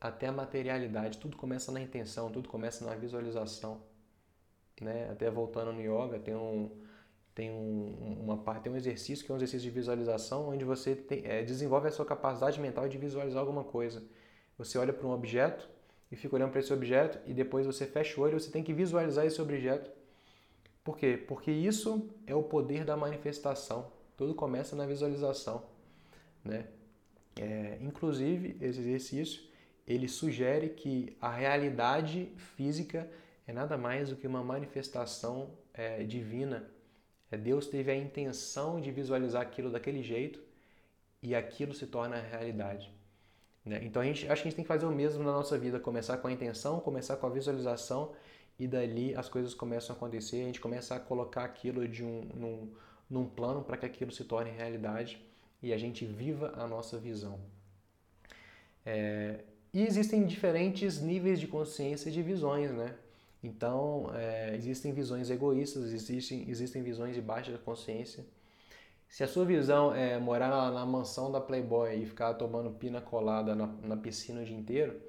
até 0.00 0.28
a 0.28 0.32
materialidade. 0.32 1.18
Tudo 1.18 1.36
começa 1.36 1.70
na 1.72 1.80
intenção, 1.80 2.30
tudo 2.30 2.48
começa 2.48 2.84
na 2.84 2.94
visualização. 2.94 3.82
Né? 4.80 5.10
Até 5.10 5.28
voltando 5.28 5.72
no 5.72 5.80
yoga, 5.80 6.18
tem 6.18 6.34
um, 6.34 6.70
tem 7.34 7.50
um, 7.50 8.20
uma 8.22 8.38
parte, 8.38 8.62
tem 8.62 8.72
um 8.72 8.76
exercício 8.76 9.24
que 9.24 9.32
é 9.32 9.34
um 9.34 9.38
exercício 9.38 9.68
de 9.68 9.74
visualização, 9.74 10.48
onde 10.48 10.64
você 10.64 10.94
tem, 10.94 11.24
é, 11.24 11.42
desenvolve 11.42 11.88
a 11.88 11.92
sua 11.92 12.06
capacidade 12.06 12.60
mental 12.60 12.88
de 12.88 12.96
visualizar 12.98 13.40
alguma 13.40 13.64
coisa. 13.64 14.02
Você 14.56 14.78
olha 14.78 14.92
para 14.92 15.06
um 15.06 15.12
objeto 15.12 15.75
e 16.10 16.16
fica 16.16 16.36
olhando 16.36 16.50
para 16.50 16.60
esse 16.60 16.72
objeto 16.72 17.18
e 17.26 17.34
depois 17.34 17.66
você 17.66 17.86
fecha 17.86 18.20
o 18.20 18.24
olho 18.24 18.38
você 18.38 18.50
tem 18.50 18.62
que 18.62 18.72
visualizar 18.72 19.26
esse 19.26 19.40
objeto. 19.40 19.90
Por 20.84 20.96
quê? 20.96 21.16
Porque 21.16 21.50
isso 21.50 22.08
é 22.26 22.34
o 22.34 22.42
poder 22.42 22.84
da 22.84 22.96
manifestação. 22.96 23.90
Tudo 24.16 24.34
começa 24.34 24.76
na 24.76 24.86
visualização, 24.86 25.64
né? 26.44 26.66
É, 27.38 27.76
inclusive, 27.82 28.56
esse 28.60 28.80
exercício 28.80 29.42
ele 29.86 30.08
sugere 30.08 30.70
que 30.70 31.16
a 31.20 31.30
realidade 31.30 32.32
física 32.36 33.08
é 33.46 33.52
nada 33.52 33.76
mais 33.76 34.10
do 34.10 34.16
que 34.16 34.26
uma 34.26 34.42
manifestação 34.42 35.50
é, 35.72 36.02
divina. 36.02 36.68
É, 37.30 37.36
Deus 37.36 37.66
teve 37.66 37.90
a 37.90 37.96
intenção 37.96 38.80
de 38.80 38.90
visualizar 38.90 39.42
aquilo 39.42 39.70
daquele 39.70 40.02
jeito 40.02 40.40
e 41.22 41.34
aquilo 41.34 41.72
se 41.74 41.86
torna 41.86 42.20
realidade. 42.20 42.95
Né? 43.66 43.80
Então 43.82 44.00
a 44.00 44.04
gente, 44.04 44.30
acho 44.30 44.42
que 44.42 44.48
a 44.48 44.50
gente 44.50 44.56
tem 44.56 44.64
que 44.64 44.68
fazer 44.68 44.86
o 44.86 44.92
mesmo 44.92 45.24
na 45.24 45.32
nossa 45.32 45.58
vida, 45.58 45.80
começar 45.80 46.16
com 46.18 46.28
a 46.28 46.32
intenção, 46.32 46.78
começar 46.78 47.16
com 47.16 47.26
a 47.26 47.30
visualização 47.30 48.12
e 48.58 48.66
dali 48.66 49.14
as 49.14 49.28
coisas 49.28 49.52
começam 49.52 49.94
a 49.94 49.96
acontecer, 49.96 50.42
a 50.42 50.44
gente 50.44 50.60
começa 50.60 50.94
a 50.94 51.00
colocar 51.00 51.44
aquilo 51.44 51.86
de 51.86 52.04
um, 52.04 52.28
num, 52.34 52.72
num 53.10 53.26
plano 53.26 53.62
para 53.64 53.76
que 53.76 53.84
aquilo 53.84 54.12
se 54.12 54.24
torne 54.24 54.50
realidade 54.50 55.20
e 55.60 55.72
a 55.72 55.78
gente 55.78 56.06
viva 56.06 56.52
a 56.56 56.66
nossa 56.66 56.96
visão. 56.96 57.40
É, 58.84 59.40
e 59.74 59.82
existem 59.82 60.24
diferentes 60.24 61.00
níveis 61.00 61.40
de 61.40 61.48
consciência 61.48 62.10
de 62.10 62.22
visões, 62.22 62.70
né? 62.70 62.94
Então, 63.42 64.10
é, 64.14 64.54
existem 64.56 64.92
visões 64.92 65.28
egoístas, 65.28 65.92
existem, 65.92 66.48
existem 66.48 66.82
visões 66.82 67.14
de 67.14 67.20
baixa 67.20 67.56
consciência. 67.58 68.24
Se 69.08 69.24
a 69.24 69.28
sua 69.28 69.44
visão 69.44 69.94
é 69.94 70.18
morar 70.18 70.48
na, 70.48 70.70
na 70.70 70.86
mansão 70.86 71.30
da 71.30 71.40
Playboy 71.40 72.02
e 72.02 72.06
ficar 72.06 72.34
tomando 72.34 72.70
pina 72.70 73.00
colada 73.00 73.54
na, 73.54 73.66
na 73.82 73.96
piscina 73.96 74.42
o 74.42 74.44
dia 74.44 74.56
inteiro, 74.56 75.00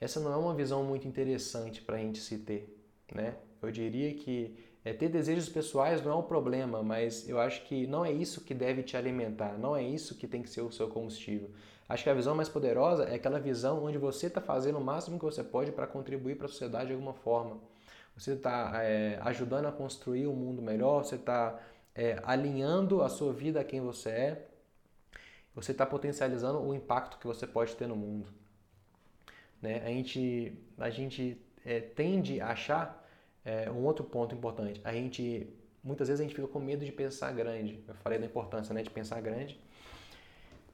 essa 0.00 0.20
não 0.20 0.32
é 0.32 0.36
uma 0.36 0.54
visão 0.54 0.82
muito 0.82 1.06
interessante 1.06 1.80
para 1.80 1.96
a 1.96 1.98
gente 1.98 2.18
se 2.18 2.38
ter, 2.38 2.76
né? 3.14 3.36
Eu 3.62 3.70
diria 3.70 4.12
que 4.14 4.54
é, 4.84 4.92
ter 4.92 5.08
desejos 5.08 5.48
pessoais 5.48 6.04
não 6.04 6.12
é 6.12 6.14
um 6.16 6.22
problema, 6.22 6.82
mas 6.82 7.26
eu 7.28 7.40
acho 7.40 7.62
que 7.64 7.86
não 7.86 8.04
é 8.04 8.12
isso 8.12 8.42
que 8.42 8.52
deve 8.52 8.82
te 8.82 8.96
alimentar, 8.96 9.56
não 9.58 9.74
é 9.74 9.82
isso 9.82 10.14
que 10.14 10.26
tem 10.26 10.42
que 10.42 10.50
ser 10.50 10.60
o 10.60 10.70
seu 10.70 10.88
combustível. 10.88 11.50
Acho 11.88 12.04
que 12.04 12.10
a 12.10 12.14
visão 12.14 12.34
mais 12.34 12.48
poderosa 12.48 13.04
é 13.04 13.14
aquela 13.14 13.38
visão 13.38 13.84
onde 13.84 13.96
você 13.96 14.26
está 14.26 14.40
fazendo 14.40 14.78
o 14.78 14.84
máximo 14.84 15.18
que 15.18 15.24
você 15.24 15.42
pode 15.42 15.72
para 15.72 15.86
contribuir 15.86 16.36
para 16.36 16.46
a 16.46 16.48
sociedade 16.48 16.88
de 16.88 16.92
alguma 16.92 17.14
forma. 17.14 17.58
Você 18.16 18.32
está 18.32 18.72
é, 18.82 19.18
ajudando 19.22 19.66
a 19.66 19.72
construir 19.72 20.26
um 20.26 20.34
mundo 20.34 20.60
melhor, 20.60 21.04
você 21.04 21.16
está 21.16 21.58
é, 21.94 22.18
alinhando 22.24 23.02
a 23.02 23.08
sua 23.08 23.32
vida 23.32 23.60
a 23.60 23.64
quem 23.64 23.80
você 23.80 24.08
é, 24.08 24.48
você 25.54 25.72
está 25.72 25.86
potencializando 25.86 26.60
o 26.60 26.74
impacto 26.74 27.18
que 27.18 27.26
você 27.26 27.46
pode 27.46 27.76
ter 27.76 27.86
no 27.86 27.94
mundo. 27.94 28.28
Né? 29.62 29.82
A 29.84 29.88
gente, 29.88 30.58
a 30.76 30.90
gente 30.90 31.40
é, 31.64 31.80
tende 31.80 32.40
a 32.40 32.48
achar 32.48 33.06
é, 33.44 33.70
um 33.70 33.84
outro 33.84 34.04
ponto 34.04 34.34
importante. 34.34 34.80
A 34.82 34.92
gente 34.92 35.48
muitas 35.84 36.08
vezes 36.08 36.20
a 36.20 36.24
gente 36.24 36.34
fica 36.34 36.48
com 36.48 36.58
medo 36.58 36.84
de 36.84 36.90
pensar 36.90 37.30
grande. 37.32 37.84
Eu 37.86 37.94
falei 37.96 38.18
da 38.18 38.24
importância 38.24 38.74
né, 38.74 38.82
de 38.82 38.90
pensar 38.90 39.20
grande. 39.20 39.60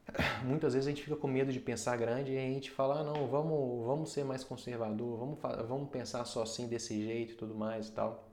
Muitas 0.43 0.73
vezes 0.73 0.87
a 0.87 0.89
gente 0.89 1.03
fica 1.03 1.17
com 1.17 1.27
medo 1.27 1.51
de 1.51 1.59
pensar 1.59 1.97
grande 1.97 2.31
e 2.31 2.37
a 2.37 2.41
gente 2.41 2.71
fala, 2.71 3.01
ah, 3.01 3.03
não, 3.03 3.27
vamos, 3.27 3.85
vamos 3.85 4.11
ser 4.11 4.23
mais 4.23 4.43
conservador, 4.43 5.17
vamos, 5.17 5.39
vamos 5.67 5.89
pensar 5.89 6.23
só 6.25 6.43
assim 6.43 6.67
desse 6.67 7.03
jeito 7.03 7.33
e 7.33 7.35
tudo 7.35 7.53
mais 7.53 7.89
e 7.89 7.91
tal. 7.91 8.30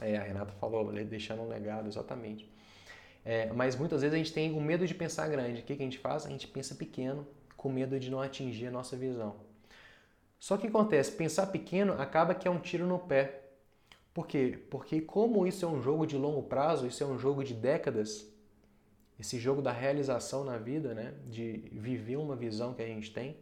É, 0.00 0.16
a 0.16 0.22
Renata 0.22 0.52
falou, 0.54 0.92
deixando 1.04 1.42
um 1.42 1.48
legado, 1.48 1.88
exatamente. 1.88 2.50
É, 3.24 3.52
mas 3.52 3.74
muitas 3.74 4.02
vezes 4.02 4.14
a 4.14 4.18
gente 4.18 4.32
tem 4.32 4.52
o 4.52 4.60
medo 4.60 4.86
de 4.86 4.94
pensar 4.94 5.28
grande. 5.28 5.62
O 5.62 5.64
que, 5.64 5.74
que 5.76 5.82
a 5.82 5.86
gente 5.86 5.98
faz? 5.98 6.26
A 6.26 6.28
gente 6.28 6.46
pensa 6.46 6.74
pequeno, 6.74 7.26
com 7.56 7.70
medo 7.70 7.98
de 7.98 8.10
não 8.10 8.20
atingir 8.20 8.66
a 8.66 8.70
nossa 8.70 8.96
visão. 8.96 9.36
Só 10.38 10.58
que 10.58 10.66
acontece, 10.66 11.12
pensar 11.12 11.46
pequeno 11.46 11.94
acaba 11.94 12.34
que 12.34 12.46
é 12.46 12.50
um 12.50 12.58
tiro 12.58 12.86
no 12.86 12.98
pé. 12.98 13.40
Por 14.12 14.26
quê? 14.26 14.58
Porque 14.70 15.00
como 15.00 15.46
isso 15.46 15.64
é 15.64 15.68
um 15.68 15.80
jogo 15.80 16.06
de 16.06 16.18
longo 16.18 16.42
prazo, 16.42 16.86
isso 16.86 17.02
é 17.02 17.06
um 17.06 17.18
jogo 17.18 17.42
de 17.42 17.54
décadas, 17.54 18.30
esse 19.18 19.38
jogo 19.38 19.62
da 19.62 19.72
realização 19.72 20.44
na 20.44 20.58
vida, 20.58 20.92
né? 20.92 21.14
de 21.26 21.68
viver 21.72 22.16
uma 22.16 22.36
visão 22.36 22.74
que 22.74 22.82
a 22.82 22.86
gente 22.86 23.10
tem, 23.10 23.36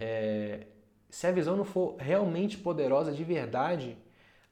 é... 0.00 0.66
se 1.10 1.26
a 1.26 1.32
visão 1.32 1.56
não 1.56 1.64
for 1.64 1.96
realmente 1.98 2.56
poderosa 2.56 3.12
de 3.12 3.22
verdade, 3.22 3.98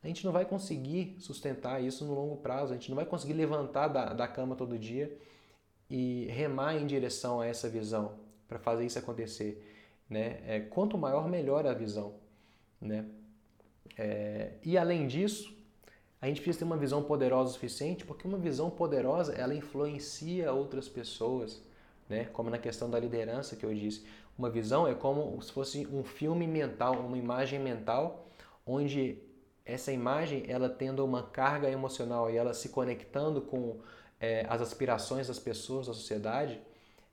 a 0.05 0.07
gente 0.07 0.23
não 0.23 0.33
vai 0.33 0.45
conseguir 0.45 1.17
sustentar 1.19 1.83
isso 1.83 2.05
no 2.05 2.13
longo 2.15 2.37
prazo, 2.37 2.75
a 2.75 2.77
gente 2.77 2.91
não 2.91 2.97
vai 2.97 3.07
conseguir 3.07 3.33
levantar 3.33 3.89
da, 3.89 4.13
da 4.13 4.29
cama 4.29 4.55
todo 4.55 4.79
dia 4.79 5.17
e 5.89 6.27
remar 6.27 6.77
em 6.77 6.87
direção 6.87 7.41
a 7.41 7.47
essa 7.47 7.71
visão 7.71 8.13
para 8.47 8.59
fazer 8.59 8.85
isso 8.85 8.99
acontecer. 8.99 9.67
Né? 10.09 10.43
É, 10.47 10.61
quanto 10.61 10.99
maior, 10.99 11.27
melhor 11.27 11.67
a 11.67 11.73
visão. 11.73 12.17
Né? 12.79 13.07
É, 13.97 14.53
e 14.63 14.77
além 14.77 15.07
disso, 15.07 15.57
a 16.21 16.27
gente 16.27 16.43
precisa 16.43 16.59
ter 16.59 16.65
uma 16.67 16.77
visão 16.77 17.03
poderosa 17.03 17.51
o 17.51 17.53
suficiente, 17.55 18.05
porque 18.05 18.29
uma 18.29 18.39
visão 18.39 18.69
poderosa 18.69 19.33
ela 19.33 19.55
influencia 19.55 20.53
outras 20.53 20.87
pessoas, 20.87 21.63
né? 22.09 22.27
Como 22.27 22.51
na 22.51 22.59
questão 22.59 22.91
da 22.91 22.99
liderança 22.99 23.57
que 23.57 23.65
eu 23.65 23.75
disse, 23.75 24.05
uma 24.37 24.51
visão 24.51 24.87
é 24.87 24.95
como 24.95 25.41
se 25.41 25.53
fosse 25.53 25.87
um 25.87 26.03
filme 26.03 26.47
mental, 26.47 26.95
uma 27.01 27.17
imagem 27.17 27.59
mental, 27.59 28.27
onde 28.67 29.19
essa 29.65 29.93
imagem 29.93 30.45
ela 30.49 30.69
tendo 30.69 31.05
uma 31.05 31.23
carga 31.23 31.71
emocional 31.71 32.31
e 32.31 32.37
ela 32.37 32.53
se 32.53 32.69
conectando 32.69 33.41
com 33.41 33.81
é, 34.21 34.47
as 34.49 34.61
aspirações 34.61 35.29
das 35.29 35.39
pessoas, 35.39 35.87
da 35.87 35.95
sociedade, 35.95 36.61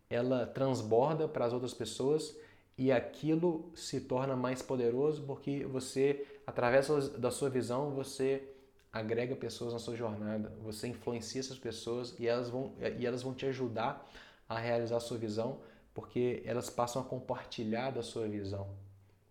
ela 0.09 0.45
transborda 0.45 1.27
para 1.27 1.45
as 1.45 1.53
outras 1.53 1.73
pessoas 1.73 2.35
e 2.77 2.91
aquilo 2.91 3.71
se 3.75 4.01
torna 4.01 4.35
mais 4.35 4.61
poderoso 4.61 5.23
porque 5.23 5.65
você 5.65 6.25
através 6.45 6.87
da 7.17 7.31
sua 7.31 7.49
visão, 7.49 7.91
você 7.91 8.43
agrega 8.91 9.35
pessoas 9.35 9.73
na 9.73 9.79
sua 9.79 9.95
jornada, 9.95 10.51
você 10.61 10.87
influencia 10.87 11.39
essas 11.39 11.57
pessoas 11.57 12.13
e 12.19 12.27
elas 12.27 12.49
vão, 12.49 12.73
e 12.99 13.05
elas 13.05 13.23
vão 13.23 13.33
te 13.33 13.45
ajudar 13.45 14.05
a 14.49 14.59
realizar 14.59 14.97
a 14.97 14.99
sua 14.99 15.17
visão, 15.17 15.61
porque 15.93 16.43
elas 16.45 16.69
passam 16.69 17.01
a 17.01 17.05
compartilhar 17.05 17.91
da 17.91 18.03
sua 18.03 18.27
visão. 18.27 18.67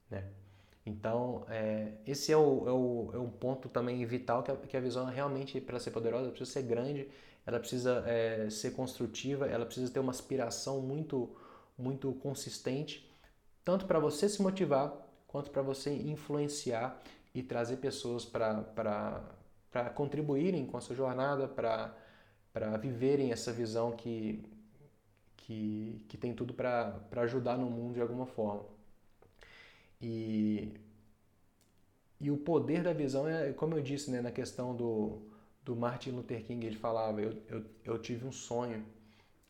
Né? 0.08 0.24
Então, 0.84 1.44
é, 1.48 1.92
esse 2.06 2.32
é, 2.32 2.36
o, 2.36 2.68
é, 2.68 2.72
o, 2.72 3.10
é 3.14 3.18
um 3.18 3.30
ponto 3.30 3.68
também 3.68 4.04
vital 4.06 4.42
que 4.42 4.50
a, 4.50 4.56
que 4.56 4.76
a 4.76 4.80
visão 4.80 5.06
realmente, 5.06 5.60
para 5.60 5.78
ser 5.78 5.90
poderosa, 5.90 6.30
precisa 6.30 6.50
ser 6.50 6.62
grande, 6.62 7.08
ela 7.46 7.58
precisa 7.58 8.02
é, 8.06 8.48
ser 8.50 8.72
construtiva, 8.72 9.46
ela 9.46 9.66
precisa 9.66 9.92
ter 9.92 10.00
uma 10.00 10.10
aspiração 10.10 10.80
muito, 10.80 11.36
muito 11.76 12.12
consistente, 12.14 13.10
tanto 13.64 13.86
para 13.86 13.98
você 13.98 14.28
se 14.28 14.40
motivar, 14.42 14.92
quanto 15.26 15.50
para 15.50 15.62
você 15.62 15.92
influenciar 15.92 16.98
e 17.34 17.42
trazer 17.42 17.76
pessoas 17.76 18.24
para 18.24 19.22
contribuírem 19.94 20.66
com 20.66 20.76
a 20.76 20.80
sua 20.80 20.96
jornada, 20.96 21.46
para 21.46 22.76
viverem 22.78 23.30
essa 23.30 23.52
visão 23.52 23.92
que, 23.92 24.44
que, 25.36 26.04
que 26.08 26.16
tem 26.16 26.34
tudo 26.34 26.52
para 26.52 27.00
ajudar 27.16 27.56
no 27.56 27.70
mundo 27.70 27.94
de 27.94 28.00
alguma 28.00 28.26
forma. 28.26 28.79
E, 30.00 30.72
e 32.20 32.30
o 32.30 32.36
poder 32.36 32.82
da 32.82 32.92
visão 32.92 33.28
é, 33.28 33.52
como 33.52 33.74
eu 33.76 33.82
disse, 33.82 34.10
né, 34.10 34.20
na 34.20 34.30
questão 34.30 34.74
do, 34.74 35.22
do 35.64 35.76
Martin 35.76 36.10
Luther 36.10 36.42
King, 36.44 36.66
ele 36.66 36.76
falava, 36.76 37.20
eu, 37.20 37.36
eu, 37.48 37.64
eu 37.84 37.98
tive 37.98 38.26
um 38.26 38.32
sonho, 38.32 38.84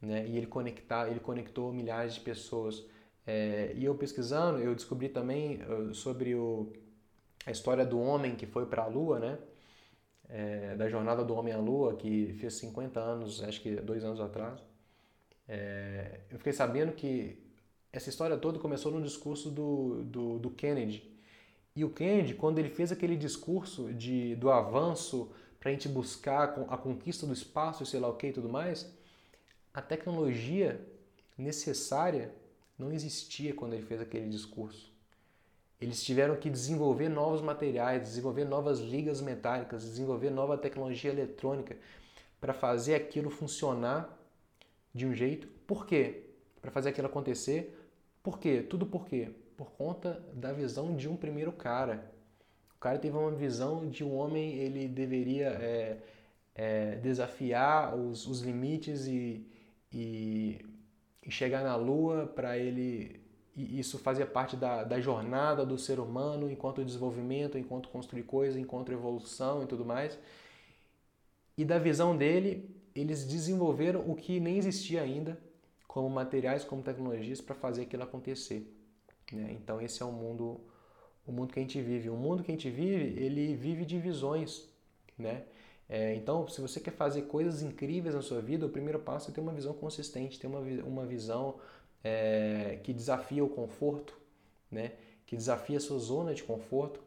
né, 0.01 0.27
e 0.27 0.37
ele, 0.37 0.47
conectar, 0.47 1.09
ele 1.09 1.21
conectou 1.21 1.73
milhares 1.73 2.15
de 2.15 2.21
pessoas 2.21 2.85
é, 3.27 3.73
e 3.77 3.85
eu 3.85 3.95
pesquisando, 3.95 4.59
eu 4.59 4.75
descobri 4.75 5.09
também 5.09 5.63
uh, 5.63 5.95
sobre 5.95 6.35
o, 6.35 6.73
a 7.47 7.51
história 7.51 7.85
do 7.85 8.01
homem 8.01 8.35
que 8.35 8.47
foi 8.47 8.67
para 8.67 8.83
a 8.83 8.87
Lua, 8.87 9.19
né? 9.21 9.39
É, 10.29 10.77
da 10.77 10.89
jornada 10.89 11.25
do 11.25 11.35
homem 11.35 11.53
à 11.53 11.59
Lua, 11.59 11.97
que 11.97 12.33
fez 12.41 12.55
50 12.55 13.01
anos, 13.01 13.43
acho 13.43 13.61
que 13.61 13.77
dois 13.77 14.05
anos 14.05 14.21
atrás. 14.21 14.61
É, 15.49 16.21
eu 16.31 16.39
fiquei 16.39 16.53
sabendo 16.53 16.93
que 16.93 17.39
essa 17.93 18.09
história 18.09 18.37
toda 18.37 18.59
começou 18.59 18.93
no 18.93 19.03
discurso 19.03 19.51
do, 19.51 20.05
do, 20.05 20.39
do, 20.39 20.51
Kennedy. 20.51 21.09
E 21.75 21.85
o 21.85 21.91
Kennedy, 21.91 22.35
quando 22.35 22.59
ele 22.59 22.69
fez 22.69 22.93
aquele 22.93 23.17
discurso 23.17 23.93
de, 23.93 24.35
do 24.37 24.51
avanço 24.51 25.31
para 25.59 25.71
a 25.71 25.73
gente 25.73 25.89
buscar 25.89 26.55
a 26.69 26.77
conquista 26.77 27.27
do 27.27 27.33
espaço, 27.33 27.85
sei 27.85 28.01
lá 28.01 28.09
o 28.09 28.17
que 28.17 28.29
e 28.29 28.33
tudo 28.33 28.49
mais, 28.49 28.91
a 29.73 29.83
tecnologia 29.83 30.81
necessária 31.37 32.33
não 32.79 32.93
existia 32.93 33.55
quando 33.55 33.75
ele 33.75 33.85
fez 33.85 34.01
aquele 34.01 34.29
discurso. 34.29 34.91
Eles 35.81 36.03
tiveram 36.03 36.37
que 36.37 36.51
desenvolver 36.51 37.09
novos 37.09 37.41
materiais, 37.41 38.03
desenvolver 38.03 38.45
novas 38.45 38.81
ligas 38.81 39.21
metálicas, 39.21 39.83
desenvolver 39.83 40.31
nova 40.31 40.59
tecnologia 40.59 41.11
eletrônica 41.11 41.77
para 42.41 42.53
fazer 42.53 42.95
aquilo 42.95 43.31
funcionar 43.31 44.19
de 44.95 45.07
um 45.07 45.15
jeito. 45.15 45.47
Por 45.67 45.87
quê? 45.87 46.25
Para 46.61 46.71
fazer 46.71 46.91
aquilo 46.91 47.07
acontecer. 47.07 47.80
Por 48.23 48.39
quê? 48.39 48.63
Tudo 48.63 48.87
por 48.87 49.07
quê? 49.07 49.31
Por 49.57 49.71
conta 49.73 50.23
da 50.35 50.53
visão 50.53 50.97
de 50.97 51.09
um 51.09 51.17
primeiro 51.17 51.53
cara. 51.53 52.13
O 52.77 52.81
cara 52.81 52.99
teve 52.99 53.17
uma 53.17 53.31
visão 53.31 53.89
de 53.89 54.05
um 54.05 54.15
homem, 54.17 54.55
ele 54.55 54.89
deveria 54.89 55.49
é, 55.49 55.99
é, 56.55 56.97
desafiar 56.97 57.95
os, 57.97 58.27
os 58.27 58.41
limites 58.41 59.07
e, 59.07 59.47
e 59.93 60.65
e 61.25 61.31
chegar 61.31 61.63
na 61.63 61.77
Lua 61.77 62.27
para 62.27 62.59
ele. 62.59 63.21
E 63.57 63.79
isso 63.79 63.99
fazia 63.99 64.27
parte 64.27 64.57
da, 64.57 64.85
da 64.85 65.01
jornada 65.01 65.67
do 65.67 65.77
ser 65.77 65.99
humano 65.99 66.51
enquanto 66.51 66.85
desenvolvimento, 66.85 67.59
enquanto 67.59 67.89
construir 67.89 68.23
coisas, 68.23 68.57
enquanto 68.57 68.93
evolução 68.93 69.63
e 69.63 69.67
tudo 69.67 69.85
mais. 69.85 70.19
E 71.57 71.65
da 71.65 71.79
visão 71.79 72.17
dele, 72.17 72.71
eles 72.95 73.25
desenvolveram 73.25 74.09
o 74.09 74.15
que 74.15 74.41
nem 74.41 74.57
existia 74.57 75.03
ainda, 75.03 75.39
como 75.91 76.09
materiais, 76.09 76.63
como 76.63 76.85
tecnologias, 76.85 77.41
para 77.41 77.53
fazer 77.53 77.83
aquilo 77.83 78.05
acontecer. 78.05 78.73
Né? 79.33 79.57
Então 79.61 79.81
esse 79.81 80.01
é 80.01 80.07
o 80.07 80.13
mundo, 80.13 80.61
o 81.27 81.33
mundo 81.33 81.53
que 81.53 81.59
a 81.59 81.63
gente 81.63 81.83
vive. 81.83 82.09
O 82.09 82.15
mundo 82.15 82.45
que 82.45 82.53
a 82.53 82.55
gente 82.55 82.71
vive, 82.71 83.21
ele 83.21 83.57
vive 83.57 83.85
de 83.85 83.99
visões. 83.99 84.69
Né? 85.19 85.43
É, 85.89 86.15
então, 86.15 86.47
se 86.47 86.61
você 86.61 86.79
quer 86.79 86.93
fazer 86.93 87.23
coisas 87.23 87.61
incríveis 87.61 88.15
na 88.15 88.23
sua 88.23 88.41
vida, 88.41 88.65
o 88.65 88.69
primeiro 88.69 89.01
passo 89.01 89.33
é 89.33 89.35
ter 89.35 89.41
uma 89.41 89.53
visão 89.53 89.75
consistente, 89.75 90.39
ter 90.39 90.47
uma, 90.47 90.61
uma 90.61 91.05
visão 91.05 91.57
é, 92.05 92.79
que 92.85 92.93
desafia 92.93 93.45
o 93.45 93.49
conforto, 93.49 94.17
né? 94.71 94.93
que 95.27 95.35
desafia 95.35 95.79
a 95.79 95.81
sua 95.81 95.99
zona 95.99 96.33
de 96.33 96.45
conforto, 96.45 97.03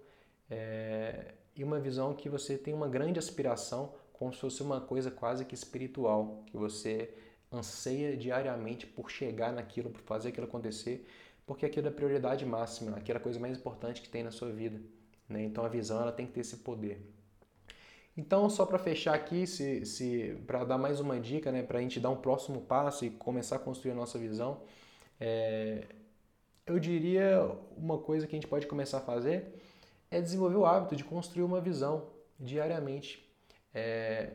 é, 0.51 1.35
e 1.55 1.63
uma 1.63 1.79
visão 1.79 2.13
que 2.13 2.27
você 2.27 2.57
tem 2.57 2.73
uma 2.73 2.89
grande 2.89 3.17
aspiração, 3.17 3.93
como 4.11 4.33
se 4.33 4.41
fosse 4.41 4.61
uma 4.61 4.81
coisa 4.81 5.09
quase 5.09 5.45
que 5.45 5.55
espiritual, 5.55 6.43
que 6.47 6.57
você 6.57 7.13
anseia 7.53 8.17
diariamente 8.17 8.85
por 8.85 9.09
chegar 9.09 9.51
naquilo, 9.53 9.89
por 9.89 10.01
fazer 10.01 10.29
aquilo 10.29 10.47
acontecer, 10.47 11.07
porque 11.45 11.65
aquilo 11.65 11.87
é 11.87 11.89
a 11.89 11.93
prioridade 11.93 12.45
máxima, 12.45 12.97
aquela 12.97 13.19
coisa 13.19 13.39
mais 13.39 13.57
importante 13.57 14.01
que 14.01 14.09
tem 14.09 14.23
na 14.23 14.31
sua 14.31 14.51
vida. 14.51 14.81
Né? 15.27 15.43
Então 15.43 15.63
a 15.63 15.69
visão 15.69 16.01
ela 16.01 16.11
tem 16.11 16.25
que 16.25 16.33
ter 16.33 16.41
esse 16.41 16.57
poder. 16.57 17.01
Então, 18.15 18.47
só 18.47 18.63
para 18.65 18.77
fechar 18.77 19.15
aqui, 19.15 19.47
se, 19.47 19.85
se, 19.87 20.37
para 20.45 20.63
dar 20.63 20.77
mais 20.77 20.99
uma 20.99 21.19
dica, 21.19 21.51
né, 21.51 21.63
para 21.63 21.79
a 21.79 21.81
gente 21.81 21.99
dar 21.99 22.11
um 22.11 22.15
próximo 22.15 22.61
passo 22.61 23.05
e 23.05 23.09
começar 23.09 23.55
a 23.55 23.59
construir 23.59 23.91
a 23.91 23.95
nossa 23.95 24.19
visão, 24.19 24.61
é, 25.19 25.87
eu 26.65 26.77
diria 26.77 27.41
uma 27.75 27.97
coisa 27.97 28.27
que 28.27 28.35
a 28.35 28.37
gente 28.37 28.47
pode 28.47 28.67
começar 28.67 28.99
a 28.99 29.01
fazer 29.01 29.53
é 30.11 30.21
desenvolver 30.21 30.57
o 30.57 30.65
hábito 30.65 30.95
de 30.95 31.03
construir 31.03 31.43
uma 31.43 31.59
visão 31.59 32.07
diariamente. 32.39 33.27
É, 33.73 34.33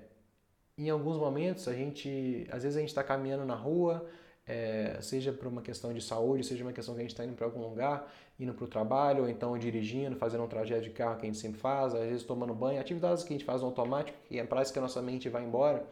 em 0.79 0.91
alguns 0.91 1.17
momentos, 1.17 1.67
a 1.67 1.75
gente, 1.75 2.47
às 2.51 2.63
vezes 2.63 2.77
a 2.77 2.81
gente 2.81 2.91
está 2.91 3.03
caminhando 3.03 3.45
na 3.45 3.55
rua, 3.55 4.09
é, 4.47 4.99
seja 5.03 5.33
por 5.33 5.49
uma 5.49 5.61
questão 5.61 5.93
de 5.93 6.01
saúde, 6.01 6.45
seja 6.45 6.65
uma 6.65 6.73
questão 6.73 6.95
que 6.95 7.01
a 7.01 7.03
gente 7.03 7.11
está 7.11 7.25
indo 7.25 7.35
para 7.35 7.45
algum 7.45 7.61
lugar, 7.61 8.11
indo 8.39 8.55
para 8.55 8.65
o 8.65 8.69
trabalho, 8.69 9.25
ou 9.25 9.29
então 9.29 9.59
dirigindo, 9.59 10.17
fazendo 10.17 10.45
um 10.45 10.49
trajeto 10.49 10.83
de 10.83 10.91
carro 10.91 11.17
que 11.17 11.23
a 11.23 11.27
gente 11.27 11.39
sempre 11.39 11.61
faz, 11.61 11.95
às 11.95 12.01
vezes 12.01 12.23
tomando 12.23 12.55
banho, 12.55 12.81
atividades 12.81 13.25
que 13.25 13.35
a 13.35 13.37
gente 13.37 13.45
faz 13.45 13.61
no 13.61 13.67
automático, 13.67 14.17
e 14.31 14.39
é 14.39 14.45
parece 14.45 14.73
que 14.73 14.79
a 14.79 14.83
nossa 14.83 15.03
mente 15.03 15.29
vai 15.29 15.45
embora. 15.45 15.85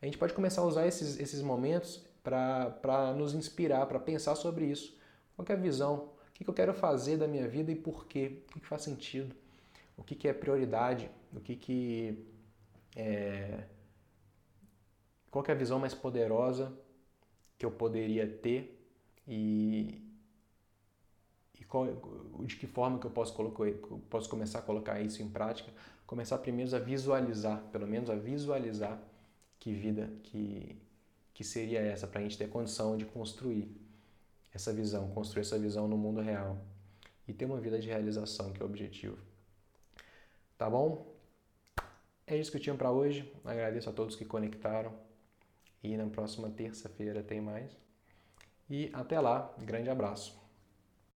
A 0.00 0.06
gente 0.06 0.18
pode 0.18 0.32
começar 0.32 0.62
a 0.62 0.64
usar 0.64 0.86
esses, 0.86 1.20
esses 1.20 1.42
momentos 1.42 2.02
para 2.24 3.14
nos 3.16 3.34
inspirar, 3.34 3.86
para 3.86 4.00
pensar 4.00 4.34
sobre 4.34 4.64
isso. 4.64 4.96
Qual 5.36 5.46
é 5.48 5.52
a 5.52 5.56
visão? 5.56 6.08
O 6.30 6.32
que, 6.34 6.44
que 6.44 6.50
eu 6.50 6.54
quero 6.54 6.74
fazer 6.74 7.18
da 7.18 7.28
minha 7.28 7.46
vida 7.46 7.70
e 7.70 7.76
por 7.76 8.06
quê? 8.06 8.38
O 8.48 8.52
que, 8.54 8.60
que 8.60 8.66
faz 8.66 8.82
sentido? 8.82 9.34
O 9.96 10.02
que, 10.02 10.14
que 10.14 10.26
é 10.26 10.32
prioridade? 10.32 11.10
O 11.32 11.40
que, 11.40 11.54
que 11.54 12.26
é... 12.96 13.64
Qual 15.32 15.42
é 15.48 15.52
a 15.52 15.54
visão 15.54 15.78
mais 15.78 15.94
poderosa 15.94 16.70
que 17.58 17.64
eu 17.64 17.70
poderia 17.70 18.28
ter 18.28 18.78
e, 19.26 19.98
e 21.58 21.64
qual, 21.64 21.86
de 22.40 22.54
que 22.54 22.66
forma 22.66 22.98
que 22.98 23.06
eu 23.06 23.10
posso, 23.10 23.32
colocar, 23.32 23.64
posso 24.10 24.28
começar 24.28 24.58
a 24.58 24.62
colocar 24.62 25.00
isso 25.00 25.22
em 25.22 25.30
prática? 25.30 25.72
Começar 26.06 26.36
primeiro 26.36 26.76
a 26.76 26.78
visualizar, 26.78 27.62
pelo 27.72 27.86
menos 27.86 28.10
a 28.10 28.14
visualizar 28.14 29.02
que 29.58 29.72
vida 29.72 30.12
que, 30.24 30.76
que 31.32 31.42
seria 31.42 31.80
essa, 31.80 32.06
para 32.06 32.20
a 32.20 32.22
gente 32.22 32.36
ter 32.36 32.50
condição 32.50 32.98
de 32.98 33.06
construir 33.06 33.74
essa 34.52 34.70
visão, 34.70 35.08
construir 35.12 35.40
essa 35.40 35.58
visão 35.58 35.88
no 35.88 35.96
mundo 35.96 36.20
real 36.20 36.58
e 37.26 37.32
ter 37.32 37.46
uma 37.46 37.58
vida 37.58 37.78
de 37.78 37.88
realização, 37.88 38.52
que 38.52 38.60
é 38.60 38.66
o 38.66 38.68
objetivo. 38.68 39.16
Tá 40.58 40.68
bom? 40.68 41.10
É 42.26 42.36
isso 42.36 42.50
que 42.50 42.58
eu 42.58 42.60
tinha 42.60 42.74
para 42.74 42.90
hoje. 42.90 43.32
Agradeço 43.46 43.88
a 43.88 43.94
todos 43.94 44.14
que 44.14 44.26
conectaram. 44.26 44.92
E 45.82 45.96
na 45.96 46.06
próxima 46.06 46.50
terça-feira 46.50 47.22
tem 47.22 47.40
mais. 47.40 47.76
E 48.68 48.90
até 48.92 49.20
lá, 49.20 49.54
grande 49.58 49.90
abraço. 49.90 50.41